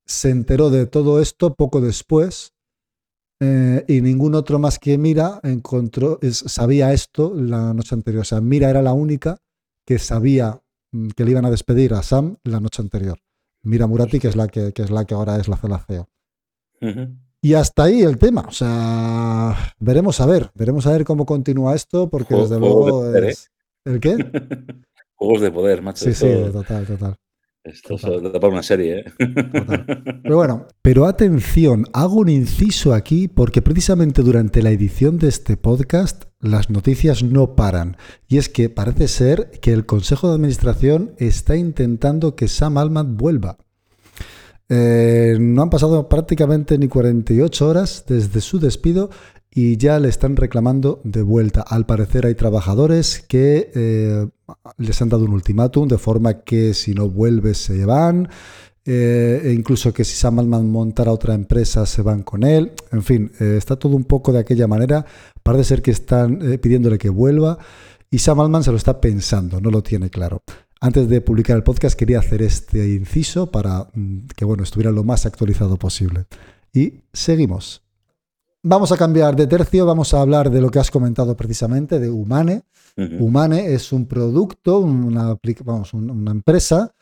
se 0.10 0.32
enteró 0.32 0.72
de 0.72 0.88
todo 0.88 1.22
esto 1.22 1.54
poco 1.54 1.82
después 1.82 2.56
eh, 3.39 3.86
y 3.88 4.01
ningún 4.01 4.34
otro 4.34 4.58
más 4.58 4.80
que 4.80 4.98
Mira 4.98 5.39
encontró, 5.44 6.20
sabía 6.32 6.92
esto 6.94 7.34
la 7.36 7.75
noche 7.75 7.94
anterior. 7.94 8.22
O 8.22 8.25
sea, 8.25 8.42
Mira 8.42 8.72
era 8.72 8.82
la 8.82 8.94
única 8.94 9.38
que 9.86 10.00
sabía 10.00 10.60
mm, 10.92 11.10
que 11.10 11.25
le 11.25 11.32
iban 11.32 11.46
a 11.46 11.51
despedir 11.51 11.94
a 11.94 12.01
Sam 12.01 12.38
la 12.44 12.60
noche 12.60 12.82
anterior. 12.82 13.20
Mira 13.62 13.86
Murati, 13.86 14.20
que 14.20 14.30
es 14.30 14.36
la 14.36 14.48
que, 14.48 14.74
es 14.75 14.89
la 14.89 15.06
que 15.06 15.13
ahora 15.13 15.38
es 15.38 15.48
la 15.48 15.58
CLACEO. 15.58 16.10
Y 17.42 17.54
hasta 17.54 17.84
ahí 17.84 18.01
el 18.01 18.18
tema. 18.18 18.46
O 18.48 18.51
sea, 18.51 19.56
veremos 19.80 20.20
a 20.22 20.25
ver, 20.25 20.50
veremos 20.56 20.88
a 20.88 20.92
ver 20.92 21.04
cómo 21.06 21.25
continúa 21.28 21.75
esto, 21.75 22.10
porque 22.10 22.34
desde 22.34 22.60
luego 22.60 23.13
¿eh? 23.16 23.36
¿El 23.86 24.00
qué? 24.00 24.18
Juegos 25.13 25.42
de 25.42 25.51
poder, 25.51 25.84
macho. 25.84 26.06
Sí, 26.06 26.13
sí, 26.13 26.28
total, 26.52 26.88
total. 26.88 27.15
Esto 27.63 27.98
da 27.98 28.39
para 28.39 28.54
una 28.54 28.63
serie, 28.63 29.00
¿eh? 29.00 29.06
Pero 30.24 30.38
bueno, 30.38 30.67
pero 30.82 31.06
atención, 31.06 31.86
hago 31.93 32.15
un 32.15 32.30
inciso 32.30 32.93
aquí 32.93 33.28
porque 33.28 33.62
precisamente 33.62 34.22
durante 34.22 34.62
la 34.62 34.72
edición 34.72 35.17
de 35.17 35.28
este 35.28 35.58
podcast 35.58 36.24
las 36.39 36.69
noticias 36.69 37.22
no 37.22 37.56
paran. 37.56 37.98
Y 38.28 38.38
es 38.38 38.48
que 38.48 38.69
parece 38.69 39.08
ser 39.10 39.52
que 39.62 39.74
el 39.74 39.86
Consejo 39.86 40.30
de 40.30 40.36
Administración 40.36 41.13
está 41.17 41.58
intentando 41.58 42.36
que 42.36 42.48
Sam 42.48 42.78
Alman 42.78 43.17
vuelva. 43.17 43.58
Eh, 44.69 45.36
no 45.39 45.63
han 45.63 45.69
pasado 45.69 46.08
prácticamente 46.08 46.78
ni 46.78 46.88
48 46.88 47.67
horas 47.67 48.06
desde 48.08 48.39
su 48.39 48.60
despido 48.60 49.10
y 49.62 49.76
ya 49.76 50.00
le 50.00 50.08
están 50.08 50.38
reclamando 50.38 51.02
de 51.04 51.22
vuelta. 51.22 51.60
Al 51.60 51.86
parecer 51.86 52.26
hay 52.26 52.34
trabajadores 52.34 53.26
que 53.28 53.69
eh, 53.76 54.26
les 54.78 55.02
han 55.02 55.10
dado 55.10 55.26
un 55.26 55.34
ultimátum 55.34 55.86
de 55.86 55.98
forma 55.98 56.43
que 56.43 56.74
si 56.74 56.93
no 56.93 57.10
vuelve 57.10 57.54
se 57.54 57.84
van. 57.84 58.30
Eh, 58.86 59.41
e 59.43 59.52
incluso 59.52 59.91
que 59.91 60.06
si 60.06 60.15
Sam 60.15 60.39
Altman 60.39 60.72
montara 60.72 61.12
otra 61.12 61.34
empresa 61.34 61.86
se 61.86 62.02
van 62.02 62.24
con 62.24 62.43
él. 62.43 62.72
En 62.93 63.04
fin, 63.04 63.34
eh, 63.41 63.56
está 63.58 63.76
todo 63.76 63.98
un 63.98 64.06
poco 64.06 64.32
de 64.32 64.39
aquella 64.39 64.65
manera. 64.65 65.06
Parece 65.43 65.65
ser 65.65 65.82
que 65.82 65.91
están 65.91 66.39
pidiéndole 66.62 66.98
que 66.98 67.10
vuelva 67.10 67.58
y 68.10 68.19
Sam 68.19 68.39
Altman 68.39 68.63
se 68.63 68.72
lo 68.72 68.78
está 68.78 69.02
pensando, 69.02 69.60
no 69.60 69.72
lo 69.72 69.84
tiene 69.84 70.10
claro. 70.10 70.41
Antes 70.80 71.10
de 71.10 71.19
publicar 71.19 71.58
el 71.58 71.63
podcast 71.63 72.00
quería 72.00 72.19
hacer 72.19 72.41
este 72.43 72.93
inciso 72.93 73.52
para 73.52 73.89
mm, 73.93 74.28
que 74.38 74.45
bueno, 74.45 74.63
estuviera 74.63 74.91
lo 74.91 75.04
más 75.04 75.26
actualizado 75.26 75.76
posible. 75.76 76.28
Y 76.72 77.02
seguimos. 77.12 77.88
Vamos 78.62 78.91
a 78.91 78.98
cambiar 78.98 79.38
de 79.38 79.48
tercio, 79.48 79.86
vamos 79.86 80.13
a 80.13 80.19
hablar 80.19 80.50
de 80.50 80.60
lo 80.60 80.69
que 80.69 80.80
has 80.80 80.91
comentado 80.91 81.36
precisamente, 81.36 81.98
de 81.98 82.10
Humane. 82.10 82.63
Humane 82.98 83.74
es 83.74 83.93
un 83.93 84.06
producto, 84.06 84.80
una, 84.80 85.38
vamos, 85.63 85.93
una 85.93 86.32
empresa 86.32 86.93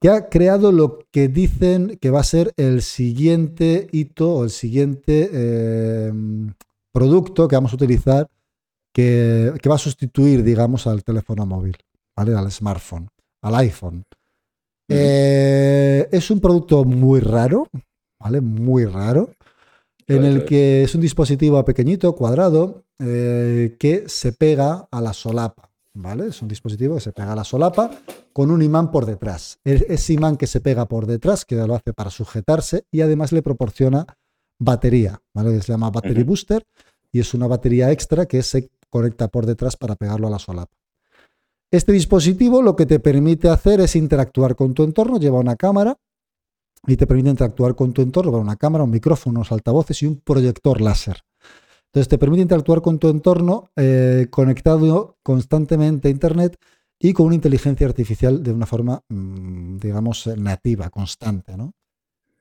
que 0.00 0.08
ha 0.08 0.28
creado 0.28 0.72
lo 0.72 0.98
que 1.12 1.28
dicen 1.28 1.96
que 2.00 2.10
va 2.10 2.20
a 2.20 2.24
ser 2.24 2.52
el 2.56 2.82
siguiente 2.82 3.86
hito 3.92 4.34
o 4.34 4.44
el 4.44 4.50
siguiente 4.50 6.08
em, 6.08 6.52
producto 6.90 7.46
que 7.46 7.54
vamos 7.54 7.72
a 7.72 7.76
utilizar 7.76 8.28
que, 8.92 9.52
va 9.70 9.76
a 9.76 9.78
sustituir, 9.78 10.42
digamos, 10.42 10.88
al 10.88 11.04
teléfono 11.04 11.46
móvil, 11.46 11.76
¿vale? 12.16 12.34
al 12.34 12.50
smartphone, 12.50 13.08
al 13.42 13.54
iPhone. 13.54 14.02
Eh, 14.88 16.08
es 16.10 16.30
un 16.32 16.40
producto 16.40 16.84
muy 16.84 17.20
raro, 17.20 17.68
¿vale? 18.18 18.40
Muy 18.40 18.86
raro 18.86 19.30
en 20.06 20.24
el 20.24 20.44
que 20.44 20.84
es 20.84 20.94
un 20.94 21.00
dispositivo 21.00 21.64
pequeñito, 21.64 22.14
cuadrado, 22.14 22.84
eh, 22.98 23.76
que 23.78 24.08
se 24.08 24.32
pega 24.32 24.88
a 24.90 25.00
la 25.00 25.12
solapa. 25.12 25.70
¿Vale? 25.98 26.26
Es 26.26 26.42
un 26.42 26.48
dispositivo 26.48 26.96
que 26.96 27.00
se 27.00 27.12
pega 27.12 27.32
a 27.32 27.36
la 27.36 27.44
solapa 27.44 27.90
con 28.34 28.50
un 28.50 28.60
imán 28.60 28.90
por 28.90 29.06
detrás. 29.06 29.58
Ese 29.64 30.12
imán 30.12 30.36
que 30.36 30.46
se 30.46 30.60
pega 30.60 30.84
por 30.84 31.06
detrás, 31.06 31.46
que 31.46 31.56
lo 31.56 31.74
hace 31.74 31.94
para 31.94 32.10
sujetarse 32.10 32.84
y 32.90 33.00
además 33.00 33.32
le 33.32 33.40
proporciona 33.40 34.06
batería, 34.58 35.22
¿vale? 35.32 35.58
Se 35.62 35.72
llama 35.72 35.90
Battery 35.90 36.22
Booster 36.22 36.66
y 37.12 37.20
es 37.20 37.32
una 37.32 37.46
batería 37.46 37.90
extra 37.92 38.26
que 38.26 38.42
se 38.42 38.70
conecta 38.90 39.28
por 39.28 39.46
detrás 39.46 39.76
para 39.76 39.96
pegarlo 39.96 40.26
a 40.26 40.30
la 40.30 40.38
solapa. 40.38 40.76
Este 41.70 41.92
dispositivo 41.92 42.60
lo 42.60 42.76
que 42.76 42.84
te 42.84 43.00
permite 43.00 43.48
hacer 43.48 43.80
es 43.80 43.96
interactuar 43.96 44.54
con 44.54 44.74
tu 44.74 44.84
entorno, 44.84 45.18
lleva 45.18 45.40
una 45.40 45.56
cámara 45.56 45.96
y 46.86 46.96
te 46.96 47.06
permite 47.06 47.30
interactuar 47.30 47.74
con 47.74 47.92
tu 47.92 48.02
entorno 48.02 48.32
con 48.32 48.40
una 48.40 48.56
cámara, 48.56 48.84
un 48.84 48.90
micrófono, 48.90 49.40
unos 49.40 49.52
altavoces 49.52 50.02
y 50.02 50.06
un 50.06 50.20
proyector 50.20 50.80
láser. 50.80 51.22
Entonces 51.86 52.08
te 52.08 52.18
permite 52.18 52.42
interactuar 52.42 52.82
con 52.82 52.98
tu 52.98 53.08
entorno 53.08 53.70
eh, 53.76 54.26
conectado 54.30 55.18
constantemente 55.22 56.08
a 56.08 56.10
Internet 56.10 56.56
y 56.98 57.12
con 57.12 57.26
una 57.26 57.34
inteligencia 57.34 57.86
artificial 57.86 58.42
de 58.42 58.52
una 58.52 58.66
forma, 58.66 59.02
mm, 59.08 59.78
digamos, 59.78 60.26
nativa, 60.36 60.90
constante. 60.90 61.56
¿no? 61.56 61.72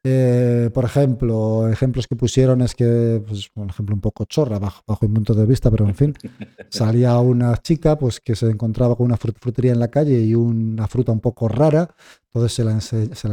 Eh, 0.07 0.69
por 0.71 0.85
ejemplo, 0.85 1.67
ejemplos 1.67 2.05
que 2.05 2.15
pusieron 2.15 2.61
es 2.61 2.75
que, 2.75 3.23
pues, 3.27 3.49
un 3.55 3.71
ejemplo 3.71 3.95
un 3.95 4.01
poco 4.01 4.25
chorra 4.25 4.59
bajo, 4.59 4.83
bajo 4.85 5.07
mi 5.07 5.15
punto 5.15 5.33
de 5.33 5.47
vista, 5.47 5.71
pero 5.71 5.87
en 5.87 5.95
fin, 5.95 6.13
salía 6.69 7.17
una 7.17 7.57
chica 7.57 7.97
pues, 7.97 8.19
que 8.19 8.35
se 8.35 8.45
encontraba 8.51 8.95
con 8.95 9.07
una 9.07 9.17
frutería 9.17 9.71
en 9.71 9.79
la 9.79 9.87
calle 9.87 10.21
y 10.21 10.35
una 10.35 10.87
fruta 10.87 11.11
un 11.11 11.21
poco 11.21 11.47
rara, 11.47 11.89
entonces 12.25 12.53
se 12.53 12.63
la, 12.63 12.79
se 12.81 13.29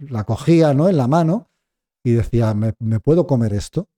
la, 0.00 0.24
cogía 0.24 0.74
¿no? 0.74 0.88
en 0.88 0.96
la 0.96 1.06
mano 1.06 1.48
y 2.02 2.14
decía, 2.14 2.54
¿me, 2.54 2.72
puedo 2.98 3.28
comer 3.28 3.54
esto? 3.54 3.88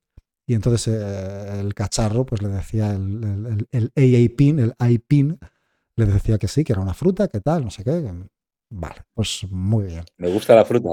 Y 0.46 0.52
entonces 0.52 0.86
eh, 0.88 1.60
el 1.60 1.72
cacharro 1.72 2.26
pues 2.26 2.42
le 2.42 2.48
decía 2.48 2.90
el, 2.90 3.66
el, 3.70 3.90
el, 3.94 4.26
AA 4.26 4.36
pin, 4.36 4.58
el 4.58 4.74
le 5.96 6.04
decía 6.04 6.36
que 6.36 6.46
sí, 6.46 6.62
que 6.62 6.74
era 6.74 6.82
una 6.82 6.94
fruta, 6.94 7.28
que 7.28 7.40
tal, 7.40 7.64
no 7.64 7.70
sé 7.70 7.84
qué. 7.84 8.12
Vale, 8.68 8.96
pues 9.14 9.46
muy 9.50 9.86
bien. 9.86 10.04
Me 10.18 10.30
gusta 10.30 10.54
la 10.54 10.66
fruta. 10.66 10.90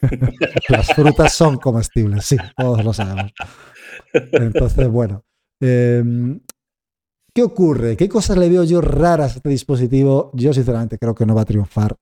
Las 0.68 0.88
frutas 0.94 1.32
son 1.32 1.56
comestibles, 1.56 2.24
sí, 2.24 2.36
todos 2.56 2.84
lo 2.84 2.92
sabemos. 2.92 3.32
Entonces, 4.12 4.88
bueno. 4.88 5.24
Em, 5.60 6.40
¿Qué 7.34 7.42
ocurre? 7.42 7.96
¿Qué 7.96 8.08
cosas 8.08 8.36
le 8.36 8.48
veo 8.48 8.64
yo 8.64 8.80
raras 8.80 9.34
a 9.34 9.36
este 9.36 9.48
dispositivo? 9.48 10.30
Yo, 10.34 10.52
sinceramente, 10.52 10.98
creo 10.98 11.14
que 11.14 11.24
no 11.24 11.34
va 11.34 11.42
a 11.42 11.44
triunfar 11.44 11.94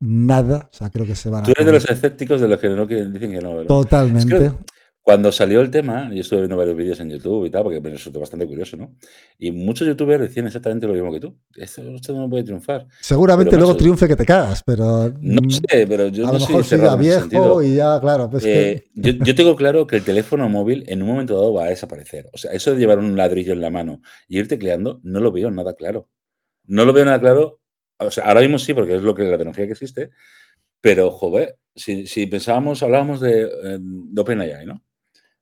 nada. 0.00 0.70
O 0.72 0.74
sea, 0.74 0.90
creo 0.90 1.04
que 1.04 1.14
se 1.14 1.28
van 1.28 1.42
a. 1.42 1.46
Tú 1.46 1.52
eres 1.52 1.66
de 1.66 1.72
los 1.72 1.90
escépticos 1.90 2.40
de 2.40 2.48
los 2.48 2.58
que 2.58 2.68
no 2.70 2.86
quieren, 2.86 3.12
dicen 3.12 3.30
que 3.30 3.40
no. 3.40 3.62
Totalmente. 3.64 4.52
Cuando 5.02 5.32
salió 5.32 5.62
el 5.62 5.70
tema, 5.70 6.10
yo 6.12 6.20
estuve 6.20 6.40
viendo 6.40 6.58
varios 6.58 6.76
vídeos 6.76 7.00
en 7.00 7.08
YouTube 7.08 7.46
y 7.46 7.50
tal, 7.50 7.62
porque 7.62 7.80
me 7.80 7.88
resultó 7.88 8.20
bastante 8.20 8.46
curioso, 8.46 8.76
¿no? 8.76 8.94
Y 9.38 9.50
muchos 9.50 9.88
youtubers 9.88 10.20
decían 10.20 10.46
exactamente 10.46 10.86
lo 10.86 10.92
mismo 10.92 11.10
que 11.10 11.20
tú. 11.20 11.38
Esto, 11.56 11.82
no 11.82 12.28
puede 12.28 12.44
triunfar. 12.44 12.86
Seguramente 13.00 13.56
luego 13.56 13.74
triunfe 13.76 14.06
que 14.06 14.14
te 14.14 14.26
cagas, 14.26 14.62
pero. 14.62 15.10
No 15.20 15.40
mm, 15.40 15.50
sé, 15.50 15.86
pero 15.86 16.08
yo 16.08 16.28
a 16.28 16.32
lo 16.34 16.38
mejor 16.38 16.64
siga 16.64 16.96
viejo 16.96 17.62
y 17.62 17.76
ya, 17.76 17.98
claro. 17.98 18.28
Pues 18.28 18.44
eh, 18.44 18.84
yo, 18.94 19.34
tengo 19.34 19.56
claro 19.56 19.86
que 19.86 19.96
el 19.96 20.04
teléfono 20.04 20.48
móvil 20.50 20.84
en 20.86 21.00
un 21.00 21.08
momento 21.08 21.34
dado 21.34 21.54
va 21.54 21.64
a 21.64 21.68
desaparecer. 21.70 22.28
O 22.34 22.38
sea, 22.38 22.52
eso 22.52 22.72
de 22.72 22.78
llevar 22.78 22.98
un 22.98 23.16
ladrillo 23.16 23.54
en 23.54 23.62
la 23.62 23.70
mano 23.70 24.02
y 24.28 24.38
ir 24.38 24.48
tecleando, 24.48 25.00
no 25.02 25.20
lo 25.20 25.32
veo 25.32 25.50
nada 25.50 25.74
claro. 25.74 26.08
No 26.66 26.84
lo 26.84 26.92
veo 26.92 27.06
nada 27.06 27.18
claro. 27.18 27.58
O 27.98 28.10
sea, 28.10 28.24
ahora 28.24 28.42
mismo 28.42 28.58
sí, 28.58 28.74
porque 28.74 28.96
es 28.96 29.02
lo 29.02 29.14
que 29.14 29.22
la 29.24 29.38
tecnología 29.38 29.64
que 29.64 29.72
existe. 29.72 30.10
Pero, 30.82 31.10
joder, 31.10 31.56
si, 31.74 32.26
pensábamos, 32.26 32.82
hablábamos 32.82 33.20
de, 33.20 33.42
eh, 33.42 33.78
de 33.80 34.20
OpenAI, 34.20 34.66
¿no? 34.66 34.82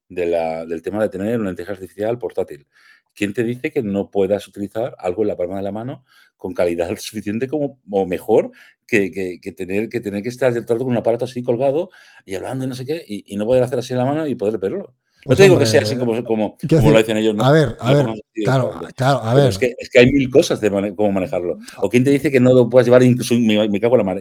Del 0.08 0.82
tema 0.82 1.02
de 1.02 1.08
tener 1.08 1.40
una 1.40 1.50
inteligencia 1.50 1.82
artificial 1.82 2.18
portátil. 2.18 2.66
¿Quién 3.14 3.34
te 3.34 3.42
dice 3.44 3.70
que 3.72 3.82
no 3.82 4.10
puedas 4.10 4.46
utilizar 4.46 4.94
algo 4.98 5.22
en 5.22 5.28
la 5.28 5.36
palma 5.36 5.56
de 5.56 5.62
la 5.62 5.72
mano 5.72 6.04
con 6.36 6.54
calidad 6.54 6.88
suficiente 6.98 7.48
como, 7.48 7.80
o 7.90 8.06
mejor 8.06 8.52
que, 8.86 9.40
tener, 9.56 9.88
que 9.88 10.00
tener 10.00 10.22
que 10.22 10.28
estar 10.28 10.54
con 10.64 10.86
un 10.86 10.96
aparato 10.96 11.24
así 11.24 11.42
colgado 11.42 11.90
y 12.24 12.36
hablando 12.36 12.66
no 12.66 12.74
sé 12.74 12.86
qué 12.86 13.04
y, 13.06 13.24
y 13.32 13.36
no 13.36 13.44
poder 13.44 13.64
hacer 13.64 13.80
así 13.80 13.92
en 13.92 13.98
la 13.98 14.04
mano 14.04 14.26
y 14.26 14.34
poder 14.34 14.58
verlo? 14.58 14.94
No 15.28 15.36
te 15.36 15.42
digo 15.42 15.58
que 15.58 15.66
sea 15.66 15.82
así 15.82 15.94
como, 15.96 16.24
como, 16.24 16.56
lo 16.70 16.98
dicen 16.98 17.18
ellos. 17.18 17.36
A 17.38 17.52
ver, 17.52 17.76
a 17.80 17.92
ver, 17.92 18.06
claro, 18.44 18.72
claro, 18.96 19.22
a 19.22 19.34
ver. 19.34 19.50
Es 19.50 19.58
que, 19.58 19.74
es 19.78 19.90
que, 19.90 19.98
hay 19.98 20.10
mil 20.10 20.30
cosas 20.30 20.58
de 20.60 20.70
cómo 20.96 21.12
manejarlo. 21.12 21.58
¿O 21.76 21.90
quién 21.90 22.02
te 22.02 22.10
dice 22.10 22.30
que 22.30 22.40
no 22.40 22.54
lo 22.54 22.68
puedas 22.70 22.86
llevar 22.86 23.02
incluso, 23.02 23.34
me, 23.34 23.80
cago 23.80 23.96
en 23.96 23.98
la 23.98 24.04
mano, 24.04 24.20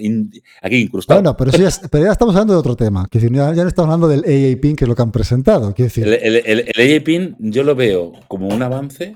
aquí 0.62 0.76
incrustado? 0.76 1.22
Bueno, 1.22 1.38
pero, 1.38 1.52
ya, 1.52 1.70
pero 1.90 2.06
ya 2.06 2.12
estamos 2.12 2.36
hablando 2.36 2.54
de 2.54 2.60
otro 2.60 2.76
tema. 2.76 3.08
Que 3.10 3.22
ya, 3.22 3.54
ya 3.54 3.64
no 3.64 3.70
estamos 3.70 3.94
hablando 3.94 4.10
del 4.10 4.20
AA 4.20 4.60
PIN, 4.60 4.76
que 4.76 4.84
es 4.84 4.90
lo 4.90 4.96
que 4.96 5.02
han 5.02 5.12
presentado. 5.12 5.72
Decir. 5.72 6.06
El, 6.06 6.14
el, 6.16 6.36
el, 6.46 6.72
el 6.76 6.98
AA 6.98 7.04
PIN 7.04 7.36
yo 7.40 7.64
lo 7.64 7.74
veo 7.74 8.12
como 8.28 8.50
un 8.50 8.62
avance 8.62 9.16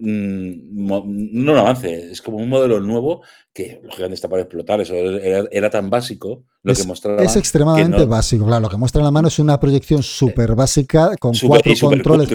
no 0.00 1.02
un 1.02 1.58
avance, 1.58 2.10
es 2.12 2.22
como 2.22 2.38
un 2.38 2.48
modelo 2.48 2.80
nuevo 2.80 3.22
que 3.52 3.80
lógicamente 3.82 4.14
está 4.14 4.28
para 4.28 4.42
explotar. 4.42 4.80
Eso 4.80 4.94
era, 4.94 5.70
tan 5.70 5.90
básico 5.90 6.44
lo 6.62 6.72
es, 6.72 6.80
que 6.80 6.86
mostraba. 6.86 7.22
Es 7.22 7.36
extremadamente 7.36 8.04
básico, 8.04 8.46
claro. 8.46 8.62
Lo 8.62 8.68
que 8.68 8.76
muestra 8.76 9.00
en 9.00 9.06
la 9.06 9.10
mano 9.10 9.28
es 9.28 9.38
una 9.38 9.58
proyección 9.58 10.02
súper 10.02 10.54
básica 10.54 11.16
con 11.18 11.32
cuatro 11.46 11.72
controles. 11.80 12.28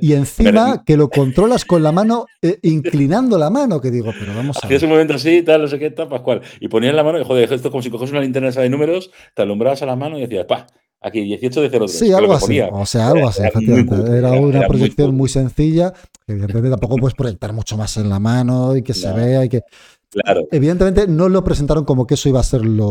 y 0.00 0.14
encima 0.14 0.82
que 0.84 0.96
lo 0.96 1.10
controlas 1.10 1.64
con 1.64 1.82
la 1.82 1.92
mano, 1.92 2.26
eh, 2.40 2.58
inclinando 2.62 3.36
la 3.36 3.50
mano, 3.50 3.80
que 3.80 3.90
digo, 3.90 4.12
pero 4.18 4.34
vamos 4.34 4.56
a. 4.56 4.66
Hacías 4.66 4.82
un 4.82 4.90
momento 4.90 5.14
así, 5.14 5.42
tal, 5.42 5.62
no 5.62 5.68
sé 5.68 5.78
qué, 5.78 5.90
tal, 5.90 6.08
Pascual. 6.08 6.40
Y 6.60 6.68
ponías 6.68 6.94
la 6.94 7.04
mano 7.04 7.20
y 7.20 7.24
joder, 7.24 7.44
esto 7.44 7.68
es 7.68 7.70
como 7.70 7.82
si 7.82 7.90
coges 7.90 8.10
una 8.10 8.20
linterna 8.20 8.50
de 8.50 8.70
números, 8.70 9.10
te 9.34 9.42
alumbrabas 9.42 9.82
a 9.82 9.86
la 9.86 9.96
mano 9.96 10.18
y 10.18 10.22
decías, 10.22 10.46
pa, 10.46 10.66
Aquí 11.02 11.20
18 11.20 11.62
de 11.62 11.70
03. 11.70 11.90
Sí, 11.90 12.12
algo 12.12 12.32
así. 12.32 12.60
O 12.60 12.86
sea, 12.86 13.08
algo 13.08 13.28
así, 13.28 13.42
efectivamente. 13.42 14.16
Era, 14.16 14.32
una 14.32 14.66
proyección 14.68 15.14
muy, 15.14 15.28
sencilla. 15.28 15.92
evidentemente 16.26 16.70
tampoco 16.70 16.96
puedes 16.96 17.14
proyectar 17.14 17.52
mucho 17.52 17.76
más 17.76 17.96
en 17.96 18.08
la 18.08 18.20
mano 18.20 18.76
y 18.76 18.82
que 18.82 18.94
se 18.94 19.12
vea 19.12 19.44
y 19.44 19.48
que. 19.48 19.62
Claro. 20.10 20.46
Evidentemente 20.52 21.06
no 21.08 21.28
lo 21.28 21.42
presentaron 21.42 21.84
como 21.84 22.06
que 22.06 22.14
eso 22.14 22.28
iba 22.28 22.38
a 22.38 22.44
ser 22.44 22.64
lo 22.64 22.88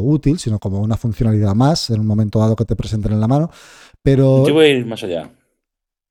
útil, 0.00 0.38
sino 0.40 0.58
como 0.58 0.80
una 0.80 0.96
funcionalidad 0.96 1.54
más 1.54 1.88
en 1.90 2.00
un 2.00 2.06
momento 2.06 2.40
dado 2.40 2.56
que 2.56 2.64
te 2.64 2.74
presenten 2.76 3.12
en 3.12 3.20
la 3.20 3.28
mano. 3.28 3.50
Pero. 4.02 4.46
Yo 4.46 4.52
voy 4.52 4.66
a 4.66 4.68
ir 4.70 4.84
más 4.84 5.02
allá. 5.02 5.30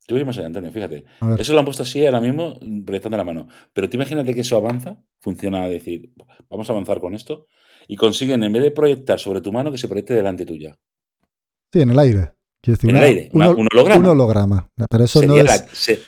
Yo 0.08 0.16
voy 0.16 0.18
a 0.18 0.22
ir 0.22 0.26
más 0.26 0.38
allá, 0.38 0.48
Antonio, 0.48 0.72
fíjate. 0.72 1.06
Eso 1.38 1.54
lo 1.54 1.60
han 1.60 1.66
puesto 1.66 1.84
así 1.84 2.06
ahora 2.06 2.20
mismo, 2.20 2.58
proyectando 2.86 3.16
en 3.16 3.20
la 3.20 3.24
mano. 3.24 3.48
Pero 3.74 3.90
tú 3.90 3.98
imagínate 3.98 4.34
que 4.34 4.42
eso 4.42 4.58
avanza, 4.58 4.98
funciona 5.20 5.64
a 5.64 5.70
decir, 5.70 6.12
vamos 6.50 6.70
a 6.70 6.74
avanzar 6.74 7.00
con 7.00 7.14
esto, 7.14 7.48
y 7.88 7.96
consiguen, 7.96 8.44
en 8.44 8.52
vez 8.52 8.64
de 8.64 8.72
proyectar 8.72 9.20
sobre 9.20 9.42
tu 9.42 9.52
mano, 9.52 9.72
que 9.72 9.78
se 9.78 9.88
proyecte 9.88 10.14
delante 10.14 10.46
tuya. 10.46 10.78
Sí, 11.74 11.82
en 11.82 11.90
el 11.90 12.00
aire. 12.00 12.32
Decir, 12.66 12.92
en 12.92 12.96
el 12.96 13.04
aire, 13.04 13.30
un, 13.34 13.42
holograma. 13.42 13.98
Un 13.98 14.06
holograma. 14.06 14.70
Pero 14.90 15.04
eso 15.04 15.22
no 15.24 15.36
es. 15.36 15.66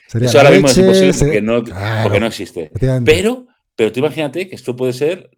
sería 0.08 0.30
eso 0.30 0.38
ahora 0.38 0.52
mismo 0.52 0.68
es 0.70 0.78
imposible 0.78 1.14
porque, 1.20 1.42
no, 1.42 1.64
porque, 2.04 2.20
no, 2.22 2.28
existe. 2.28 2.72
Pero, 3.04 3.48
pero 3.76 3.92
tú 3.92 4.00
imagínate 4.00 4.48
que 4.48 4.56
esto 4.56 4.74
puede 4.74 4.94
ser 4.94 5.32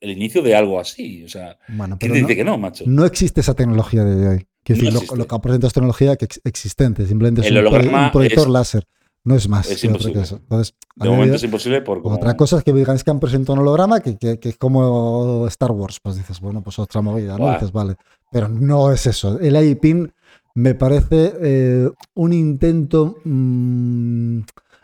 el 0.00 0.10
inicio 0.10 0.42
de 0.42 0.54
algo 0.54 0.78
así. 0.78 1.24
O 1.24 1.28
sea, 1.28 1.58
¿quién 1.98 2.12
te 2.12 2.18
dice 2.18 2.36
que 2.36 2.44
no, 2.44 2.58
macho? 2.58 2.84
No 2.86 3.06
existe 3.06 3.40
esa 3.40 3.54
tecnología 3.54 4.04
de 4.04 4.28
hoy. 4.28 4.46
Quiero 4.62 4.82
decir, 4.82 4.92
lo, 4.92 5.16
lo, 5.16 5.26
que 5.26 5.38
presentado 5.38 5.68
es 5.68 5.72
tecnología 5.72 6.16
que 6.16 6.26
existente, 6.44 7.06
simplemente 7.06 7.40
es 7.40 7.50
un, 7.50 8.10
proyector 8.12 8.50
láser. 8.50 8.86
No 9.28 9.34
es 9.34 9.46
más. 9.46 9.70
Es 9.70 9.84
imposible. 9.84 10.22
Eso. 10.22 10.36
Entonces, 10.36 10.74
de 10.96 11.10
momento 11.10 11.36
es 11.36 11.42
imposible 11.42 11.82
por 11.82 12.00
Otra 12.02 12.34
cosa 12.34 12.56
es 12.56 12.64
que 12.64 12.72
digan 12.72 12.96
es 12.96 13.04
que 13.04 13.10
han 13.10 13.20
presentado 13.20 13.52
un 13.52 13.58
holograma 13.58 14.00
que, 14.00 14.16
que, 14.16 14.40
que, 14.40 14.48
es 14.48 14.56
como 14.56 15.46
Star 15.48 15.70
Wars. 15.70 16.00
Pues 16.02 16.16
dices, 16.16 16.40
bueno, 16.40 16.62
pues 16.62 16.78
otra 16.78 17.02
movida, 17.02 17.36
¿no? 17.36 17.52
Dices, 17.52 17.70
vale. 17.70 17.96
Pero 18.32 18.48
no 18.48 18.90
es 18.90 19.06
eso. 19.06 19.38
El 19.38 19.62
iPin 19.62 20.10
me 20.54 20.74
parece 20.74 21.34
eh, 21.42 21.90
un 22.14 22.32
intento. 22.32 23.16
Mm, 23.22 24.40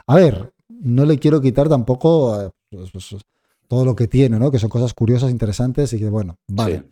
a 0.09 0.14
ver, 0.14 0.52
no 0.68 1.07
le 1.07 1.18
quiero 1.18 1.40
quitar 1.40 1.70
tampoco 1.70 2.42
eh, 2.42 2.50
pues, 2.70 2.90
pues, 2.90 3.16
todo 3.66 3.87
lo 3.87 3.96
que 3.96 4.09
tiene, 4.09 4.38
¿no? 4.38 4.50
Que 4.50 4.59
son 4.59 4.68
cosas 4.68 4.92
curiosas, 4.92 5.30
interesantes 5.30 5.90
y 5.94 5.98
que, 5.98 6.11
bueno, 6.11 6.37
vale. 6.48 6.85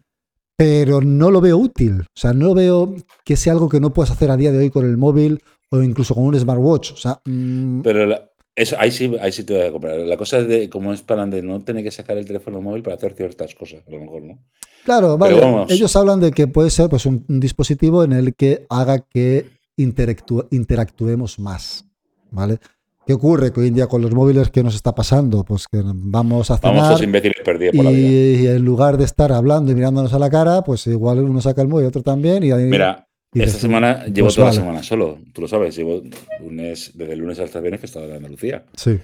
Pero 0.57 1.03
no 1.03 1.31
lo 1.31 1.43
veo 1.43 1.59
útil. 1.59 2.01
O 2.01 2.19
sea, 2.19 2.33
no 2.33 2.55
veo 2.55 2.95
que 3.27 3.37
sea 3.37 3.53
algo 3.53 3.69
que 3.69 3.79
no 3.79 3.93
puedas 3.93 4.11
hacer 4.11 4.31
a 4.31 4.39
día 4.39 4.53
de 4.53 4.59
hoy 4.59 4.71
con 4.71 4.87
el 4.87 4.97
móvil 4.97 5.43
o 5.73 5.83
incluso 5.83 6.15
con 6.15 6.25
un 6.25 6.39
smartwatch. 6.39 6.93
O 6.93 6.97
sea, 6.97 7.21
mm, 7.25 7.81
Pero 7.81 8.31
eso, 8.55 8.77
ahí 8.79 8.91
sí, 8.91 9.11
ahí 9.21 9.33
sí 9.33 9.45
te 9.45 9.55
voy 9.55 9.67
a 9.67 9.73
comprar. 9.73 9.99
La 10.01 10.17
cosa 10.19 10.39
es 10.39 10.49
de 10.49 10.69
cómo 10.69 10.93
es 10.93 11.01
para 11.03 11.25
de 11.27 11.43
no 11.43 11.61
tener 11.63 11.83
que 11.83 11.91
sacar 11.91 12.19
el 12.19 12.27
teléfono 12.27 12.61
móvil 12.61 12.83
para 12.83 12.97
hacer 12.97 13.15
ciertas 13.15 13.55
cosas, 13.55 13.83
a 13.87 13.91
lo 13.91 13.99
mejor, 13.99 14.23
¿no? 14.23 14.39
Claro, 14.85 15.17
vale. 15.17 15.41
Ellos 15.69 15.95
hablan 15.97 16.21
de 16.21 16.33
que 16.33 16.49
puede 16.49 16.69
ser 16.69 16.91
pues, 16.91 17.07
un, 17.07 17.25
dispositivo 17.29 18.05
en 18.05 18.13
el 18.13 18.35
que 18.35 18.67
haga 18.69 18.99
que 18.99 19.47
interactuemos 19.77 21.39
más. 21.39 21.87
¿Vale? 22.31 22.59
¿Qué 23.07 23.15
ocurre 23.15 23.53
que 23.53 23.61
hoy 23.61 23.69
en 23.69 23.75
día 23.75 23.87
con 23.87 24.01
los 24.01 24.13
móviles 24.13 24.51
que 24.51 24.63
nos 24.63 24.75
está 24.75 24.95
pasando? 24.95 25.45
Pues 25.45 25.67
que 25.69 25.83
vamos 25.85 26.51
a 26.51 26.59
cenar 26.59 26.77
vamos 26.77 27.03
imbéciles 27.03 27.43
perdidos 27.45 27.77
por 27.77 27.85
la 27.85 27.91
vida. 27.91 28.09
y 28.09 28.47
en 28.47 28.65
lugar 28.65 28.97
de 28.97 29.05
estar 29.05 29.33
hablando 29.33 29.73
y 29.73 29.75
mirándonos 29.75 30.13
a 30.15 30.19
la 30.19 30.31
cara, 30.31 30.63
pues 30.63 30.87
igual 30.87 31.21
uno 31.21 31.41
saca 31.41 31.63
el 31.63 31.69
móvil 31.69 31.85
y 31.85 31.89
otro 31.89 32.03
también. 32.03 32.43
Y 32.45 32.53
Mira, 32.53 33.09
esta 33.35 33.59
semana 33.59 34.07
llevo 34.07 34.27
pues 34.27 34.37
toda 34.37 34.49
la 34.49 34.53
semana 34.53 34.83
solo, 34.83 35.19
tú 35.33 35.41
lo 35.43 35.49
sabes, 35.49 35.75
llevo 35.77 36.03
lunes, 36.41 36.93
desde 36.95 37.15
el 37.15 37.19
lunes 37.19 37.39
hasta 37.39 37.59
el 37.59 37.63
viernes 37.63 37.81
que 37.81 37.87
estaba 37.87 38.07
en 38.07 38.13
Andalucía. 38.13 38.67
Sí. 38.77 38.99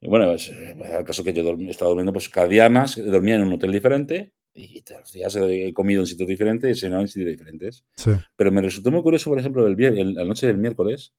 Y 0.00 0.08
bueno, 0.08 0.26
pues, 0.26 0.50
el 0.50 1.04
caso 1.04 1.24
que 1.24 1.32
yo 1.32 1.42
he 1.42 1.70
estado 1.70 1.90
durmiendo 1.90 2.12
pues 2.12 2.28
cada 2.28 2.46
día 2.46 2.68
más, 2.68 2.96
dormía 2.96 3.36
en 3.36 3.42
un 3.42 3.52
hotel 3.54 3.72
diferente 3.72 4.32
y 4.54 4.82
todos 4.82 5.00
los 5.00 5.12
días 5.12 5.36
he 5.36 5.72
comido 5.72 6.00
en 6.02 6.06
sitios 6.06 6.28
diferentes 6.28 6.68
y 6.68 6.72
he 6.72 6.80
cenado 6.80 7.02
en 7.02 7.08
sitios 7.08 7.30
diferentes. 7.30 7.84
Sí. 7.96 8.12
Pero 8.36 8.52
me 8.52 8.62
resultó 8.62 8.90
muy 8.90 9.02
curioso, 9.02 9.30
por 9.30 9.38
ejemplo, 9.38 9.66
el, 9.66 10.14
la 10.14 10.24
noche 10.24 10.46
del 10.46 10.58
miércoles, 10.58 11.12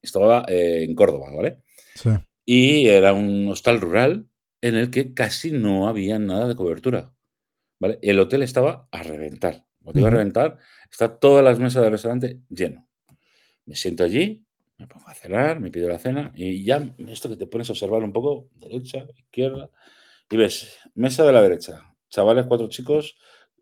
estaba 0.00 0.44
eh, 0.48 0.84
en 0.84 0.94
Córdoba, 0.94 1.30
¿vale? 1.34 1.58
Sí. 1.94 2.10
Y 2.44 2.88
era 2.88 3.12
un 3.12 3.48
hostal 3.48 3.80
rural 3.80 4.26
en 4.60 4.74
el 4.74 4.90
que 4.90 5.14
casi 5.14 5.52
no 5.52 5.88
había 5.88 6.18
nada 6.18 6.48
de 6.48 6.56
cobertura, 6.56 7.12
¿vale? 7.78 7.98
El 8.02 8.18
hotel 8.18 8.42
estaba 8.42 8.88
a 8.90 9.02
reventar, 9.02 9.64
iba 9.94 10.08
a 10.08 10.10
reventar, 10.10 10.58
está 10.92 11.18
todas 11.18 11.42
las 11.42 11.58
mesas 11.58 11.82
del 11.82 11.92
restaurante 11.92 12.38
lleno. 12.50 12.86
Me 13.64 13.74
siento 13.74 14.04
allí, 14.04 14.44
me 14.76 14.86
pongo 14.86 15.08
a 15.08 15.14
cenar, 15.14 15.58
me 15.58 15.70
pido 15.70 15.88
la 15.88 15.98
cena 15.98 16.32
y 16.34 16.64
ya 16.64 16.94
esto 17.08 17.28
que 17.28 17.36
te 17.36 17.46
pones 17.46 17.68
a 17.70 17.72
observar 17.72 18.02
un 18.04 18.12
poco, 18.12 18.48
derecha, 18.54 19.06
izquierda, 19.16 19.70
y 20.30 20.36
ves, 20.36 20.78
mesa 20.94 21.24
de 21.24 21.32
la 21.32 21.42
derecha, 21.42 21.94
chavales, 22.08 22.46
cuatro 22.46 22.68
chicos, 22.68 23.16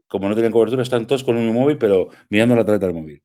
como 0.09 0.29
no 0.29 0.35
tienen 0.35 0.53
cobertura, 0.53 0.83
están 0.83 1.07
todos 1.07 1.23
con 1.23 1.37
un 1.37 1.55
móvil, 1.55 1.79
pero 1.79 2.09
mirando 2.29 2.57
la 2.57 2.65
tarjeta 2.65 2.87
del 2.87 2.97
móvil. 2.97 3.23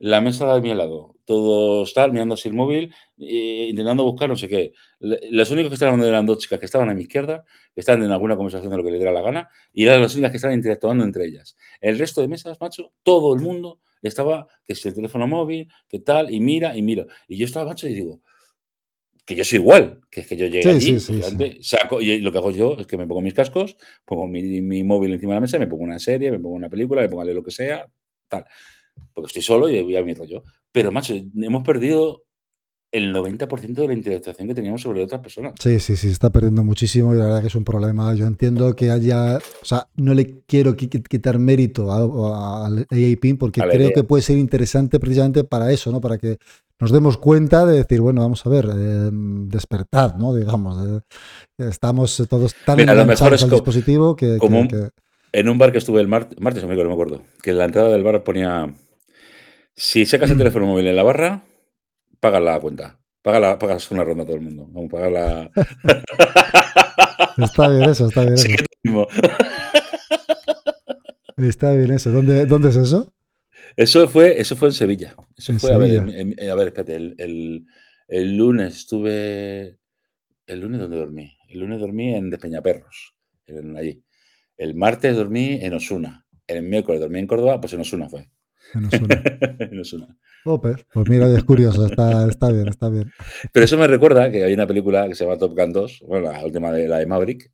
La 0.00 0.22
mesa 0.22 0.52
de 0.54 0.62
mi 0.62 0.74
lado, 0.74 1.14
todos 1.26 1.92
tal, 1.92 2.10
mirando 2.10 2.34
así 2.34 2.48
el 2.48 2.54
móvil, 2.54 2.94
e 3.18 3.66
intentando 3.68 4.02
buscar 4.02 4.30
no 4.30 4.36
sé 4.36 4.48
qué. 4.48 4.72
Los 4.98 5.50
únicos 5.50 5.68
que 5.68 5.74
estaban 5.74 6.02
eran 6.02 6.24
dos 6.24 6.38
chicas 6.38 6.58
que 6.58 6.64
estaban 6.64 6.88
a 6.88 6.94
mi 6.94 7.02
izquierda, 7.02 7.44
que 7.74 7.80
estaban 7.80 8.02
en 8.02 8.10
alguna 8.10 8.34
conversación 8.34 8.70
de 8.70 8.78
lo 8.78 8.82
que 8.82 8.92
le 8.92 8.96
diera 8.96 9.12
la 9.12 9.20
gana, 9.20 9.50
y 9.74 9.84
eran 9.84 10.00
las 10.00 10.14
únicas 10.14 10.30
que 10.30 10.38
estaban 10.38 10.56
interactuando 10.56 11.04
entre 11.04 11.26
ellas. 11.26 11.54
El 11.82 11.98
resto 11.98 12.22
de 12.22 12.28
mesas, 12.28 12.58
macho, 12.62 12.92
todo 13.02 13.34
el 13.34 13.42
mundo 13.42 13.78
estaba, 14.00 14.48
que 14.64 14.72
es 14.72 14.86
el 14.86 14.94
teléfono 14.94 15.26
móvil, 15.26 15.70
que 15.86 15.98
tal, 15.98 16.32
y 16.32 16.40
mira, 16.40 16.74
y 16.74 16.80
mira. 16.80 17.06
Y 17.28 17.36
yo 17.36 17.44
estaba, 17.44 17.66
macho, 17.66 17.86
y 17.86 17.92
digo, 17.92 18.22
que 19.26 19.34
yo 19.34 19.44
soy 19.44 19.58
igual, 19.58 20.00
que 20.10 20.22
es 20.22 20.26
que 20.26 20.36
yo 20.38 20.46
llegué 20.46 20.70
allí, 20.70 20.98
saco, 21.62 22.00
y 22.00 22.20
lo 22.20 22.32
que 22.32 22.38
hago 22.38 22.50
yo 22.52 22.76
es 22.78 22.86
que 22.86 22.96
me 22.96 23.06
pongo 23.06 23.20
mis 23.20 23.34
cascos, 23.34 23.76
pongo 24.06 24.26
mi, 24.26 24.82
móvil 24.82 25.12
encima 25.12 25.34
de 25.34 25.36
la 25.36 25.40
mesa, 25.42 25.58
me 25.58 25.66
pongo 25.66 25.84
una 25.84 25.98
serie, 25.98 26.30
me 26.30 26.38
pongo 26.38 26.56
una 26.56 26.70
película, 26.70 27.02
me 27.02 27.08
pongo 27.10 27.24
lo 27.24 27.44
que 27.44 27.50
sea, 27.50 27.86
tal. 28.28 28.46
Porque 29.12 29.28
estoy 29.28 29.42
solo 29.42 29.68
y 29.68 29.82
voy 29.82 29.96
a 29.96 30.02
mi 30.02 30.14
rollo. 30.14 30.42
Pero, 30.72 30.92
macho, 30.92 31.14
hemos 31.14 31.64
perdido 31.64 32.24
el 32.92 33.14
90% 33.14 33.74
de 33.74 33.86
la 33.86 33.94
interacción 33.94 34.48
que 34.48 34.54
teníamos 34.54 34.82
sobre 34.82 35.04
otras 35.04 35.20
personas. 35.20 35.54
Sí, 35.60 35.78
sí, 35.78 35.96
sí, 35.96 36.08
está 36.08 36.30
perdiendo 36.30 36.64
muchísimo 36.64 37.14
y 37.14 37.18
la 37.18 37.26
verdad 37.26 37.40
que 37.40 37.46
es 37.46 37.54
un 37.54 37.64
problema. 37.64 38.14
Yo 38.14 38.26
entiendo 38.26 38.74
que 38.74 38.90
haya, 38.90 39.36
o 39.36 39.64
sea, 39.64 39.86
no 39.96 40.12
le 40.12 40.40
quiero 40.46 40.74
quitar 40.76 41.38
mérito 41.38 41.92
al 41.92 42.86
AAPIN 42.90 43.36
porque 43.38 43.60
creo 43.60 43.92
que 43.92 44.02
puede 44.02 44.22
ser 44.22 44.38
interesante 44.38 44.98
precisamente 44.98 45.44
para 45.44 45.70
eso, 45.70 45.92
¿no? 45.92 46.00
Para 46.00 46.18
que 46.18 46.38
nos 46.80 46.90
demos 46.90 47.18
cuenta 47.18 47.66
de 47.66 47.76
decir, 47.76 48.00
bueno, 48.00 48.22
vamos 48.22 48.44
a 48.44 48.48
ver, 48.48 48.66
eh, 48.66 49.10
despertad, 49.12 50.14
¿no? 50.16 50.34
Digamos, 50.34 50.84
eh, 50.88 51.00
estamos 51.58 52.26
todos 52.28 52.54
tan 52.64 52.80
enganchados 52.80 53.42
al 53.44 53.50
dispositivo 53.50 54.16
que, 54.16 54.38
como 54.38 54.66
En 55.32 55.48
un 55.48 55.58
bar 55.58 55.70
que 55.70 55.78
estuve 55.78 56.00
el 56.00 56.08
martes, 56.08 56.40
martes 56.40 56.64
o 56.64 56.66
no 56.66 56.74
me 56.74 56.92
acuerdo, 56.92 57.22
que 57.42 57.50
en 57.50 57.58
la 57.58 57.66
entrada 57.66 57.90
del 57.90 58.02
bar 58.02 58.24
ponía, 58.24 58.74
si 59.80 60.04
sacas 60.04 60.30
el 60.30 60.38
teléfono 60.38 60.66
móvil 60.66 60.86
en 60.86 60.96
la 60.96 61.02
barra, 61.02 61.42
paga 62.20 62.38
la 62.38 62.60
cuenta. 62.60 63.00
Paga 63.22 63.58
pagas 63.58 63.90
una 63.90 64.04
ronda 64.04 64.22
a 64.22 64.26
todo 64.26 64.36
el 64.36 64.42
mundo. 64.42 64.66
Vamos, 64.70 64.90
paga 64.90 65.10
la... 65.10 65.50
está 67.44 67.68
bien 67.68 67.90
eso, 67.90 68.08
está 68.08 68.22
bien 68.22 68.34
eso. 68.34 68.48
está 71.36 71.72
bien 71.72 71.90
eso. 71.92 72.10
¿Dónde, 72.10 72.46
¿Dónde 72.46 72.70
es 72.70 72.76
eso? 72.76 73.12
Eso 73.76 74.08
fue, 74.08 74.40
eso 74.40 74.56
fue 74.56 74.68
en 74.68 74.74
Sevilla. 74.74 75.14
Eso 75.36 75.58
fue, 75.58 75.72
a 75.72 75.78
ver, 75.78 76.00
a 76.00 76.54
ver, 76.54 76.66
espérate, 76.68 76.96
el, 76.96 77.66
el, 78.08 78.36
lunes 78.36 78.76
estuve. 78.76 79.78
¿El 80.46 80.60
lunes 80.60 80.80
dónde 80.80 80.96
dormí? 80.96 81.36
El 81.48 81.60
lunes 81.60 81.78
dormí 81.78 82.14
en 82.14 82.30
Despeñaperros, 82.30 83.14
en, 83.46 83.76
allí. 83.76 84.02
El 84.56 84.74
martes 84.74 85.16
dormí 85.16 85.58
en 85.62 85.74
Osuna. 85.74 86.26
El 86.46 86.62
miércoles 86.62 87.00
dormí 87.00 87.18
en 87.18 87.26
Córdoba, 87.26 87.60
pues 87.60 87.72
en 87.74 87.80
Osuna 87.80 88.08
fue. 88.08 88.28
En 88.74 89.80
Osuna. 89.80 90.16
pues 90.92 91.08
mira, 91.08 91.28
es 91.28 91.44
curioso, 91.44 91.86
está, 91.86 92.28
está 92.28 92.50
bien, 92.50 92.68
está 92.68 92.88
bien. 92.88 93.12
Pero 93.52 93.64
eso 93.64 93.76
me 93.76 93.86
recuerda 93.86 94.30
que 94.30 94.44
hay 94.44 94.54
una 94.54 94.66
película 94.66 95.06
que 95.08 95.14
se 95.14 95.24
llama 95.24 95.38
Top 95.38 95.56
Gun 95.56 95.72
2, 95.72 96.04
bueno, 96.06 96.32
la 96.32 96.44
última 96.44 96.72
de 96.72 96.88
la 96.88 96.98
de 96.98 97.06
Maverick, 97.06 97.50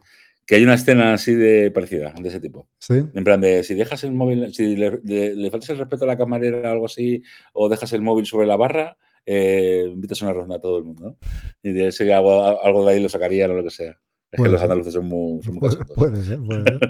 que 0.47 0.55
hay 0.55 0.63
una 0.63 0.75
escena 0.75 1.15
así 1.15 1.35
de 1.35 1.71
parecida, 1.71 2.15
de 2.21 2.29
ese 2.29 2.41
tipo. 2.41 2.69
¿Sí? 2.79 2.95
En 3.15 3.25
plan 3.25 3.41
de 3.41 3.65
si 3.65 3.75
dejas 3.75 4.05
el 4.05 4.13
móvil, 4.13 4.55
si 4.55 4.77
le, 4.77 5.51
faltas 5.51 5.71
el 5.71 5.79
respeto 5.79 6.05
a 6.05 6.09
la 6.09 6.17
camarera 6.17 6.71
o 6.71 6.73
algo 6.73 6.87
así, 6.87 7.23
o 7.53 7.69
dejas 7.69 7.93
el 7.93 8.03
móvil 8.03 8.27
sobre 8.27 8.47
la 8.47 8.57
barra, 8.57 8.97
eh, 9.25 9.85
invitas 9.93 10.23
una 10.23 10.33
ronda 10.33 10.57
a 10.57 10.61
todo 10.61 10.79
el 10.79 10.85
mundo. 10.85 11.17
Y 11.63 11.73
de 11.73 11.89
ese 11.89 12.13
algo, 12.15 12.63
algo 12.63 12.87
de 12.87 12.95
ahí 12.95 13.03
lo 13.03 13.09
sacarían 13.09 13.51
o 13.51 13.55
lo 13.55 13.65
que 13.65 13.71
sea. 13.71 13.99
Es 14.31 14.43
que 14.43 14.49
los 14.49 14.61
andaluces 14.61 14.93
son 14.93 15.07
muy, 15.07 15.43
son 15.43 15.59
puede, 15.59 15.77
puede, 15.95 16.23
ser, 16.23 16.39
puede 16.41 16.65
ser. 16.65 16.81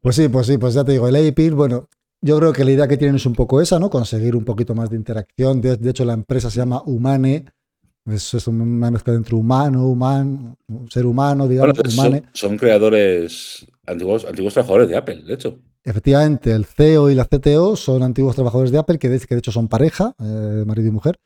pues 0.00 0.16
sí, 0.16 0.28
pues 0.28 0.46
sí, 0.46 0.58
pues 0.58 0.74
ya 0.74 0.84
te 0.84 0.92
digo, 0.92 1.08
el 1.08 1.16
API, 1.16 1.50
bueno, 1.50 1.88
yo 2.24 2.38
creo 2.38 2.52
que 2.54 2.64
la 2.64 2.70
idea 2.70 2.88
que 2.88 2.96
tienen 2.96 3.16
es 3.16 3.26
un 3.26 3.34
poco 3.34 3.60
esa, 3.60 3.78
¿no? 3.78 3.90
Conseguir 3.90 4.34
un 4.34 4.46
poquito 4.46 4.74
más 4.74 4.88
de 4.88 4.96
interacción. 4.96 5.60
De, 5.60 5.76
de 5.76 5.90
hecho, 5.90 6.06
la 6.06 6.14
empresa 6.14 6.50
se 6.50 6.56
llama 6.56 6.82
Humane, 6.86 7.44
es, 8.06 8.46
una 8.46 8.90
mezcla 8.90 9.12
entre 9.12 9.34
humano, 9.34 9.86
humano, 9.86 10.56
ser 10.88 11.04
humano, 11.04 11.46
digamos. 11.46 11.76
son, 12.32 12.56
creadores, 12.56 13.66
antiguos, 13.86 14.24
antiguos 14.24 14.54
trabajadores 14.54 14.88
de 14.88 14.96
Apple, 14.96 15.22
de 15.22 15.34
hecho. 15.34 15.58
Efectivamente, 15.84 16.52
el 16.52 16.64
CEO 16.64 17.10
y 17.10 17.14
la 17.14 17.26
CTO 17.26 17.76
son 17.76 18.02
antiguos 18.02 18.34
trabajadores 18.34 18.72
de 18.72 18.78
Apple, 18.78 18.98
que 18.98 19.10
de, 19.10 19.20
que 19.20 19.34
de 19.34 19.40
hecho 19.40 19.52
son 19.52 19.68
pareja, 19.68 20.14
eh, 20.18 20.64
marido 20.66 20.88
y 20.88 20.92
mujer, 20.92 21.20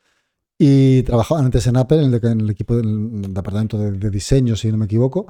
y 0.59 1.05
trabajaban 1.05 1.45
antes 1.45 1.65
en 1.69 1.77
Apple, 1.77 2.03
en 2.03 2.41
el, 2.41 2.51
equipo 2.51 2.77
del 2.77 3.33
departamento 3.33 3.79
de, 3.79 4.11
diseño, 4.11 4.57
si 4.57 4.73
no 4.73 4.79
me 4.79 4.87
equivoco. 4.87 5.27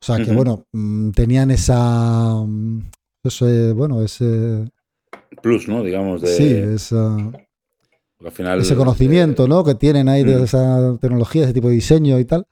O 0.00 0.04
sea 0.04 0.22
que, 0.22 0.32
bueno, 0.32 0.66
mm, 0.72 1.12
tenían 1.12 1.50
esa. 1.50 2.34
Mm, 2.46 2.90
ese, 3.24 3.72
bueno, 3.72 4.02
ese. 4.02 4.70
Plus, 5.40 5.68
¿no? 5.68 5.82
Digamos, 5.82 6.20
de. 6.20 6.28
Sí, 6.28 6.52
esa 6.52 7.16
ese 8.58 8.74
conocimiento 8.74 9.46
¿no? 9.46 9.64
que 9.64 9.74
tienen 9.74 10.08
ahí 10.08 10.24
de 10.24 10.38
mm. 10.38 10.44
esa 10.44 10.98
tecnología, 11.00 11.44
ese 11.44 11.52
tipo 11.52 11.68
de 11.68 11.74
diseño 11.74 12.18
y 12.18 12.24
tal. 12.24 12.46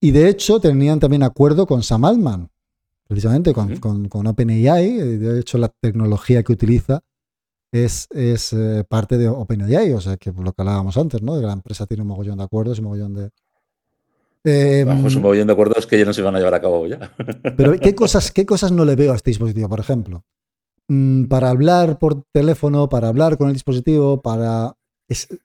Y 0.00 0.10
de 0.10 0.28
hecho 0.28 0.60
tenían 0.60 1.00
también 1.00 1.22
acuerdo 1.22 1.66
con 1.66 1.82
Sam 1.82 2.04
Altman, 2.04 2.50
precisamente 3.06 3.52
con, 3.52 3.76
con, 3.78 4.26
OpenAI. 4.26 5.18
De 5.18 5.40
hecho, 5.40 5.58
la 5.58 5.68
tecnología 5.68 6.42
que 6.42 6.52
utiliza 6.52 7.00
es, 7.70 8.08
es 8.10 8.52
eh, 8.52 8.84
parte 8.86 9.16
de 9.16 9.28
OpenAI, 9.28 9.92
o 9.92 10.00
sea, 10.00 10.16
que 10.16 10.32
lo 10.32 10.52
que 10.52 10.62
hablábamos 10.62 10.96
antes, 10.96 11.22
¿no? 11.22 11.36
De 11.36 11.40
que 11.40 11.46
la 11.46 11.52
empresa 11.52 11.86
tiene 11.86 12.02
un 12.02 12.08
mogollón 12.08 12.38
de 12.38 12.44
acuerdos 12.44 12.78
y 12.78 12.80
un 12.80 12.84
mogollón 12.84 13.14
de... 13.14 13.30
Eh, 14.44 14.84
un 14.84 15.22
mogollón 15.22 15.46
de 15.46 15.52
acuerdos 15.52 15.86
que 15.86 15.96
ya 15.96 16.04
no 16.04 16.12
se 16.12 16.20
van 16.20 16.34
a 16.34 16.38
llevar 16.38 16.54
a 16.54 16.60
cabo 16.60 16.86
ya. 16.88 17.12
Pero 17.56 17.78
¿qué 17.78 17.94
cosas, 17.94 18.32
¿qué 18.32 18.44
cosas 18.44 18.72
no 18.72 18.84
le 18.84 18.96
veo 18.96 19.12
a 19.12 19.16
este 19.16 19.30
dispositivo, 19.30 19.68
por 19.68 19.78
ejemplo? 19.78 20.24
Mm, 20.88 21.24
para 21.24 21.50
hablar 21.50 21.98
por 21.98 22.24
teléfono, 22.32 22.88
para 22.88 23.08
hablar 23.08 23.38
con 23.38 23.48
el 23.48 23.54
dispositivo, 23.54 24.20
para 24.20 24.74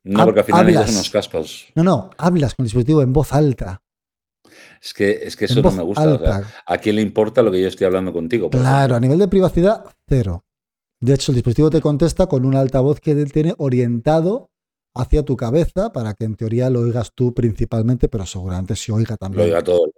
no, 0.04 0.26
porque 0.26 0.40
al 0.42 0.46
final 0.46 0.68
hablas, 0.68 0.90
unos 0.92 1.10
cascos. 1.10 1.68
No, 1.76 1.84
no, 1.84 2.10
hablas 2.18 2.56
con 2.56 2.64
el 2.64 2.68
dispositivo 2.68 3.02
en 3.02 3.14
voz 3.14 3.34
alta. 3.34 3.82
Es 4.82 4.94
que, 4.94 5.12
es 5.24 5.36
que 5.36 5.46
eso 5.46 5.62
no 5.62 5.72
me 5.72 5.84
gusta. 5.84 6.44
¿A 6.66 6.78
quién 6.78 6.96
le 6.96 7.02
importa 7.02 7.42
lo 7.42 7.52
que 7.52 7.62
yo 7.62 7.68
estoy 7.68 7.86
hablando 7.86 8.14
contigo? 8.14 8.50
Claro, 8.50 8.96
a 8.96 9.00
nivel 9.00 9.20
de 9.20 9.28
privacidad, 9.28 9.86
cero. 10.08 10.46
De 11.00 11.14
hecho, 11.14 11.32
el 11.32 11.36
dispositivo 11.36 11.70
te 11.70 11.82
contesta 11.82 12.28
con 12.28 12.46
un 12.46 12.56
altavoz 12.56 13.00
que 13.00 13.16
tiene 13.26 13.54
orientado 13.58 14.50
hacia 14.98 15.24
tu 15.24 15.36
cabeza 15.36 15.92
para 15.92 16.14
que 16.14 16.26
en 16.26 16.36
teoría 16.36 16.70
lo 16.70 16.82
oigas 16.82 17.12
tú 17.14 17.34
principalmente, 17.34 18.08
pero 18.10 18.26
seguramente 18.26 18.76
se 18.76 18.92
oiga 18.92 19.18
también. 19.18 19.50
Lo 19.50 19.56
oiga 19.56 19.64
todo. 19.64 19.92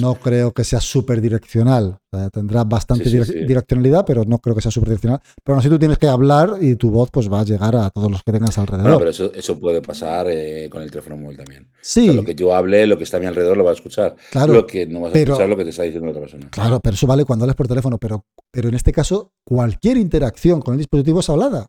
No 0.00 0.14
creo 0.16 0.52
que 0.52 0.64
sea 0.64 0.80
súper 0.80 1.20
direccional. 1.20 1.98
tendrá 2.32 2.64
bastante 2.64 3.08
direccionalidad, 3.08 4.04
pero 4.04 4.24
no 4.24 4.38
creo 4.38 4.54
que 4.54 4.62
sea 4.62 4.70
súper 4.70 4.90
direccional. 4.90 5.20
Pero 5.42 5.54
aún 5.54 5.60
así 5.60 5.68
tú 5.68 5.78
tienes 5.78 5.98
que 5.98 6.08
hablar 6.08 6.56
y 6.60 6.76
tu 6.76 6.90
voz 6.90 7.10
pues 7.10 7.32
va 7.32 7.40
a 7.40 7.44
llegar 7.44 7.76
a 7.76 7.90
todos 7.90 8.10
los 8.10 8.22
que 8.22 8.32
tengas 8.32 8.58
alrededor. 8.58 8.84
Bueno, 8.84 8.98
pero 8.98 9.10
eso, 9.10 9.32
eso 9.34 9.58
puede 9.58 9.80
pasar 9.80 10.26
eh, 10.28 10.68
con 10.70 10.82
el 10.82 10.90
teléfono 10.90 11.16
móvil 11.16 11.36
también. 11.36 11.68
Sí. 11.80 12.12
lo 12.12 12.24
que 12.24 12.34
yo 12.34 12.54
hable, 12.54 12.86
lo 12.86 12.98
que 12.98 13.04
está 13.04 13.18
a 13.18 13.20
mi 13.20 13.26
alrededor 13.26 13.56
lo 13.56 13.64
va 13.64 13.70
a 13.70 13.74
escuchar. 13.74 14.16
Claro. 14.30 14.52
Lo 14.52 14.66
que 14.66 14.86
no 14.86 15.00
vas 15.00 15.14
a 15.14 15.18
escuchar 15.18 15.48
lo 15.48 15.56
que 15.56 15.64
te 15.64 15.70
está 15.70 15.82
diciendo 15.84 16.06
la 16.06 16.10
otra 16.10 16.22
persona. 16.22 16.48
Claro, 16.50 16.80
pero 16.80 16.94
eso 16.94 17.06
vale 17.06 17.24
cuando 17.24 17.44
hables 17.44 17.56
por 17.56 17.68
teléfono. 17.68 17.98
Pero, 17.98 18.24
pero 18.50 18.68
en 18.68 18.74
este 18.74 18.92
caso, 18.92 19.32
cualquier 19.44 19.96
interacción 19.96 20.60
con 20.60 20.74
el 20.74 20.78
dispositivo 20.78 21.20
es 21.20 21.30
hablada. 21.30 21.66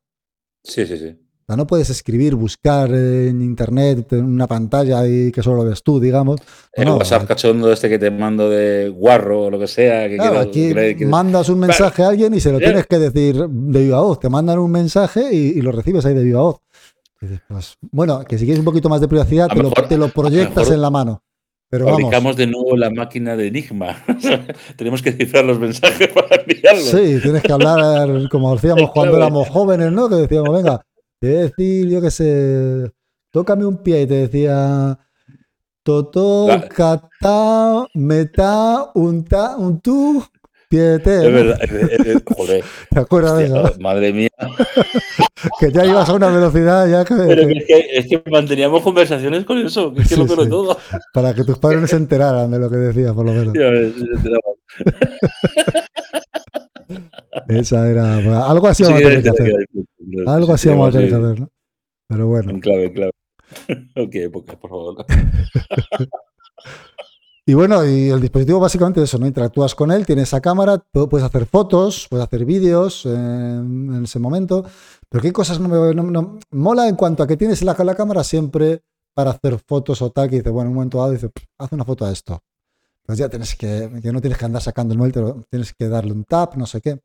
Sí, 0.64 0.86
sí, 0.86 0.98
sí 0.98 1.23
no 1.48 1.68
puedes 1.68 1.90
escribir, 1.90 2.36
buscar 2.36 2.92
en 2.92 3.42
internet, 3.42 4.14
en 4.14 4.26
una 4.26 4.48
pantalla 4.48 5.08
y 5.08 5.32
que 5.32 5.44
solo 5.44 5.58
lo 5.58 5.70
ves 5.70 5.84
tú, 5.84 6.00
digamos. 6.00 6.40
El 6.72 6.90
WhatsApp 6.90 7.26
cachondo 7.28 7.72
este 7.72 7.90
que 7.90 8.00
te 8.00 8.10
mando 8.12 8.50
de 8.50 8.90
guarro 8.90 9.44
o 9.44 9.52
lo 9.52 9.60
que 9.60 9.68
sea. 9.68 10.08
Que 10.08 10.20
aquí 10.22 11.06
mandas 11.06 11.50
un 11.50 11.60
mensaje 11.60 12.04
a 12.04 12.10
alguien 12.10 12.34
y 12.34 12.40
se 12.40 12.52
lo 12.52 12.60
tienes 12.60 12.88
que 12.88 12.98
decir 12.98 13.36
de 13.36 13.84
viva 13.84 14.02
voz. 14.02 14.20
Te 14.20 14.30
mandan 14.30 14.60
un 14.60 14.72
mensaje 14.72 15.34
y, 15.34 15.62
lo 15.62 15.72
recibes 15.72 16.06
ahí 16.06 16.14
de 16.14 16.24
viva 16.24 16.42
voz. 16.42 16.58
Pues, 17.48 17.78
bueno, 17.92 18.24
que 18.26 18.38
si 18.38 18.46
quieres 18.46 18.60
un 18.60 18.66
poquito 18.66 18.90
más 18.90 19.00
de 19.00 19.08
privacidad, 19.08 19.48
te, 19.48 19.98
lo, 19.98 20.10
proyectas 20.10 20.70
en 20.72 20.82
la 20.82 20.90
mano. 20.90 21.22
Pero 21.70 21.88
fabricamos 21.88 22.36
de 22.36 22.46
nuevo 22.46 22.78
la 22.78 22.92
máquina 22.92 23.36
de 23.36 23.48
Enigma. 23.48 24.04
Tenemos 24.76 25.02
que 25.02 25.14
cifrar 25.14 25.44
los 25.44 25.60
mensajes 25.60 26.08
para 26.14 26.36
enviarlos. 26.36 26.86
Sí, 26.86 27.20
tienes 27.22 27.42
que 27.42 27.52
hablar 27.52 28.30
como 28.30 28.54
decíamos 28.54 28.92
cuando 28.94 29.18
éramos 29.18 29.50
jóvenes, 29.50 29.92
¿no? 29.92 30.08
Que 30.08 30.16
decíamos, 30.16 30.54
venga, 30.54 30.86
te 31.24 31.30
decir, 31.30 31.88
yo 31.88 32.02
qué 32.02 32.12
sé, 32.12 32.92
tócame 33.32 33.66
un 33.66 33.82
pie 33.82 34.02
y 34.02 34.08
te 34.08 34.28
decía 34.28 35.00
Toto, 35.82 36.50
Cata, 36.76 37.88
Meta, 37.94 38.92
un 38.94 39.24
ta, 39.24 39.56
un 39.56 39.80
tú, 39.80 40.22
piete. 40.68 41.26
Es 41.26 41.34
verdad, 41.34 41.60
joder. 42.36 42.62
¿Te 42.90 43.00
acuerdas 43.00 43.38
de 43.38 43.46
eso? 43.46 43.74
Madre 43.80 44.12
mía. 44.12 44.28
que 45.62 45.72
ya 45.72 45.86
ibas 45.86 46.10
a 46.10 46.14
una 46.14 46.28
velocidad 46.28 46.90
ya 46.90 47.06
que. 47.06 47.16
Pero 47.16 47.44
es 47.44 47.66
que, 47.68 47.86
es 47.94 48.06
que 48.10 48.22
manteníamos 48.30 48.84
conversaciones 48.84 49.46
con 49.46 49.60
eso, 49.60 49.94
que 49.94 50.02
es 50.02 50.10
que 50.10 50.18
lo 50.18 50.28
peor 50.28 50.44
de 50.44 50.50
todo. 50.50 50.78
Para 51.14 51.34
que 51.34 51.46
tus 51.46 51.58
padres 51.58 51.90
se 51.90 51.96
enteraran 51.96 52.52
de 52.52 52.60
lo 52.60 52.70
que 52.70 52.76
decías, 52.76 53.14
por 53.14 53.26
lo 53.26 53.32
menos. 53.32 53.54
Esa 57.48 57.90
era. 57.90 58.18
Algo 58.46 58.68
así 58.68 58.84
vamos 58.84 59.00
a 59.00 59.04
tener 59.04 59.24
que 59.24 59.30
hacer. 59.30 59.68
Algo 60.28 60.54
así 60.54 60.70
vamos 60.70 60.90
a 60.90 60.92
tener 60.92 61.10
que 61.10 61.16
hacer, 61.16 61.40
¿no? 61.40 61.50
Pero 62.08 62.28
bueno. 62.28 62.52
En 62.52 62.60
clave, 62.60 62.86
en 62.86 62.94
clave. 62.94 63.12
ok, 63.96 64.16
época, 64.16 64.60
por 64.60 64.70
favor. 64.70 65.06
y 67.46 67.54
bueno, 67.54 67.86
y 67.86 68.10
el 68.10 68.22
dispositivo 68.22 68.60
básicamente 68.60 69.02
es 69.02 69.10
eso, 69.10 69.18
¿no? 69.18 69.28
Interactúas 69.28 69.76
con 69.76 69.92
él, 69.92 70.06
tienes 70.06 70.30
esa 70.30 70.42
cámara, 70.42 70.84
puedes 70.92 71.26
hacer 71.26 71.46
fotos, 71.46 72.08
puedes 72.10 72.26
hacer 72.26 72.46
vídeos 72.46 73.06
en, 73.06 74.04
ese 74.04 74.20
momento. 74.20 74.66
Pero 75.10 75.22
qué 75.22 75.32
cosas 75.32 75.60
no 75.60 75.70
me 75.70 75.94
no, 75.94 76.40
mola 76.52 76.88
en 76.88 76.96
cuanto 76.96 77.24
a 77.24 77.28
que 77.28 77.38
tienes 77.38 77.64
la, 77.64 77.76
la 77.78 77.96
cámara 77.96 78.24
siempre 78.24 78.82
para 79.14 79.32
hacer 79.32 79.60
fotos 79.60 80.02
o 80.02 80.10
tal, 80.12 80.30
que 80.30 80.38
dice, 80.38 80.50
bueno, 80.50 80.68
en 80.68 80.72
un 80.72 80.76
momento 80.76 80.98
dado 80.98 81.12
dice, 81.12 81.30
haz 81.60 81.72
una 81.72 81.86
foto 81.86 82.06
a 82.06 82.12
esto 82.12 82.42
pues 83.06 83.18
ya 83.18 83.30
tienes 83.30 83.56
que, 83.56 83.90
que 84.02 84.12
no 84.12 84.22
tienes 84.22 84.38
que 84.38 84.46
andar 84.46 84.62
sacando 84.62 84.94
el 84.94 84.98
móvil, 84.98 85.14
tienes 85.50 85.74
que 85.74 85.88
darle 85.90 86.14
un 86.14 86.24
tap, 86.24 86.56
no 86.56 86.66
sé 86.66 86.82
qué. 86.82 87.02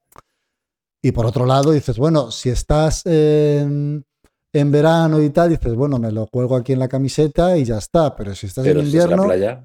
Y 1.03 1.13
por 1.13 1.27
otro 1.27 1.47
lado 1.47 1.71
dices, 1.73 1.99
bueno, 1.99 2.31
si 2.31 2.51
estás 2.51 3.03
en, 3.07 4.05
verano 4.53 5.23
y 5.23 5.31
tal, 5.31 5.51
dices, 5.51 5.75
bueno, 5.75 5.99
me 5.99 6.11
lo 6.11 6.27
cuelgo 6.27 6.57
aquí 6.57 6.73
en 6.73 6.81
la 6.81 6.89
camiseta 6.89 7.57
y 7.57 7.65
ya 7.65 7.79
está. 7.79 8.17
Pero 8.17 8.35
si 8.35 8.47
estás 8.47 8.67
en 8.67 8.79
invierno... 8.79 9.15
en 9.15 9.21
la 9.21 9.27
playa? 9.27 9.65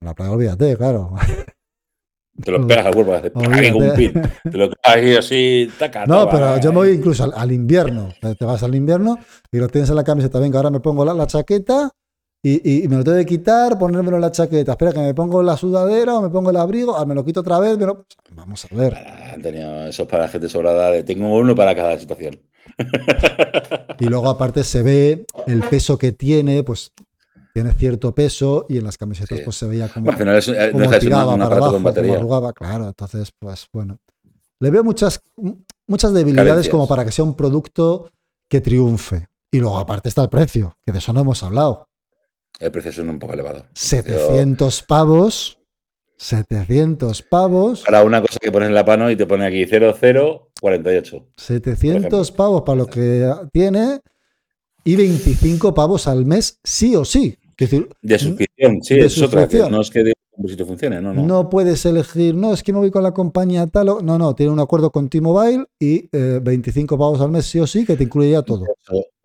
En 0.00 0.06
la 0.06 0.14
playa, 0.14 0.32
olvídate, 0.32 0.76
claro. 0.76 1.14
Te 2.42 2.50
lo 2.50 2.66
pegas 2.66 2.86
al 2.86 2.94
cuerpo, 2.94 3.40
un 3.40 3.94
pin. 3.94 4.12
Te 4.42 4.58
lo 4.58 4.70
pegas 4.70 5.18
así, 5.18 5.70
taca. 5.78 6.06
No, 6.06 6.28
pero 6.30 6.58
yo 6.58 6.70
me 6.70 6.78
voy 6.78 6.90
incluso 6.90 7.30
al, 7.32 7.52
invierno. 7.52 8.08
Te 8.20 8.44
vas 8.44 8.62
al 8.62 8.74
invierno 8.74 9.18
y 9.50 9.58
lo 9.58 9.68
tienes 9.68 9.90
en 9.90 9.96
la 9.96 10.04
camiseta. 10.04 10.40
Venga, 10.40 10.58
ahora 10.58 10.70
me 10.70 10.80
pongo 10.80 11.04
la, 11.04 11.26
chaqueta 11.26 11.90
y, 12.44 12.88
me 12.88 12.96
lo 12.96 13.04
tengo 13.04 13.18
que 13.18 13.26
quitar, 13.26 13.78
ponérmelo 13.78 14.16
en 14.16 14.20
la 14.20 14.32
chaqueta. 14.32 14.72
Espera, 14.72 14.92
que 14.92 14.98
me 14.98 15.14
pongo 15.14 15.42
la 15.44 15.56
sudadera 15.56 16.14
o 16.16 16.22
me 16.22 16.28
pongo 16.28 16.50
el 16.50 16.56
abrigo, 16.56 16.96
ah, 16.96 17.04
me 17.04 17.14
lo 17.14 17.24
quito 17.24 17.40
otra 17.40 17.60
vez. 17.60 17.78
Vamos 18.34 18.64
a 18.64 18.74
ver. 18.74 18.96
Antonio, 19.32 19.86
eso 19.86 20.02
es 20.02 20.08
para 20.08 20.24
la 20.24 20.28
gente 20.28 20.48
sobrada. 20.48 20.90
De, 20.90 21.04
tengo 21.04 21.32
uno 21.36 21.54
para 21.54 21.74
cada 21.76 21.96
situación. 21.98 22.40
y 24.00 24.06
luego, 24.06 24.28
aparte, 24.28 24.64
se 24.64 24.82
ve 24.82 25.24
el 25.46 25.60
peso 25.60 25.96
que 25.96 26.10
tiene, 26.10 26.64
pues 26.64 26.92
tiene 27.54 27.72
cierto 27.74 28.12
peso 28.12 28.66
y 28.68 28.78
en 28.78 28.84
las 28.84 28.96
camisetas 28.96 29.40
pues 29.44 29.56
se 29.56 29.66
veía 29.66 29.88
como, 29.88 30.10
bueno, 30.10 30.32
es, 30.32 30.48
eh, 30.48 30.70
como 30.72 30.90
tiraba 30.98 31.36
para 31.36 31.56
abajo, 31.56 31.76
arrugaba, 31.86 32.52
claro, 32.52 32.88
entonces 32.88 33.30
pues 33.38 33.68
bueno. 33.72 33.98
Le 34.58 34.70
veo 34.70 34.82
muchas, 34.82 35.20
muchas 35.86 36.12
debilidades 36.12 36.68
como 36.68 36.88
para 36.88 37.04
que 37.04 37.12
sea 37.12 37.24
un 37.24 37.34
producto 37.34 38.10
que 38.48 38.60
triunfe. 38.60 39.28
Y 39.50 39.58
luego 39.58 39.78
aparte 39.78 40.08
está 40.08 40.22
el 40.22 40.28
precio, 40.28 40.76
que 40.84 40.92
de 40.92 40.98
eso 40.98 41.12
no 41.12 41.20
hemos 41.20 41.42
hablado. 41.42 41.88
El 42.58 42.70
precio 42.70 42.90
es 42.90 42.98
un 42.98 43.18
poco 43.18 43.34
elevado. 43.34 43.66
700 43.74 44.82
pavos. 44.82 45.58
700 46.16 47.22
pavos. 47.22 47.82
Para 47.82 48.04
una 48.04 48.20
cosa 48.20 48.38
que 48.40 48.52
pones 48.52 48.68
en 48.68 48.74
la 48.74 48.84
pano 48.84 49.10
y 49.10 49.16
te 49.16 49.26
pone 49.26 49.44
aquí 49.44 49.66
0048. 49.66 51.26
700 51.36 52.32
pavos 52.32 52.62
para 52.62 52.78
lo 52.78 52.86
que 52.86 53.28
tiene 53.52 54.00
y 54.84 54.96
25 54.96 55.74
pavos 55.74 56.06
al 56.06 56.24
mes 56.24 56.60
sí 56.62 56.94
o 56.94 57.04
sí 57.04 57.36
de 58.02 58.18
suscripción, 58.18 58.82
sí, 58.82 58.98
es 58.98 59.20
otra. 59.20 59.46
no 59.68 59.80
es 59.80 59.90
que 59.90 60.02
de 60.04 60.12
sitio 60.48 60.66
funcione, 60.66 61.00
no, 61.00 61.12
no. 61.12 61.22
No 61.22 61.50
puedes 61.50 61.84
elegir, 61.86 62.34
no, 62.34 62.52
es 62.52 62.62
que 62.62 62.72
me 62.72 62.78
voy 62.78 62.90
con 62.90 63.02
la 63.02 63.12
compañía 63.12 63.66
tal. 63.66 63.86
no, 64.02 64.18
no, 64.18 64.34
tiene 64.34 64.52
un 64.52 64.60
acuerdo 64.60 64.90
con 64.90 65.08
T-Mobile 65.08 65.66
y 65.78 66.08
25 66.12 66.94
eh, 66.94 66.98
pavos 66.98 67.20
al 67.20 67.30
mes 67.30 67.46
sí 67.46 67.60
o 67.60 67.66
sí, 67.66 67.84
que 67.84 67.96
te 67.96 68.04
incluiría 68.04 68.42
todo. 68.42 68.64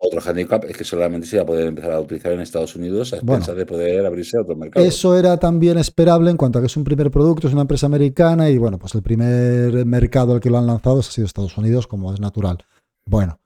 Otro 0.00 0.20
handicap 0.20 0.64
es 0.64 0.76
que 0.76 0.84
solamente 0.84 1.26
se 1.26 1.38
va 1.38 1.42
a 1.42 1.46
poder 1.46 1.66
empezar 1.66 1.90
a 1.90 2.00
utilizar 2.00 2.30
en 2.30 2.40
Estados 2.40 2.76
Unidos 2.76 3.12
a 3.12 3.16
expensas 3.16 3.56
de 3.56 3.66
poder 3.66 4.06
abrirse 4.06 4.38
a 4.38 4.42
otros 4.42 4.56
mercados. 4.56 4.86
Eso 4.86 5.18
era 5.18 5.36
también 5.38 5.76
esperable 5.76 6.30
en 6.30 6.36
cuanto 6.36 6.58
a 6.58 6.62
que 6.62 6.68
es 6.68 6.76
un 6.76 6.84
primer 6.84 7.10
producto, 7.10 7.48
es 7.48 7.52
una 7.52 7.62
empresa 7.62 7.86
americana 7.86 8.48
y 8.48 8.58
bueno, 8.58 8.78
pues 8.78 8.94
el 8.94 9.02
primer 9.02 9.84
mercado 9.84 10.34
al 10.34 10.40
que 10.40 10.50
lo 10.50 10.58
han 10.58 10.68
lanzado 10.68 11.00
ha 11.00 11.02
sido 11.02 11.26
Estados 11.26 11.58
Unidos, 11.58 11.88
como 11.88 12.14
es 12.14 12.20
natural. 12.20 12.58
Bueno, 13.06 13.40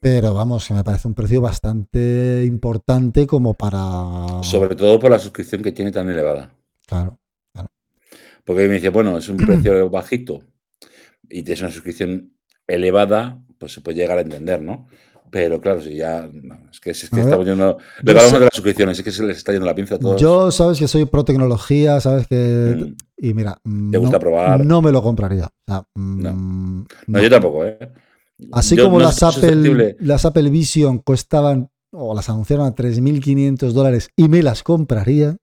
pero 0.00 0.32
vamos, 0.32 0.70
me 0.70 0.84
parece 0.84 1.08
un 1.08 1.14
precio 1.14 1.40
bastante 1.40 2.44
importante 2.46 3.26
como 3.26 3.54
para. 3.54 4.42
Sobre 4.44 4.76
todo 4.76 5.00
por 5.00 5.10
la 5.10 5.18
suscripción 5.18 5.62
que 5.62 5.72
tiene 5.72 5.90
tan 5.90 6.08
elevada. 6.08 6.54
Claro, 6.86 7.18
Porque 8.44 8.68
me 8.68 8.74
dice, 8.74 8.90
bueno, 8.90 9.18
es 9.18 9.28
un 9.28 9.36
precio 9.36 9.90
bajito 9.90 10.44
y 11.28 11.42
tienes 11.42 11.62
una 11.62 11.72
suscripción 11.72 12.34
elevada, 12.68 13.42
pues 13.58 13.72
se 13.72 13.80
puede 13.80 13.98
llegar 13.98 14.18
a 14.18 14.20
entender, 14.20 14.62
¿no? 14.62 14.86
Pero 15.30 15.60
claro, 15.60 15.80
si 15.80 15.96
ya. 15.96 16.28
es 16.70 16.80
que, 16.80 16.90
es 16.90 17.10
que 17.10 17.20
estamos 17.20 17.46
yendo. 17.46 17.78
de 18.02 18.14
las 18.14 18.30
suscripciones, 18.52 18.98
es 18.98 19.04
que 19.04 19.10
se 19.10 19.22
les 19.24 19.38
está 19.38 19.52
yendo 19.52 19.66
la 19.66 19.74
pinza 19.74 19.96
a 19.96 19.98
todos. 19.98 20.20
Yo, 20.20 20.50
sabes 20.50 20.78
que 20.78 20.88
soy 20.88 21.04
pro 21.04 21.24
tecnología, 21.24 22.00
sabes 22.00 22.26
que. 22.26 22.76
Mm. 22.76 22.96
Y 23.18 23.34
mira. 23.34 23.58
¿Te 23.90 23.98
gusta 23.98 24.18
probar? 24.18 24.64
No 24.64 24.82
me 24.82 24.92
lo 24.92 25.02
compraría. 25.02 25.48
no. 25.66 25.86
Mm, 25.94 26.84
no, 27.06 27.20
yo 27.20 27.30
tampoco, 27.30 27.64
¿eh? 27.64 27.78
Así 28.52 28.76
como 28.76 29.00
las, 29.00 29.22
Apple, 29.22 29.96
las 29.98 30.24
Apple 30.24 30.48
Vision 30.50 30.98
costaban 30.98 31.70
o 31.90 32.14
las 32.14 32.28
anunciaron 32.28 32.66
a 32.66 32.74
3.500 32.74 33.72
dólares 33.72 34.10
y 34.14 34.28
me 34.28 34.42
las 34.42 34.62
compraría, 34.62 35.36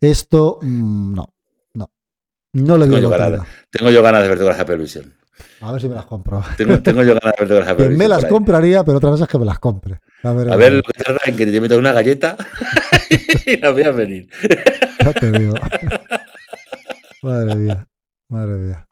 esto 0.00 0.58
mm, 0.62 1.14
no, 1.14 1.34
no. 1.74 1.90
No 2.52 2.78
le 2.78 2.86
tengo, 2.86 2.98
yo 2.98 3.08
ganas, 3.08 3.46
tengo 3.70 3.90
yo 3.90 4.02
ganas 4.02 4.22
de 4.22 4.28
verte 4.28 4.44
con 4.44 4.52
las 4.52 4.60
Apple 4.60 4.78
Vision. 4.78 5.14
A 5.60 5.72
ver 5.72 5.80
si 5.80 5.88
me 5.88 5.94
las 5.94 6.06
compro. 6.06 6.42
Tengo, 6.56 6.80
tengo 6.80 7.02
yo 7.02 7.14
ganas 7.14 7.48
de 7.48 7.60
las. 7.60 7.90
Me 7.96 8.08
las 8.08 8.24
compraría, 8.26 8.84
pero 8.84 8.98
otra 8.98 9.10
cosa 9.10 9.24
es 9.24 9.30
que 9.30 9.38
me 9.38 9.44
las 9.44 9.58
compre. 9.58 10.00
A 10.22 10.32
ver, 10.32 10.50
a 10.50 10.56
ver 10.56 10.72
lo 10.74 10.82
que 10.82 11.02
tarda 11.02 11.20
en 11.26 11.36
que 11.36 11.46
te 11.46 11.60
metas 11.60 11.78
una 11.78 11.92
galleta 11.92 12.36
y 13.46 13.56
las 13.56 13.72
voy 13.72 13.82
a 13.82 13.90
venir. 13.92 14.28
Ya 15.04 15.12
te 15.12 15.32
digo. 15.32 15.54
Madre 17.22 17.54
mía, 17.56 17.86
madre 18.28 18.52
mía. 18.54 18.86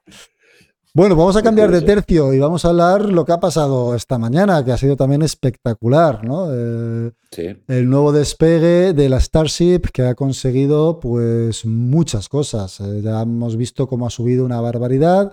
Bueno, 0.97 1.17
vamos 1.17 1.35
a 1.37 1.43
cambiar 1.43 1.73
de 1.73 1.83
tercio 1.83 2.33
y 2.33 2.39
vamos 2.39 2.65
a 2.65 2.69
hablar 2.69 3.11
lo 3.11 3.25
que 3.25 3.33
ha 3.33 3.41
pasado 3.41 3.97
esta 3.97 4.17
mañana, 4.17 4.65
que 4.65 4.71
ha 4.71 4.77
sido 4.77 4.95
también 4.95 5.23
espectacular, 5.23 6.25
¿no? 6.25 6.47
Eh, 6.53 7.11
sí. 7.33 7.57
El 7.67 7.91
nuevo 7.91 8.13
despegue 8.13 8.93
de 8.93 9.09
la 9.09 9.19
Starship 9.19 9.91
que 9.93 10.03
ha 10.03 10.15
conseguido, 10.15 11.01
pues, 11.01 11.67
muchas 11.67 12.29
cosas. 12.29 12.79
Eh, 12.79 13.01
ya 13.03 13.23
hemos 13.23 13.57
visto 13.57 13.89
cómo 13.89 14.07
ha 14.07 14.11
subido 14.11 14.45
una 14.45 14.61
barbaridad, 14.61 15.33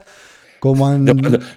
cómo 0.61 0.87
han... 0.87 1.07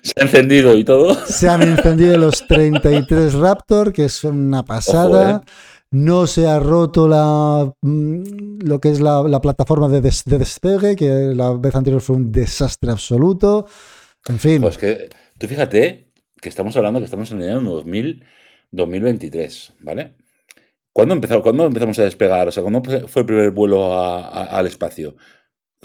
Se 0.02 0.14
ha 0.18 0.22
encendido 0.22 0.74
y 0.74 0.82
todo. 0.82 1.14
Se 1.26 1.48
han 1.48 1.62
encendido 1.62 2.16
los 2.16 2.46
33 2.48 3.34
Raptor, 3.34 3.92
que 3.92 4.06
es 4.06 4.24
una 4.24 4.64
pasada. 4.64 5.42
Eh. 5.44 5.50
No 5.90 6.26
se 6.26 6.48
ha 6.48 6.58
roto 6.58 7.06
la, 7.06 7.70
mm, 7.82 8.66
lo 8.66 8.80
que 8.80 8.88
es 8.88 9.00
la, 9.00 9.40
plataforma 9.40 9.88
de, 9.88 10.00
de 10.00 10.38
despegue, 10.38 10.96
que 10.96 11.32
la 11.36 11.52
vez 11.52 11.74
anterior 11.74 12.00
fue 12.00 12.16
un 12.16 12.32
desastre 12.32 12.90
absoluto. 12.90 13.66
En 14.26 14.38
fin. 14.38 14.62
Pues 14.62 14.78
que 14.78 15.10
tú 15.38 15.46
fíjate 15.46 16.10
que 16.40 16.48
estamos 16.48 16.74
hablando 16.76 16.98
que 16.98 17.04
estamos 17.04 17.30
en 17.30 17.42
el 17.42 17.50
año 17.50 17.60
2000, 17.60 18.24
2023, 18.70 19.74
¿vale? 19.80 20.14
¿Cuándo, 20.92 21.14
empezó, 21.14 21.42
¿Cuándo 21.42 21.66
empezamos 21.66 21.98
a 21.98 22.04
despegar? 22.04 22.48
O 22.48 22.52
sea, 22.52 22.62
¿cuándo 22.62 22.82
fue 22.82 23.20
el 23.20 23.26
primer 23.26 23.50
vuelo 23.50 24.00
al 24.00 24.66
espacio? 24.66 25.16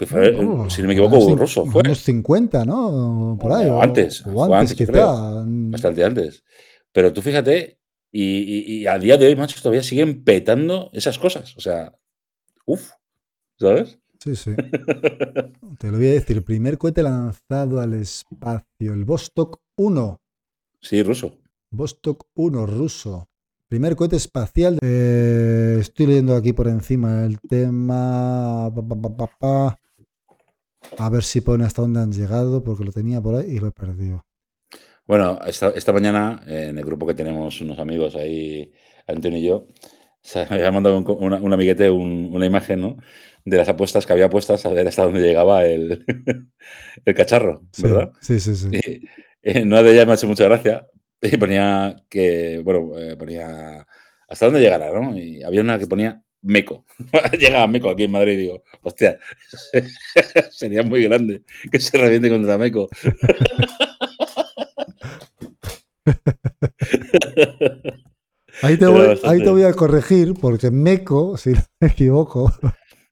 Que 0.00 0.06
fue, 0.06 0.34
oh, 0.34 0.70
si 0.70 0.80
no 0.80 0.88
me 0.88 0.94
equivoco, 0.94 1.36
ruso. 1.36 1.66
Fue. 1.66 1.82
Unos 1.84 1.98
50, 1.98 2.64
¿no? 2.64 3.36
Por 3.38 3.52
ahí. 3.52 3.68
O, 3.68 3.82
antes. 3.82 4.24
O 4.26 4.54
antes, 4.54 4.74
quizá. 4.74 5.44
Bastante 5.44 6.02
antes. 6.02 6.42
Pero 6.90 7.12
tú 7.12 7.20
fíjate, 7.20 7.78
y, 8.10 8.86
a 8.86 8.98
día 8.98 9.18
de 9.18 9.26
hoy, 9.26 9.36
macho, 9.36 9.60
todavía 9.60 9.82
siguen 9.82 10.24
petando 10.24 10.88
esas 10.94 11.18
cosas. 11.18 11.54
O 11.54 11.60
sea, 11.60 11.92
uff, 12.64 12.92
¿sabes? 13.58 13.98
Sí, 14.24 14.36
sí. 14.36 14.52
Te 15.78 15.90
lo 15.90 15.98
voy 15.98 16.06
a 16.06 16.12
decir. 16.12 16.38
El 16.38 16.44
primer 16.44 16.78
cohete 16.78 17.02
lanzado 17.02 17.78
al 17.78 17.92
espacio, 17.92 18.94
el 18.94 19.04
Vostok 19.04 19.60
1. 19.76 20.18
Sí, 20.80 21.02
ruso. 21.02 21.36
Vostok 21.70 22.24
1, 22.36 22.64
ruso. 22.64 23.28
Primer 23.68 23.96
cohete 23.96 24.16
espacial. 24.16 24.78
estoy 24.80 26.06
leyendo 26.06 26.34
aquí 26.36 26.54
por 26.54 26.68
encima 26.68 27.22
el 27.26 27.38
tema. 27.38 28.72
A 30.98 31.08
ver 31.08 31.22
si 31.22 31.40
pone 31.40 31.64
hasta 31.64 31.82
dónde 31.82 32.00
han 32.00 32.12
llegado, 32.12 32.62
porque 32.62 32.84
lo 32.84 32.92
tenía 32.92 33.20
por 33.20 33.36
ahí 33.36 33.50
y 33.50 33.58
lo 33.58 33.68
he 33.68 33.72
perdido. 33.72 34.24
Bueno, 35.06 35.38
esta, 35.46 35.92
mañana 35.92 36.42
en 36.46 36.78
el 36.78 36.84
grupo 36.84 37.06
que 37.06 37.14
tenemos 37.14 37.60
unos 37.60 37.78
amigos 37.78 38.14
ahí, 38.14 38.72
Antonio 39.06 39.38
y 39.38 39.42
yo, 39.42 39.66
se 40.20 40.46
me 40.46 40.46
había 40.56 40.70
mandado 40.70 40.98
un, 40.98 41.32
un 41.32 41.52
amiguete 41.52 41.90
una 41.90 42.46
imagen, 42.46 42.80
¿no? 42.80 42.96
de 43.44 43.56
las 43.56 43.68
apuestas 43.68 44.06
que 44.06 44.12
había 44.12 44.30
puestas 44.30 44.64
a 44.66 44.70
ver 44.70 44.86
hasta 44.86 45.04
dónde 45.04 45.20
llegaba 45.20 45.64
el, 45.64 46.04
el 47.04 47.14
cacharro, 47.14 47.62
¿verdad? 47.78 48.12
Sí, 48.20 48.40
sí, 48.40 48.54
sí. 48.54 48.68
Y, 48.72 49.08
eh, 49.42 49.62
una 49.62 49.82
de 49.82 49.92
ellas 49.92 50.06
me 50.06 50.12
ha 50.12 50.14
hecho 50.16 50.26
mucha 50.26 50.44
gracia 50.44 50.86
y 51.22 51.36
ponía 51.36 51.96
que, 52.08 52.60
bueno, 52.64 52.98
eh, 52.98 53.16
ponía 53.16 53.86
hasta 54.28 54.46
dónde 54.46 54.60
llegará, 54.60 54.92
¿no? 54.92 55.16
Y 55.16 55.42
había 55.42 55.60
una 55.62 55.78
que 55.78 55.86
ponía 55.86 56.22
Meco. 56.42 56.84
Llega 57.38 57.62
a 57.62 57.66
Meco 57.66 57.90
aquí 57.90 58.04
en 58.04 58.12
Madrid 58.12 58.32
y 58.34 58.36
digo, 58.36 58.62
hostia, 58.82 59.18
sería 60.50 60.82
muy 60.82 61.02
grande 61.04 61.42
que 61.70 61.80
se 61.80 61.96
reviente 61.98 62.28
contra 62.28 62.58
Meco. 62.58 62.88
Ahí 68.62 68.76
te, 68.76 68.86
voy, 68.86 69.18
ahí 69.24 69.42
te 69.42 69.48
voy 69.48 69.62
a 69.62 69.72
corregir 69.72 70.34
porque 70.38 70.70
Meco, 70.70 71.38
si 71.38 71.52
no 71.52 71.62
me 71.80 71.88
equivoco, 71.88 72.52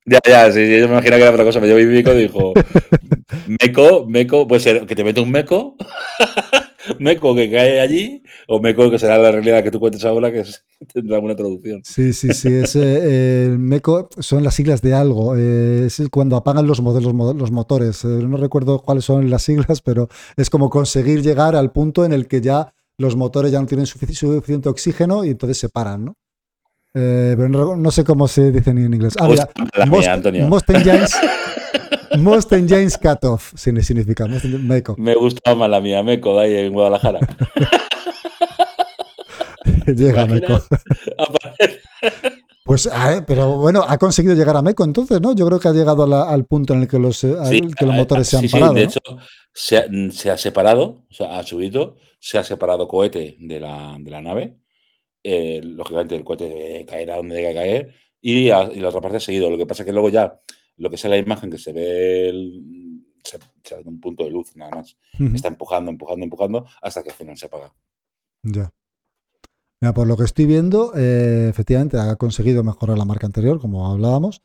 ya, 0.09 0.21
ya, 0.25 0.53
sí, 0.53 0.61
yo 0.61 0.89
me 0.89 0.95
imagino 0.95 1.17
que 1.17 1.23
era 1.23 1.31
otra 1.31 1.45
cosa. 1.45 1.61
Pero 1.61 1.79
yo 1.79 1.87
vi 1.87 1.95
Meco 1.95 2.15
dijo, 2.15 2.53
Meco, 3.63 4.07
Meco, 4.07 4.47
puede 4.47 4.61
ser 4.61 4.87
que 4.87 4.95
te 4.95 5.05
mete 5.05 5.21
un 5.21 5.31
Meco, 5.31 5.77
Meco 6.99 7.35
que 7.35 7.51
cae 7.51 7.81
allí, 7.81 8.23
o 8.47 8.61
Meco 8.61 8.91
que 8.91 8.99
será 8.99 9.19
la 9.19 9.31
realidad 9.31 9.63
que 9.63 9.71
tú 9.71 9.81
cuentes 9.81 10.05
ahora, 10.05 10.33
que 10.33 10.45
tendrá 10.93 11.17
alguna 11.17 11.37
traducción. 11.37 11.83
Sí, 11.85 12.13
sí, 12.13 12.33
sí, 12.33 12.49
es, 12.49 12.77
eh, 12.77 13.55
Meco 13.59 14.09
son 14.19 14.45
las 14.45 14.55
siglas 14.55 14.83
de 14.83 14.95
algo, 14.95 15.37
eh, 15.37 15.87
es 15.87 16.03
cuando 16.11 16.37
apagan 16.37 16.67
los, 16.67 16.81
modelos, 16.81 17.15
los 17.37 17.51
motores. 17.51 18.05
Eh, 18.05 18.09
no 18.09 18.37
recuerdo 18.37 18.81
cuáles 18.81 19.05
son 19.05 19.29
las 19.31 19.43
siglas, 19.43 19.81
pero 19.81 20.09
es 20.37 20.51
como 20.51 20.71
conseguir 20.71 21.23
llegar 21.23 21.57
al 21.57 21.73
punto 21.73 22.05
en 22.05 22.13
el 22.13 22.27
que 22.27 22.41
ya 22.41 22.73
los 22.99 23.17
motores 23.17 23.53
ya 23.53 23.61
no 23.61 23.67
tienen 23.67 23.87
suficiente 23.87 24.69
oxígeno 24.69 25.25
y 25.25 25.31
entonces 25.31 25.59
se 25.59 25.69
paran, 25.69 26.05
¿no? 26.05 26.17
Eh, 26.95 27.35
pero 27.37 27.77
no, 27.77 27.91
sé 27.91 28.05
cómo 28.05 28.29
se 28.29 28.51
dice 28.51 28.71
en 28.71 28.79
inglés. 28.95 29.15
Ah, 29.21 29.29
mira, 29.29 29.49
most, 29.87 30.09
Antonio. 30.09 30.49
most 30.49 30.71
engines, 30.71 31.15
most 32.19 32.53
engines 32.53 32.97
cut 32.97 33.23
off 33.25 33.53
significa. 33.57 34.27
meco. 34.27 34.95
Me 34.99 35.15
gusta 35.15 35.55
más 35.55 35.69
la 35.69 35.81
mía, 35.81 36.03
Meco, 36.03 36.39
de 36.39 36.45
ahí 36.45 36.57
en 36.67 36.73
Guadalajara. 36.73 37.21
Llega 39.87 40.27
Meco. 40.27 40.61
Aparece. 41.19 41.81
Pues 42.69 42.87
pero 43.27 43.57
bueno, 43.57 43.83
ha 43.89 43.97
conseguido 43.97 44.35
llegar 44.35 44.55
a 44.55 44.61
Meco 44.61 44.85
entonces, 44.85 45.23
¿no? 45.23 45.35
Yo 45.35 45.47
creo 45.47 45.59
que 45.59 45.69
ha 45.69 45.73
llegado 45.73 46.05
al 46.05 46.45
punto 46.45 46.75
en 46.75 46.83
el 46.83 46.89
que 46.89 46.99
los, 46.99 47.23
que 47.23 47.87
los 47.87 47.95
motores 47.95 48.29
se 48.29 48.37
han 48.37 48.47
parado. 48.47 48.75
de 48.75 48.83
hecho, 48.83 49.01
se 49.55 50.31
ha, 50.31 50.37
separado, 50.37 51.07
o 51.11 51.15
sea, 51.15 51.39
ha 51.39 51.43
subido, 51.45 51.97
se 52.21 52.37
ha 52.37 52.45
separado 52.45 52.87
cohete 52.87 53.37
de 53.41 53.59
la, 53.59 53.97
de 53.99 54.11
la 54.11 54.21
nave. 54.21 54.59
Eh, 55.31 55.61
lógicamente, 55.63 56.17
el 56.17 56.25
cohete 56.25 56.87
caerá 56.89 57.17
donde 57.17 57.37
debe 57.37 57.55
caer 57.55 57.95
y, 58.21 58.49
y, 58.49 58.49
la 58.49 58.89
otra 58.89 59.01
parte 59.03 59.19
ha 59.19 59.21
seguido. 59.21 59.51
Lo 59.51 59.59
que 59.59 59.67
pasa 59.67 59.83
es 59.83 59.87
que 59.87 59.93
luego 59.93 60.09
ya, 60.09 60.41
lo 60.79 60.89
que 60.89 60.97
es 60.97 61.05
la 61.05 61.19
imagen 61.19 61.51
que 61.51 61.59
se 61.59 61.73
ve, 61.73 62.31
el, 62.31 63.05
se, 63.23 63.37
ve 63.37 63.83
un 63.85 64.01
punto 64.01 64.25
de 64.25 64.31
luz 64.31 64.57
nada 64.57 64.77
más. 64.77 64.97
Está 65.35 65.49
empujando, 65.49 65.91
empujando, 65.91 66.25
empujando 66.25 66.67
hasta 66.81 67.03
que 67.03 67.11
al 67.11 67.17
final 67.17 67.37
se 67.37 67.47
apaga. 67.47 67.75
Ya. 68.43 68.73
Mira, 69.81 69.93
por 69.93 70.07
lo 70.07 70.17
que 70.17 70.25
estoy 70.25 70.47
viendo, 70.47 70.93
eh, 70.97 71.49
efectivamente 71.51 71.99
ha 71.99 72.17
conseguido 72.17 72.65
mejorar 72.65 72.97
la 72.97 73.05
marca 73.05 73.27
anterior, 73.27 73.61
como 73.61 73.91
hablábamos. 73.91 74.43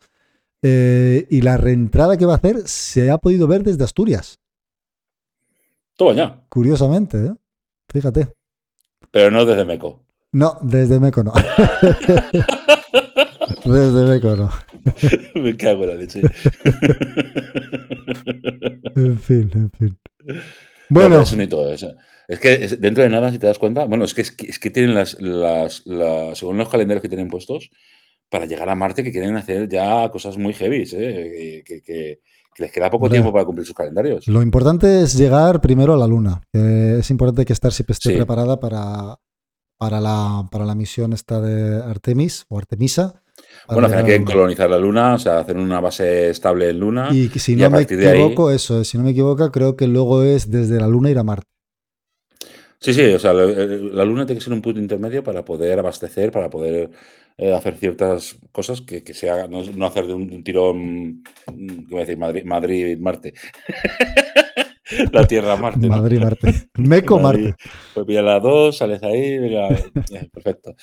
Eh, 0.61 1.27
y 1.29 1.41
la 1.41 1.57
reentrada 1.57 2.17
que 2.17 2.25
va 2.25 2.33
a 2.33 2.37
hacer 2.37 2.67
se 2.67 3.09
ha 3.09 3.17
podido 3.17 3.47
ver 3.47 3.63
desde 3.63 3.83
Asturias. 3.83 4.39
Todo 5.95 6.13
ya. 6.13 6.43
Curiosamente, 6.49 7.17
¿eh? 7.25 7.33
Fíjate. 7.89 8.33
Pero 9.11 9.31
no 9.31 9.45
desde 9.45 9.65
Meco. 9.65 10.02
No, 10.33 10.57
desde 10.61 10.99
Meco 10.99 11.23
no. 11.23 11.33
desde 13.65 14.05
Meco 14.05 14.35
no. 14.35 14.51
Me 15.35 15.55
cago 15.55 15.83
en 15.83 15.89
la 15.89 15.95
leche. 15.95 16.21
en 18.95 19.19
fin, 19.19 19.51
en 19.53 19.71
fin. 19.71 19.97
Bueno. 20.89 21.21
es. 21.21 21.85
Es 22.27 22.39
que 22.39 22.57
dentro 22.79 23.03
de 23.03 23.09
nada, 23.09 23.31
si 23.31 23.37
te 23.37 23.47
das 23.47 23.59
cuenta, 23.59 23.85
bueno, 23.85 24.05
es 24.05 24.13
que, 24.13 24.21
es 24.21 24.59
que, 24.59 24.69
tienen 24.69 24.95
las, 24.95 25.19
las, 25.19 25.83
según 26.33 26.57
los 26.57 26.69
calendarios 26.69 27.01
que 27.01 27.09
tienen 27.09 27.27
puestos, 27.27 27.69
para 28.29 28.45
llegar 28.45 28.69
a 28.69 28.75
Marte, 28.75 29.03
que 29.03 29.11
quieren 29.11 29.35
hacer 29.35 29.67
ya 29.69 30.09
cosas 30.09 30.37
muy 30.37 30.53
heavy, 30.53 30.87
¿eh? 30.93 31.63
que, 31.65 32.19
les 32.57 32.71
queda 32.71 32.89
poco 32.89 33.09
tiempo 33.09 33.33
para 33.33 33.45
cumplir 33.45 33.67
sus 33.67 33.75
calendarios. 33.75 34.27
Lo 34.27 34.41
importante 34.41 35.01
es 35.01 35.17
llegar 35.17 35.59
primero 35.59 35.93
a 35.93 35.97
la 35.97 36.07
Luna. 36.07 36.41
es 36.53 37.09
importante 37.09 37.45
que 37.45 37.53
estar 37.53 37.71
siempre 37.71 37.93
esté 37.93 38.15
preparada 38.15 38.59
para, 38.59 39.17
para, 39.77 39.99
la, 39.99 40.47
para 40.51 40.65
la 40.65 40.75
misión 40.75 41.13
esta 41.13 41.41
de 41.41 41.81
Artemis 41.83 42.45
o 42.49 42.57
Artemisa. 42.57 43.21
Bueno, 43.67 43.89
que 43.89 44.19
que 44.19 44.23
colonizar 44.25 44.69
la 44.69 44.77
Luna, 44.77 45.15
o 45.15 45.19
sea, 45.19 45.39
hacer 45.39 45.57
una 45.57 45.79
base 45.79 46.29
estable 46.29 46.69
en 46.69 46.79
Luna. 46.79 47.09
Y 47.11 47.29
si 47.29 47.55
no 47.55 47.69
me 47.69 47.81
equivoco, 47.81 48.51
eso, 48.51 48.83
si 48.83 48.97
no 48.97 49.03
me 49.03 49.11
equivoco, 49.11 49.51
creo 49.51 49.75
que 49.75 49.87
luego 49.87 50.23
es 50.23 50.51
desde 50.51 50.79
la 50.79 50.87
Luna 50.87 51.09
ir 51.09 51.17
a 51.17 51.23
Marte. 51.23 51.47
Sí, 52.79 52.93
sí, 52.93 53.01
o 53.13 53.19
sea, 53.19 53.31
la, 53.31 54.03
Luna 54.03 54.25
tiene 54.25 54.39
que 54.39 54.43
ser 54.43 54.51
un 54.51 54.61
punto 54.61 54.79
intermedio 54.79 55.23
para 55.23 55.45
poder 55.45 55.79
abastecer, 55.79 56.31
para 56.31 56.49
poder 56.49 56.91
eh, 57.37 57.53
hacer 57.53 57.77
ciertas 57.77 58.35
cosas 58.51 58.81
que, 58.81 59.01
se 59.13 59.29
hagan, 59.29 59.51
no, 59.51 59.85
hacer 59.85 60.05
de 60.05 60.13
un, 60.13 60.43
tirón, 60.43 61.23
¿qué 61.45 61.85
voy 61.89 61.99
a 61.99 62.05
decir? 62.05 62.17
Madrid, 62.17 62.43
Madrid 62.43 62.97
Marte. 62.99 63.33
la 65.11 65.25
Tierra 65.25 65.55
Marte. 65.55 65.87
Madrid 65.87 66.19
Marte. 66.19 66.69
Meco 66.77 67.19
Marte. 67.19 67.55
Pues 67.93 68.05
pilla 68.05 68.21
las 68.21 68.41
dos, 68.41 68.77
sales 68.77 69.01
ahí, 69.03 69.39
perfecto. 70.31 70.75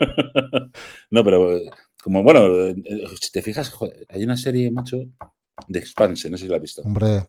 no, 1.10 1.24
pero 1.24 1.60
como 2.02 2.22
bueno, 2.22 2.68
eh, 2.68 2.74
si 3.20 3.30
te 3.30 3.42
fijas, 3.42 3.72
hay 4.08 4.24
una 4.24 4.36
serie, 4.36 4.70
macho, 4.70 4.98
de 5.66 5.78
Expanse, 5.78 6.30
no 6.30 6.36
sé 6.36 6.44
si 6.44 6.50
la 6.50 6.56
has 6.56 6.62
visto. 6.62 6.82
Hombre, 6.82 7.26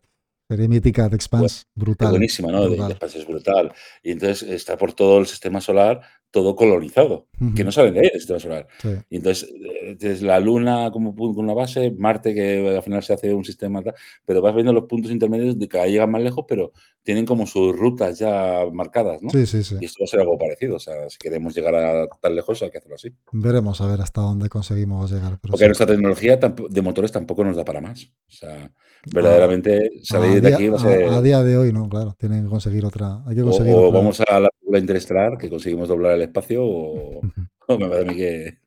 Serie 0.49 0.67
mítica 0.67 1.07
de 1.07 1.15
Expanse, 1.15 1.65
brutal. 1.75 2.09
Buenísima, 2.09 2.51
¿no? 2.51 2.67
De, 2.67 2.75
Expanse 2.75 3.19
es 3.19 3.27
brutal. 3.27 3.71
Y 4.01 4.11
entonces 4.11 4.49
está 4.49 4.77
por 4.77 4.93
todo 4.93 5.19
el 5.19 5.27
sistema 5.27 5.61
solar, 5.61 6.01
todo 6.31 6.55
colonizado, 6.55 7.27
que 7.55 7.63
no 7.63 7.71
salen 7.71 7.95
de 7.95 8.01
ahí 8.01 8.09
el 8.13 8.19
sistema 8.19 8.39
solar. 8.39 8.67
Y 9.09 9.17
entonces, 9.17 9.49
desde 9.97 10.25
la 10.25 10.39
Luna 10.39 10.91
como 10.91 11.15
con 11.15 11.37
una 11.39 11.53
base, 11.53 11.91
Marte, 11.91 12.33
que 12.33 12.75
al 12.75 12.83
final 12.83 13.01
se 13.01 13.13
hace 13.13 13.33
un 13.33 13.43
sistema, 13.43 13.81
pero 14.25 14.41
vas 14.41 14.53
viendo 14.53 14.71
los 14.71 14.85
puntos 14.85 15.11
intermedios 15.11 15.57
de 15.57 15.67
cada 15.67 15.85
vez 15.85 15.93
llegan 15.93 16.11
más 16.11 16.21
lejos, 16.21 16.45
pero 16.47 16.71
tienen 17.03 17.25
como 17.25 17.47
sus 17.47 17.75
rutas 17.75 18.19
ya 18.19 18.65
marcadas, 18.71 19.21
¿no? 19.21 19.29
Sí, 19.31 19.45
sí, 19.47 19.63
sí. 19.63 19.77
Y 19.81 19.85
esto 19.85 19.97
va 20.01 20.05
a 20.05 20.07
ser 20.07 20.19
algo 20.19 20.37
parecido. 20.37 20.75
O 20.75 20.79
sea, 20.79 21.09
si 21.09 21.17
queremos 21.17 21.55
llegar 21.55 21.73
a 21.73 22.07
tan 22.21 22.35
lejos, 22.35 22.61
hay 22.61 22.69
que 22.69 22.77
hacerlo 22.77 22.95
así. 22.95 23.09
Veremos 23.31 23.81
a 23.81 23.87
ver 23.87 24.01
hasta 24.01 24.21
dónde 24.21 24.49
conseguimos 24.49 25.11
llegar. 25.11 25.39
Porque 25.41 25.65
nuestra 25.65 25.87
tecnología 25.87 26.37
de 26.37 26.81
motores 26.81 27.11
tampoco 27.11 27.43
nos 27.43 27.55
da 27.55 27.65
para 27.65 27.81
más. 27.81 28.11
O 28.27 28.31
sea, 28.31 28.71
verdaderamente 29.11 29.91
salir 30.03 30.41
de 30.41 30.53
aquí 30.53 30.69
va 30.69 30.77
a 30.77 30.81
ser. 30.81 31.05
A, 31.05 31.21
día 31.21 31.41
de 31.41 31.57
hoy, 31.57 31.73
no, 31.73 31.89
claro, 31.89 32.15
tienen 32.19 32.43
que 32.43 32.49
conseguir 32.49 32.85
otra. 32.85 33.23
Hay 33.25 33.35
que 33.35 33.41
conseguir 33.41 33.73
o, 33.73 33.91
vamos 33.91 34.21
a 34.21 34.39
la 34.39 34.49
película 34.69 34.79
interestelar, 34.79 35.37
que 35.37 35.49
conseguimos 35.49 35.87
doblar 35.87 36.13
el 36.13 36.21
espacio, 36.23 36.63
o, 36.63 37.21
me 37.67 37.87
parece 37.87 38.01
a 38.01 38.11
mí 38.11 38.15
que, 38.15 38.57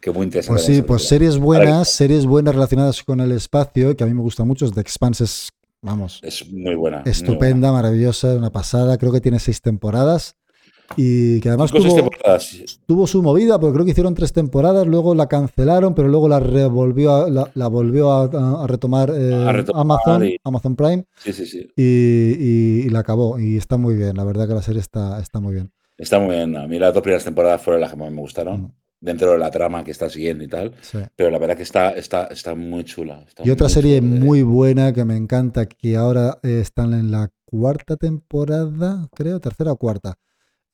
que 0.00 0.10
muy 0.10 0.24
interesante. 0.24 0.62
Pues 0.62 0.76
sí, 0.76 0.82
pues 0.82 1.02
series 1.04 1.38
buenas, 1.38 1.88
series 1.90 2.26
buenas 2.26 2.54
relacionadas 2.54 3.02
con 3.02 3.20
el 3.20 3.32
espacio, 3.32 3.96
que 3.96 4.04
a 4.04 4.06
mí 4.06 4.14
me 4.14 4.22
gusta 4.22 4.44
mucho, 4.44 4.70
The 4.70 4.80
Expanse 4.80 5.24
es, 5.24 5.50
vamos. 5.82 6.20
Es 6.22 6.50
muy 6.50 6.74
buena. 6.74 7.02
Estupenda, 7.04 7.72
maravillosa, 7.72 8.34
una 8.34 8.50
pasada. 8.50 8.96
Creo 8.98 9.12
que 9.12 9.20
tiene 9.20 9.38
seis 9.38 9.60
temporadas. 9.60 10.36
Y 10.96 11.40
que 11.40 11.48
además 11.48 11.70
tuvo, 11.70 13.06
su 13.06 13.22
movida, 13.22 13.60
porque 13.60 13.74
creo 13.74 13.84
que 13.84 13.90
hicieron 13.90 14.14
tres 14.14 14.32
temporadas, 14.32 14.86
luego 14.86 15.14
la 15.14 15.28
cancelaron, 15.28 15.94
pero 15.94 16.08
luego 16.08 16.28
la 16.28 16.40
revolvió 16.40 17.28
la, 17.28 17.68
volvió 17.68 18.12
a, 18.12 18.66
retomar, 18.66 19.12
eh, 19.14 19.64
Amazon, 19.74 20.28
Amazon 20.44 20.76
Prime. 20.76 21.04
Sí, 21.16 21.32
sí, 21.32 21.46
sí. 21.46 21.68
Y, 21.76 22.88
la 22.90 23.00
acabó. 23.00 23.38
Y 23.38 23.56
está 23.56 23.76
muy 23.76 23.94
bien, 23.94 24.16
la 24.16 24.24
verdad 24.24 24.48
que 24.48 24.54
la 24.54 24.62
serie 24.62 24.80
está, 24.80 25.20
está 25.20 25.40
muy 25.40 25.54
bien. 25.54 25.70
Está 25.96 26.18
muy 26.18 26.36
bien. 26.36 26.56
A 26.56 26.66
mí 26.66 26.78
las 26.78 26.94
dos 26.94 27.02
primeras 27.02 27.24
temporadas 27.24 27.60
fueron 27.60 27.80
las 27.80 27.90
que 27.90 27.96
más 27.96 28.10
me 28.10 28.20
gustaron. 28.20 28.62
Mm. 28.62 28.72
Dentro 29.00 29.30
de 29.30 29.38
la 29.38 29.48
trama 29.48 29.84
que 29.84 29.92
está 29.92 30.10
siguiendo 30.10 30.42
y 30.42 30.48
tal. 30.48 30.72
Pero 31.14 31.30
la 31.30 31.38
verdad 31.38 31.56
que 31.56 31.62
está, 31.62 31.90
está, 31.90 32.24
está 32.24 32.56
muy 32.56 32.82
chula. 32.82 33.24
y 33.44 33.50
otra 33.50 33.68
serie 33.68 34.00
muy 34.00 34.42
buena 34.42 34.92
que 34.92 35.04
me 35.04 35.16
encanta, 35.16 35.66
que 35.66 35.94
ahora 35.94 36.38
están 36.42 36.94
en 36.94 37.12
la 37.12 37.30
cuarta 37.44 37.96
temporada, 37.96 39.08
creo, 39.14 39.38
tercera 39.38 39.70
o 39.70 39.76
cuarta 39.76 40.18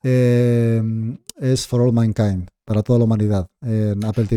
Em, 0.05 1.17
es 1.41 1.67
For 1.67 1.81
All 1.81 1.93
Mankind, 1.95 2.49
para 2.65 2.83
toda 2.83 2.99
la 2.99 3.07
humanidad. 3.07 3.47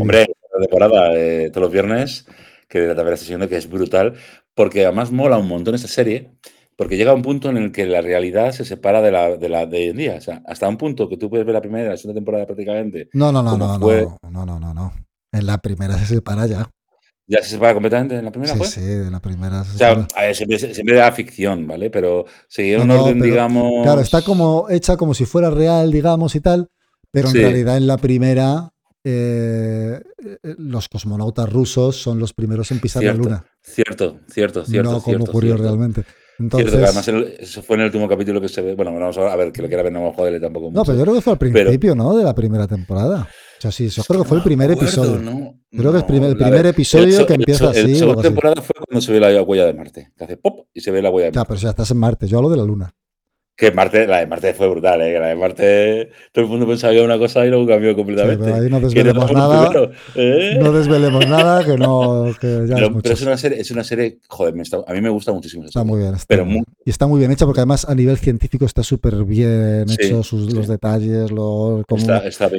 Hombre, 0.00 0.26
la 0.54 0.60
temporada, 0.60 1.14
eh, 1.14 1.50
todos 1.50 1.64
los 1.64 1.72
viernes, 1.72 2.26
que 2.68 2.80
la 2.80 2.94
verdad 2.94 3.12
estoy 3.12 3.26
diciendo 3.26 3.48
que 3.48 3.56
es 3.56 3.68
brutal, 3.68 4.14
porque 4.54 4.84
además 4.86 5.12
mola 5.12 5.36
un 5.36 5.46
montón 5.46 5.74
esta 5.74 5.88
serie, 5.88 6.32
porque 6.74 6.96
llega 6.96 7.12
un 7.12 7.22
punto 7.22 7.50
en 7.50 7.58
el 7.58 7.70
que 7.70 7.84
la 7.86 8.00
realidad 8.00 8.52
se 8.52 8.64
separa 8.64 9.02
de 9.02 9.10
la 9.10 9.36
de, 9.36 9.48
la, 9.48 9.66
de 9.66 9.76
hoy 9.78 9.88
en 9.88 9.96
día. 9.96 10.14
O 10.16 10.20
sea, 10.20 10.42
hasta 10.46 10.68
un 10.68 10.78
punto 10.78 11.08
que 11.08 11.16
tú 11.16 11.28
puedes 11.28 11.44
ver 11.44 11.54
la 11.54 11.60
primera 11.60 11.86
y 11.86 11.88
la 11.90 11.96
segunda 11.96 12.18
temporada 12.18 12.46
prácticamente. 12.46 13.10
No, 13.12 13.30
no, 13.30 13.42
no, 13.42 13.58
no, 13.58 13.78
fue... 13.78 14.06
no, 14.22 14.30
no, 14.30 14.46
no, 14.46 14.58
no, 14.58 14.72
no. 14.72 14.92
En 15.32 15.46
la 15.46 15.58
primera 15.58 15.98
se 15.98 16.06
separa 16.06 16.46
ya. 16.46 16.70
¿Ya 17.30 17.42
se 17.42 17.50
separa 17.50 17.74
completamente 17.74 18.16
en 18.16 18.24
la 18.24 18.32
primera? 18.32 18.54
Sí, 18.54 18.64
sí, 18.64 18.80
en 18.80 19.12
la 19.12 19.20
primera. 19.20 19.62
Se 19.62 19.74
o 19.74 19.78
sea, 19.78 20.06
a 20.16 20.22
ver, 20.22 20.34
siempre, 20.34 20.58
siempre, 20.58 20.96
era 20.96 21.12
ficción, 21.12 21.66
¿vale? 21.66 21.90
Pero 21.90 22.24
seguía 22.48 22.80
un 22.80 22.90
orden, 22.90 23.20
digamos. 23.20 23.82
Claro, 23.82 24.00
está 24.00 24.22
como 24.22 24.66
hecha 24.70 24.96
como 24.96 25.12
si 25.12 25.26
fuera 25.26 25.50
real, 25.50 25.92
digamos, 25.92 26.34
y 26.34 26.40
tal, 26.40 26.70
pero 27.10 27.28
en 27.28 27.34
realidad 27.34 27.76
en 27.76 27.86
la 27.86 27.98
primera 27.98 28.72
eh, 29.04 30.00
los 30.42 30.88
cosmonautas 30.88 31.52
rusos 31.52 31.96
son 31.96 32.18
los 32.18 32.32
primeros 32.32 32.70
en 32.72 32.80
pisar 32.80 33.04
la 33.04 33.12
Luna. 33.12 33.44
Cierto, 33.62 34.20
cierto, 34.30 34.64
cierto. 34.64 34.92
No 34.92 35.02
como 35.02 35.24
ocurrió 35.24 35.56
realmente. 35.56 36.04
Entonces, 36.38 36.70
cierto, 36.70 36.86
además 36.86 37.38
eso 37.40 37.62
fue 37.62 37.74
en 37.74 37.80
el 37.80 37.86
último 37.86 38.08
capítulo 38.08 38.40
que 38.40 38.48
se 38.48 38.62
ve. 38.62 38.74
Bueno, 38.74 38.92
vamos 38.92 39.18
a 39.18 39.36
ver, 39.36 39.50
que 39.50 39.60
lo 39.60 39.68
quiera 39.68 39.82
ver, 39.82 39.92
no 39.92 40.00
vamos 40.00 40.14
a 40.14 40.16
joderle 40.18 40.40
tampoco 40.40 40.66
mucho. 40.66 40.78
No, 40.78 40.84
pero 40.84 40.98
yo 40.98 41.02
creo 41.04 41.14
que 41.16 41.20
fue 41.20 41.32
al 41.32 41.38
principio, 41.38 41.94
¿no? 41.94 42.16
De 42.16 42.24
la 42.24 42.34
primera 42.34 42.66
temporada. 42.68 43.28
O 43.58 43.60
sea, 43.60 43.72
sí, 43.72 43.88
yo 43.88 44.04
creo 44.04 44.22
que 44.22 44.28
fue 44.28 44.36
el 44.36 44.44
primer 44.44 44.70
episodio. 44.70 45.20
creo 45.70 45.92
que 45.92 45.98
es 45.98 46.04
el 46.04 46.36
primer 46.36 46.66
episodio 46.66 47.26
que 47.26 47.34
empieza 47.34 47.70
así. 47.70 47.92
La 47.92 47.98
segunda 47.98 48.22
temporada 48.22 48.62
fue 48.62 48.74
cuando 48.86 49.00
se 49.00 49.12
ve 49.12 49.20
la 49.20 49.42
huella 49.42 49.66
de 49.66 49.74
Marte. 49.74 50.12
Que 50.16 50.24
hace 50.24 50.36
pop 50.36 50.68
y 50.72 50.80
se 50.80 50.92
ve 50.92 51.02
la 51.02 51.10
huella 51.10 51.26
de 51.26 51.30
Marte. 51.32 51.38
Ya, 51.40 51.44
pero 51.44 51.60
ya 51.60 51.70
estás 51.70 51.90
en 51.90 51.96
Marte. 51.96 52.28
Yo 52.28 52.38
hablo 52.38 52.50
de 52.50 52.56
la 52.56 52.64
Luna. 52.64 52.94
Que 53.58 53.72
Marte, 53.72 54.06
la 54.06 54.18
de 54.18 54.28
Marte 54.28 54.54
fue 54.54 54.68
brutal, 54.68 55.02
¿eh? 55.02 55.18
la 55.18 55.26
de 55.26 55.34
Marte, 55.34 56.10
todo 56.30 56.44
el 56.44 56.48
mundo 56.48 56.64
pensaba 56.64 56.92
que 56.92 56.98
era 56.98 57.06
una 57.06 57.18
cosa 57.18 57.44
y 57.44 57.48
luego 57.48 57.66
cambió 57.66 57.96
completamente. 57.96 58.44
pero 58.44 58.54
ahí 58.54 58.70
no 58.70 58.78
desvelemos 58.78 59.32
nada. 59.32 59.90
¿eh? 60.14 60.56
No 60.60 60.70
desvelemos 60.70 61.26
nada, 61.26 61.64
que 61.64 61.76
no. 61.76 62.32
Que 62.40 62.66
ya 62.68 62.76
pero, 62.76 63.00
es, 63.02 63.22
una 63.22 63.36
serie, 63.36 63.60
es 63.60 63.68
una 63.72 63.82
serie, 63.82 64.20
joder, 64.28 64.54
a 64.86 64.92
mí 64.92 65.00
me 65.00 65.08
gusta 65.08 65.32
muchísimo. 65.32 65.64
está 65.64 65.82
muy 65.82 65.98
bien. 65.98 66.14
pero 66.28 66.46
y 66.84 66.90
está 66.90 67.08
muy 67.08 67.18
bien 67.18 67.32
hecha 67.32 67.46
porque 67.46 67.58
además 67.58 67.84
a 67.88 67.96
nivel 67.96 68.16
científico 68.18 68.64
está 68.64 68.84
súper 68.84 69.24
bien 69.24 69.86
hecho 69.90 70.22
los 70.32 70.68
detalles, 70.68 71.32
los, 71.32 71.84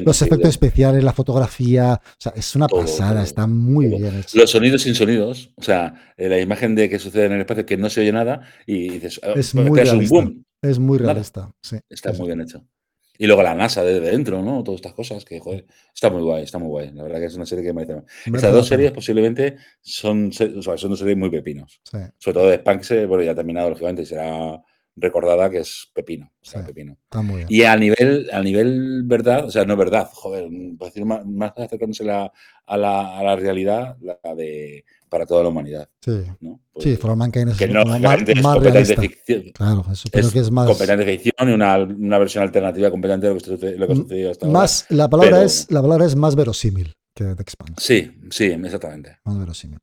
los 0.04 0.22
efectos 0.22 0.50
especiales, 0.50 1.02
la 1.02 1.14
fotografía. 1.14 1.94
O 1.94 2.16
sea, 2.18 2.34
es 2.36 2.54
una 2.58 2.68
pasada, 2.68 3.24
está 3.24 3.48
muy 3.48 3.88
bien 3.88 4.20
hecho. 4.20 4.38
Los 4.38 4.52
sonidos 4.52 4.82
sin 4.82 4.96
sonidos, 4.96 5.52
o 5.56 5.64
sea, 5.64 5.94
eh, 6.18 6.28
la 6.28 6.42
imagen 6.42 6.76
de 6.76 6.90
que 6.90 7.00
sucede 7.00 7.28
en 7.28 7.32
el 7.32 7.40
espacio 7.40 7.66
que 7.66 7.78
no 7.78 7.90
se 7.90 8.02
oye 8.02 8.12
nada 8.12 8.42
y 8.66 8.90
dices, 8.90 9.22
es 9.38 9.56
ah, 9.56 9.62
muy 9.62 9.80
un 9.80 10.08
boom. 10.10 10.46
Es 10.62 10.80
muy 10.80 10.98
realista, 10.98 11.52
sí. 11.62 11.78
Está 11.90 12.14
muy 12.14 12.28
bien 12.28 12.42
hecho. 12.42 12.66
Y 13.18 13.28
luego 13.28 13.44
la 13.44 13.54
NASA 13.54 13.84
desde 13.84 14.12
dentro, 14.12 14.42
¿no? 14.42 14.64
Todas 14.64 14.78
estas 14.78 14.94
cosas 14.94 15.26
que, 15.26 15.40
joder, 15.42 15.66
está 15.94 16.10
muy 16.10 16.22
guay, 16.22 16.44
está 16.44 16.58
muy 16.58 16.70
guay. 16.70 16.92
La 16.94 17.04
verdad 17.04 17.20
que 17.20 17.26
es 17.26 17.36
una 17.36 17.46
serie 17.46 17.66
que 17.66 17.74
me 17.74 17.86
parece. 17.86 18.06
Estas 18.26 18.54
dos 18.54 18.66
series 18.66 18.94
posiblemente 18.94 19.58
son, 19.82 20.32
son 20.32 20.54
dos 20.62 21.00
series 21.00 21.18
muy 21.18 21.30
pepinos. 21.30 21.82
Sobre 22.18 22.34
todo 22.34 22.50
de 22.50 22.56
Spanks, 22.56 23.08
bueno, 23.08 23.22
ya 23.22 23.32
ha 23.32 23.36
terminado, 23.36 23.70
lógicamente, 23.70 24.06
será 24.06 24.64
recordada 25.00 25.50
que 25.50 25.60
es 25.60 25.90
Pepino. 25.94 26.32
Pepino. 26.66 26.98
Y 27.48 27.64
a 27.64 27.76
nivel, 27.76 28.30
a 28.32 28.42
nivel 28.42 29.04
verdad, 29.04 29.46
o 29.46 29.52
sea, 29.52 29.66
no 29.66 29.76
verdad, 29.76 30.10
joder, 30.14 30.50
decir 30.50 31.06
más, 31.06 31.26
más 31.26 31.54
acercándose 31.56 32.10
a, 32.10 32.32
la, 32.78 33.18
a 33.18 33.24
la 33.24 33.36
realidad, 33.36 33.98
la 34.02 34.36
de 34.36 34.86
para 35.10 35.26
toda 35.26 35.44
la 35.44 35.50
humanidad. 35.50 35.90
Sí, 36.02 36.22
¿no? 36.40 36.62
Pues, 36.72 36.84
sí 36.84 36.96
For 36.96 37.16
Mankind 37.16 37.50
es, 37.50 37.58
que 37.58 37.68
no, 37.68 37.84
más, 37.84 38.22
es 38.22 38.44
más 38.44 38.60
realista. 38.60 39.02
de 39.02 39.10
ficción. 39.10 39.44
Claro, 39.54 39.86
eso 39.92 40.08
creo 40.12 40.28
es 40.28 40.34
que 40.34 40.40
es 40.40 40.52
más... 40.52 40.68
completamente 40.68 41.12
de 41.12 41.18
ficción 41.18 41.50
y 41.50 41.54
una, 41.54 41.78
una, 41.78 42.18
versión 42.20 42.44
alternativa 42.44 42.90
completamente 42.92 43.28
de 43.28 43.34
lo 43.34 43.40
que, 43.40 43.78
lo 43.78 43.88
que 43.88 43.94
ha 43.94 43.96
sucedido 43.96 44.32
hasta 44.32 44.48
más, 44.48 44.84
ahora. 44.84 44.98
La 44.98 45.10
palabra, 45.10 45.44
es, 45.44 45.72
la 45.72 45.82
palabra 45.82 46.06
es 46.06 46.16
más 46.16 46.36
verosímil 46.36 46.96
que 47.14 47.24
The 47.24 47.42
Expanse. 47.42 47.74
Sí, 47.78 48.12
sí, 48.30 48.46
exactamente. 48.46 49.18
Más 49.26 49.40
verosímil. 49.40 49.80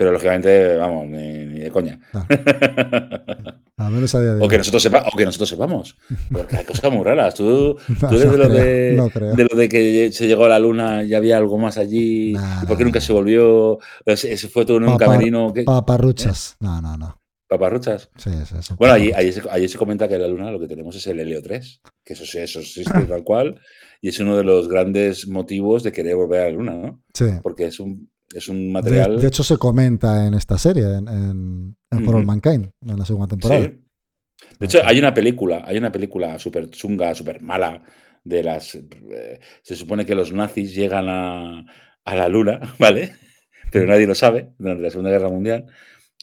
Pero 0.00 0.12
lógicamente, 0.12 0.76
vamos, 0.78 1.08
ni, 1.08 1.44
ni 1.44 1.58
de 1.60 1.70
coña. 1.70 2.00
Claro. 2.10 2.26
A 3.76 3.90
menos 3.90 4.14
a 4.14 4.20
día 4.20 4.34
de 4.34 4.42
o, 4.42 4.48
que 4.48 4.56
nosotros 4.56 4.82
sepa, 4.82 5.04
o 5.12 5.14
que 5.14 5.26
nosotros 5.26 5.48
sepamos. 5.48 5.96
Porque 6.32 6.56
hay 6.56 6.64
cosas 6.64 6.90
muy 6.90 7.04
raras. 7.04 7.34
Tú, 7.34 7.76
no, 8.00 8.08
tú 8.08 8.16
eres 8.16 8.30
de, 8.30 8.38
lo 8.38 8.48
de, 8.48 8.92
no 8.94 9.08
de, 9.08 9.44
lo 9.50 9.56
de, 9.56 9.68
que 9.68 10.10
se 10.12 10.26
llegó 10.26 10.46
a 10.46 10.48
la 10.48 10.58
luna 10.58 11.02
y 11.02 11.12
había 11.12 11.36
algo 11.36 11.58
más 11.58 11.76
allí. 11.76 12.32
Nah, 12.32 12.62
¿Y 12.62 12.66
por 12.66 12.78
qué 12.78 12.84
nunca 12.84 13.00
se 13.02 13.12
volvió? 13.12 13.78
Ese 14.06 14.48
fue 14.48 14.64
todo 14.64 14.78
en 14.78 14.88
un 14.88 14.96
camerino. 14.96 15.52
¿qué? 15.52 15.64
Paparruchas. 15.64 16.52
¿Eh? 16.52 16.56
No, 16.64 16.80
no, 16.80 16.96
no. 16.96 17.20
¿Paparruchas? 17.46 18.08
Sí, 18.16 18.30
sí, 18.46 18.54
sí. 18.62 18.74
Bueno, 18.78 18.94
allí, 18.94 19.12
allí, 19.12 19.32
se, 19.32 19.42
allí, 19.50 19.68
se, 19.68 19.76
comenta 19.76 20.08
que 20.08 20.14
en 20.14 20.22
la 20.22 20.28
Luna 20.28 20.50
lo 20.50 20.60
que 20.60 20.68
tenemos 20.68 20.96
es 20.96 21.06
el 21.08 21.20
helio 21.20 21.42
3, 21.42 21.82
que 22.02 22.14
eso, 22.14 22.24
eso 22.38 22.60
existe 22.60 23.00
tal 23.08 23.22
cual, 23.22 23.60
y 24.00 24.08
es 24.08 24.18
uno 24.18 24.34
de 24.34 24.44
los 24.44 24.66
grandes 24.66 25.28
motivos 25.28 25.82
de 25.82 25.92
querer 25.92 26.16
volver 26.16 26.40
a 26.40 26.44
la 26.44 26.50
Luna, 26.52 26.74
¿no? 26.74 27.02
Sí. 27.12 27.26
Porque 27.42 27.66
es 27.66 27.80
un, 27.80 28.08
es 28.34 28.48
un 28.48 28.72
material. 28.72 29.16
De, 29.16 29.22
de, 29.22 29.28
hecho, 29.28 29.42
se 29.42 29.56
comenta 29.56 30.26
en 30.26 30.34
esta 30.34 30.58
serie, 30.58 30.84
en, 30.84 31.08
en, 31.08 31.76
en 31.90 32.04
For 32.04 32.16
All 32.16 32.26
Mankind, 32.26 32.70
en 32.86 32.98
la 32.98 33.04
segunda 33.04 33.28
temporada. 33.28 33.64
Sí. 33.64 33.80
De 34.58 34.66
hecho, 34.66 34.80
hay 34.84 34.98
una 34.98 35.12
película, 35.12 35.62
hay 35.66 35.78
una 35.78 35.92
película 35.92 36.38
súper 36.38 36.70
chunga, 36.70 37.14
súper 37.14 37.40
mala, 37.42 37.82
de 38.24 38.42
las. 38.42 38.74
Eh, 38.74 39.40
se 39.62 39.76
supone 39.76 40.04
que 40.06 40.14
los 40.14 40.32
nazis 40.32 40.74
llegan 40.74 41.08
a, 41.08 41.64
a, 42.04 42.14
la 42.14 42.28
Luna, 42.28 42.60
¿vale? 42.78 43.14
Pero 43.70 43.86
nadie 43.86 44.06
lo 44.06 44.14
sabe 44.14 44.50
durante 44.58 44.82
la 44.82 44.90
Segunda 44.90 45.10
Guerra 45.10 45.28
Mundial. 45.28 45.66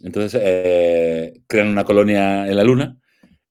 Entonces 0.04 0.40
eh, 0.44 1.42
crean 1.48 1.70
una 1.70 1.84
colonia 1.84 2.48
en 2.48 2.56
la 2.56 2.64
Luna. 2.64 2.98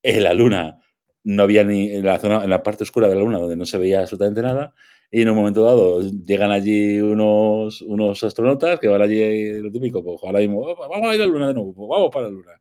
En 0.03 0.23
la 0.23 0.35
Luna 0.35 0.79
no 1.25 1.43
había 1.43 1.65
ni 1.65 1.91
en 1.91 2.05
la 2.05 2.19
zona, 2.19 2.45
en 2.45 2.51
la 2.51 2.63
parte 2.63 2.85
oscura 2.85 3.09
de 3.09 3.17
la 3.17 3.23
Luna, 3.23 3.39
donde 3.39 3.57
no 3.57 3.67
se 3.67 3.79
veía 3.79 4.01
absolutamente 4.01 4.43
nada, 4.43 4.75
y 5.11 5.23
en 5.23 5.31
un 5.31 5.37
momento 5.37 5.63
dado 5.63 6.01
llegan 6.03 6.51
allí 6.51 7.01
unos, 7.01 7.83
unos 7.83 8.23
astronautas 8.25 8.81
que 8.81 8.89
van 8.89 9.03
allí, 9.03 9.53
lo 9.61 9.71
típico, 9.71 10.03
pues 10.03 10.19
ahora 10.25 10.41
mismo, 10.41 10.67
vamos 10.77 11.11
a 11.11 11.15
ir 11.15 11.23
a 11.23 11.27
la 11.27 11.33
luna 11.33 11.49
de 11.49 11.55
nuevo, 11.55 11.73
pues 11.75 11.89
vamos 11.89 12.11
para 12.13 12.27
la 12.27 12.33
luna. 12.33 12.53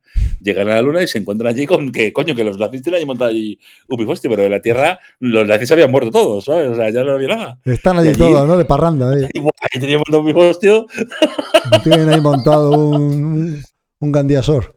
Llegan 0.41 0.69
a 0.69 0.75
la 0.75 0.81
luna 0.81 1.01
y 1.01 1.07
se 1.07 1.17
encuentran 1.17 1.53
allí 1.53 1.65
con 1.65 1.91
que, 1.91 2.13
coño, 2.13 2.35
que 2.35 2.43
los 2.43 2.57
nazis 2.57 2.81
tienen 2.81 2.97
allí 2.97 3.05
montado 3.05 3.31
allí 3.31 3.59
upifosti, 3.89 4.29
pero 4.29 4.43
en 4.43 4.51
la 4.51 4.61
Tierra 4.61 4.99
los 5.19 5.47
nazis 5.47 5.71
habían 5.71 5.91
muerto 5.91 6.11
todos, 6.11 6.45
¿sabes? 6.45 6.69
O 6.69 6.75
sea, 6.75 6.89
ya 6.89 7.03
no 7.03 7.13
había 7.13 7.29
nada. 7.29 7.59
Están 7.65 7.97
allí, 7.97 8.09
allí 8.09 8.17
todos, 8.17 8.47
¿no? 8.47 8.57
De 8.57 8.65
parranda. 8.65 9.11
¿eh? 9.19 9.29
Ahí 9.33 9.79
tenían 9.79 9.99
montado 9.99 10.21
upifostio. 10.21 10.87
Tienen 11.83 12.09
ahí 12.09 12.21
montado 12.21 12.71
un, 12.71 13.63
un 13.99 14.11
gandiasor. 14.11 14.74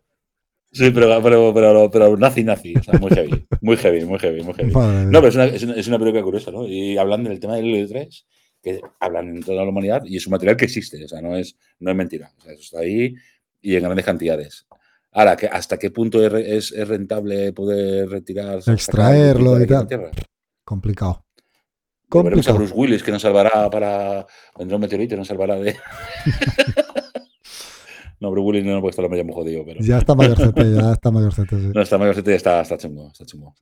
Sí, 0.71 0.91
pero, 0.91 1.23
pero, 1.23 1.53
pero, 1.55 1.91
pero, 1.91 2.17
nazi, 2.17 2.45
nazi, 2.45 2.75
o 2.77 2.83
sea, 2.83 2.99
muy 2.99 3.11
heavy, 3.11 3.47
muy 3.63 3.77
heavy, 3.77 4.05
muy 4.05 4.19
heavy, 4.19 4.43
muy 4.43 4.55
heavy. 4.55 4.73
No, 4.73 5.21
pero 5.21 5.29
es 5.29 5.35
una, 5.35 5.45
es 5.47 5.63
una, 5.63 5.75
es 5.75 5.89
una 5.89 5.99
película 5.99 6.23
curiosa, 6.23 6.51
¿no? 6.51 6.67
Y 6.67 6.99
hablan 6.99 7.25
del 7.25 7.41
tema 7.41 7.57
del 7.57 7.67
helio 7.67 7.89
3, 7.89 8.27
que 8.63 8.81
hablan 9.01 9.37
en 9.37 9.43
toda 9.43 9.63
la 9.63 9.69
humanidad 9.69 10.03
y 10.05 10.17
es 10.17 10.27
un 10.27 10.33
material 10.33 10.57
que 10.57 10.67
existe, 10.67 11.03
o 11.05 11.09
sea, 11.09 11.23
no 11.23 11.37
es, 11.37 11.57
no 11.79 11.91
es 11.91 11.97
mentira, 11.97 12.33
o 12.37 12.43
sea, 12.43 12.53
eso 12.53 12.63
está 12.63 12.81
ahí 12.81 13.15
y 13.63 13.77
en 13.77 13.83
grandes 13.83 14.05
cantidades. 14.05 14.67
Ahora, 15.13 15.37
que 15.37 15.47
¿hasta 15.47 15.79
qué 15.79 15.91
punto 15.91 16.25
es, 16.25 16.71
es 16.73 16.87
rentable 16.87 17.53
poder 17.53 18.09
retirar? 18.11 18.61
Extraerlo 18.67 19.61
y 19.61 19.67
tal. 19.67 19.89
Complicado. 20.65 21.25
Veremos 22.11 22.49
a 22.49 22.53
Bruce 22.53 22.75
Willis 22.75 23.03
que 23.03 23.11
nos 23.11 23.23
salvará 23.23 23.69
para. 23.71 24.27
Vendrá 24.59 24.77
un 24.77 24.83
meteorito 24.83 25.15
y 25.15 25.19
nos 25.19 25.29
salvará 25.29 25.57
de. 25.57 25.77
No, 28.21 28.31
Bruce 28.31 28.47
Willis 28.47 28.65
no, 28.65 28.81
porque 28.81 28.91
está 28.91 29.03
lo 29.03 29.09
medio 29.09 29.25
muy 29.25 29.35
jodido. 29.35 29.65
Pero... 29.65 29.81
Ya 29.81 29.99
está 29.99 30.15
mayorcete, 30.15 30.75
ya 30.75 30.93
está 30.93 31.11
mayorcete. 31.11 31.57
Sí. 31.57 31.71
No, 31.75 31.83
está 31.83 31.99
mayorcete 31.99 32.33
y 32.33 32.35
está, 32.35 32.61
está 32.61 32.77
chungo, 32.77 33.09
está 33.09 33.25
chungo. 33.25 33.55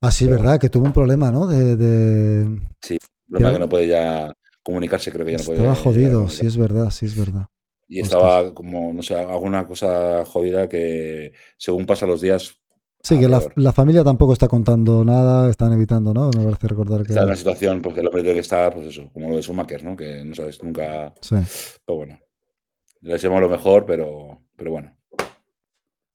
Ah, 0.00 0.10
sí, 0.10 0.26
pero... 0.26 0.38
verdad, 0.38 0.60
que 0.60 0.68
tuvo 0.68 0.86
un 0.86 0.92
problema, 0.92 1.30
¿no? 1.30 1.46
De, 1.46 1.76
de... 1.76 2.60
Sí, 2.80 2.98
problema 3.28 3.52
que 3.52 3.58
no 3.58 3.68
puede 3.68 3.88
ya 3.88 4.32
comunicarse, 4.62 5.10
creo 5.10 5.26
que 5.26 5.32
ya 5.32 5.38
no 5.38 5.44
puede. 5.44 5.58
Estaba 5.58 5.74
jodido, 5.74 6.28
sí 6.28 6.46
es 6.46 6.56
verdad, 6.56 6.90
sí 6.90 7.06
es 7.06 7.16
verdad. 7.16 7.46
Y 7.88 8.00
estaba 8.00 8.54
como, 8.54 8.92
no 8.92 9.02
sé, 9.02 9.14
alguna 9.14 9.66
cosa 9.66 10.24
jodida 10.24 10.68
que 10.68 11.32
según 11.58 11.84
pasan 11.84 12.08
los 12.08 12.20
días. 12.20 12.54
Sí, 13.02 13.18
que 13.18 13.28
la, 13.28 13.42
la, 13.56 13.72
familia 13.72 14.04
tampoco 14.04 14.32
está 14.32 14.46
contando 14.46 15.04
nada, 15.04 15.50
están 15.50 15.72
evitando, 15.72 16.14
¿no? 16.14 16.30
Me 16.30 16.44
parece 16.44 16.68
recordar 16.68 17.02
que. 17.02 17.12
Está 17.12 17.22
en 17.22 17.26
una 17.26 17.36
situación, 17.36 17.82
porque 17.82 18.00
el 18.00 18.06
hombre 18.06 18.22
que 18.22 18.38
está, 18.38 18.70
pues 18.70 18.86
eso, 18.86 19.10
como 19.12 19.28
lo 19.28 19.36
de 19.36 19.42
Schumacher, 19.42 19.82
¿no? 19.84 19.96
Que 19.96 20.24
no 20.24 20.34
sabes 20.34 20.62
nunca. 20.62 21.12
Sí. 21.20 21.36
Pero 21.84 21.98
bueno. 21.98 22.18
Le 23.02 23.12
deseamos 23.12 23.40
lo 23.40 23.48
mejor, 23.48 23.84
pero, 23.84 24.40
pero 24.56 24.70
bueno. 24.70 24.96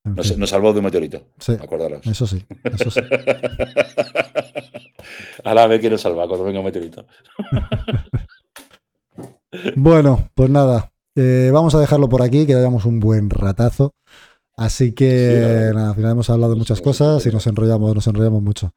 Nos, 0.04 0.38
nos, 0.38 0.50
salvó 0.50 0.72
de 0.72 0.80
un 0.80 0.86
meteorito. 0.86 1.22
Sí. 1.38 1.54
Acordaros. 1.54 2.08
Eso 2.08 2.26
sí, 2.26 2.46
eso 2.64 2.90
sí. 2.90 3.02
Ahora 5.44 5.64
a 5.64 5.68
ver 5.68 5.82
quién 5.82 5.92
nos 5.92 6.02
salva 6.02 6.28
cuando 6.28 6.46
venga 6.46 6.60
un 6.60 6.66
meteorito. 6.66 7.06
bueno, 9.76 10.30
pues 10.34 10.50
nada. 10.50 10.94
Eh, 11.16 11.50
vamos 11.52 11.76
a 11.76 11.80
dejarlo 11.80 12.08
por 12.08 12.22
aquí, 12.22 12.46
que 12.46 12.54
llevamos 12.54 12.86
un 12.86 13.02
buen 13.02 13.30
ratazo. 13.30 13.96
Así 14.56 14.94
que 14.94 15.68
sí, 15.70 15.76
nada, 15.76 15.90
al 15.90 15.96
final 15.96 16.12
hemos 16.12 16.30
hablado 16.30 16.54
de 16.54 16.60
muchas 16.60 16.82
cosas 16.82 17.26
y 17.26 17.30
nos 17.30 17.46
enrollamos, 17.46 17.94
nos 17.94 18.08
enrollamos 18.08 18.42
mucho. 18.42 18.74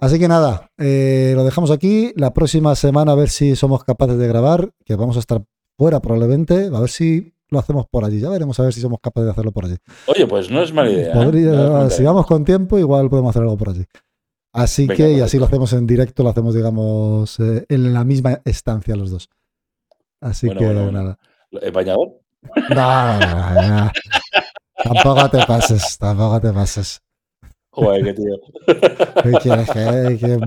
Así 0.00 0.18
que 0.18 0.28
nada, 0.28 0.70
eh, 0.78 1.34
lo 1.36 1.44
dejamos 1.44 1.70
aquí. 1.70 2.12
La 2.16 2.32
próxima 2.32 2.74
semana 2.74 3.12
a 3.12 3.16
ver 3.16 3.28
si 3.28 3.54
somos 3.54 3.84
capaces 3.84 4.18
de 4.18 4.26
grabar, 4.26 4.70
que 4.84 4.96
vamos 4.96 5.16
a 5.16 5.20
estar 5.20 5.44
fuera 5.76 6.00
probablemente, 6.00 6.70
a 6.72 6.80
ver 6.80 6.90
si 6.90 7.33
lo 7.48 7.58
hacemos 7.58 7.86
por 7.88 8.04
allí. 8.04 8.20
Ya 8.20 8.30
veremos 8.30 8.58
a 8.60 8.64
ver 8.64 8.72
si 8.72 8.80
somos 8.80 9.00
capaces 9.00 9.26
de 9.26 9.32
hacerlo 9.32 9.52
por 9.52 9.64
allí. 9.64 9.76
Oye, 10.06 10.26
pues 10.26 10.50
no 10.50 10.62
es 10.62 10.72
mala 10.72 10.90
idea. 10.90 11.12
Podría, 11.12 11.52
no 11.52 11.90
si 11.90 12.02
vamos 12.02 12.26
con 12.26 12.44
tiempo, 12.44 12.78
igual 12.78 13.08
podemos 13.08 13.30
hacer 13.30 13.42
algo 13.42 13.56
por 13.56 13.70
allí. 13.70 13.84
Así 14.52 14.86
Venga, 14.86 14.96
que, 14.96 15.12
y 15.14 15.20
así 15.20 15.38
lo 15.38 15.46
hacemos 15.46 15.72
en 15.72 15.86
directo, 15.86 16.22
lo 16.22 16.28
hacemos, 16.28 16.54
digamos, 16.54 17.40
eh, 17.40 17.66
en 17.68 17.92
la 17.92 18.04
misma 18.04 18.40
estancia 18.44 18.94
los 18.94 19.10
dos. 19.10 19.28
Así 20.20 20.46
bueno, 20.46 20.60
que 20.60 20.66
bueno, 20.66 20.92
nada. 20.92 21.18
¿El 21.50 21.72
bañador? 21.72 22.20
No, 22.70 23.18
no, 23.18 23.68
no, 23.68 23.90
tampoco 24.84 25.30
te 25.30 25.44
pases, 25.44 25.98
tampoco 25.98 26.40
te 26.40 26.52
pases. 26.52 27.03
Joder, 27.74 28.04
qué 28.04 28.14
tío. 28.14 28.36
¿Qué 29.22 29.32
quieres? 29.42 29.70
¿Que, 29.70 30.18
que 30.18 30.38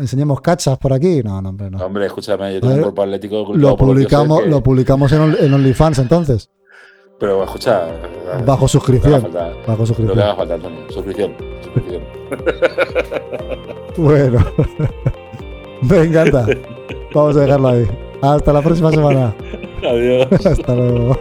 enseñemos 0.00 0.40
cachas 0.42 0.76
por 0.76 0.92
aquí? 0.92 1.22
No, 1.22 1.40
no, 1.40 1.48
hombre, 1.48 1.70
no. 1.70 1.78
Hombre, 1.78 2.06
escúchame, 2.06 2.54
yo 2.54 2.60
tengo 2.60 2.74
un 2.74 2.82
cuerpo 2.82 3.02
atlético. 3.02 3.52
Lo 3.54 3.76
publicamos, 3.76 4.42
que... 4.42 4.48
lo 4.48 4.62
publicamos 4.62 5.10
en, 5.12 5.36
en 5.40 5.54
OnlyFans 5.54 6.00
entonces. 6.00 6.50
Pero 7.18 7.44
escucha. 7.44 7.86
Bajo 8.44 8.68
suscripción. 8.68 9.22
Falta, 9.22 9.52
bajo 9.66 9.86
suscripción. 9.86 10.08
Lo 10.08 10.14
que 10.14 10.22
haga 10.22 10.36
falta, 10.36 10.54
Antonio. 10.54 10.80
Suscripción. 10.90 11.34
suscripción. 11.62 12.02
bueno. 13.96 14.44
Me 15.82 16.02
encanta. 16.02 16.46
Vamos 17.14 17.36
a 17.36 17.40
dejarlo 17.40 17.68
ahí. 17.68 17.88
Hasta 18.20 18.52
la 18.52 18.60
próxima 18.60 18.90
semana. 18.90 19.34
Adiós. 19.82 20.46
Hasta 20.46 20.74
luego. 20.74 21.16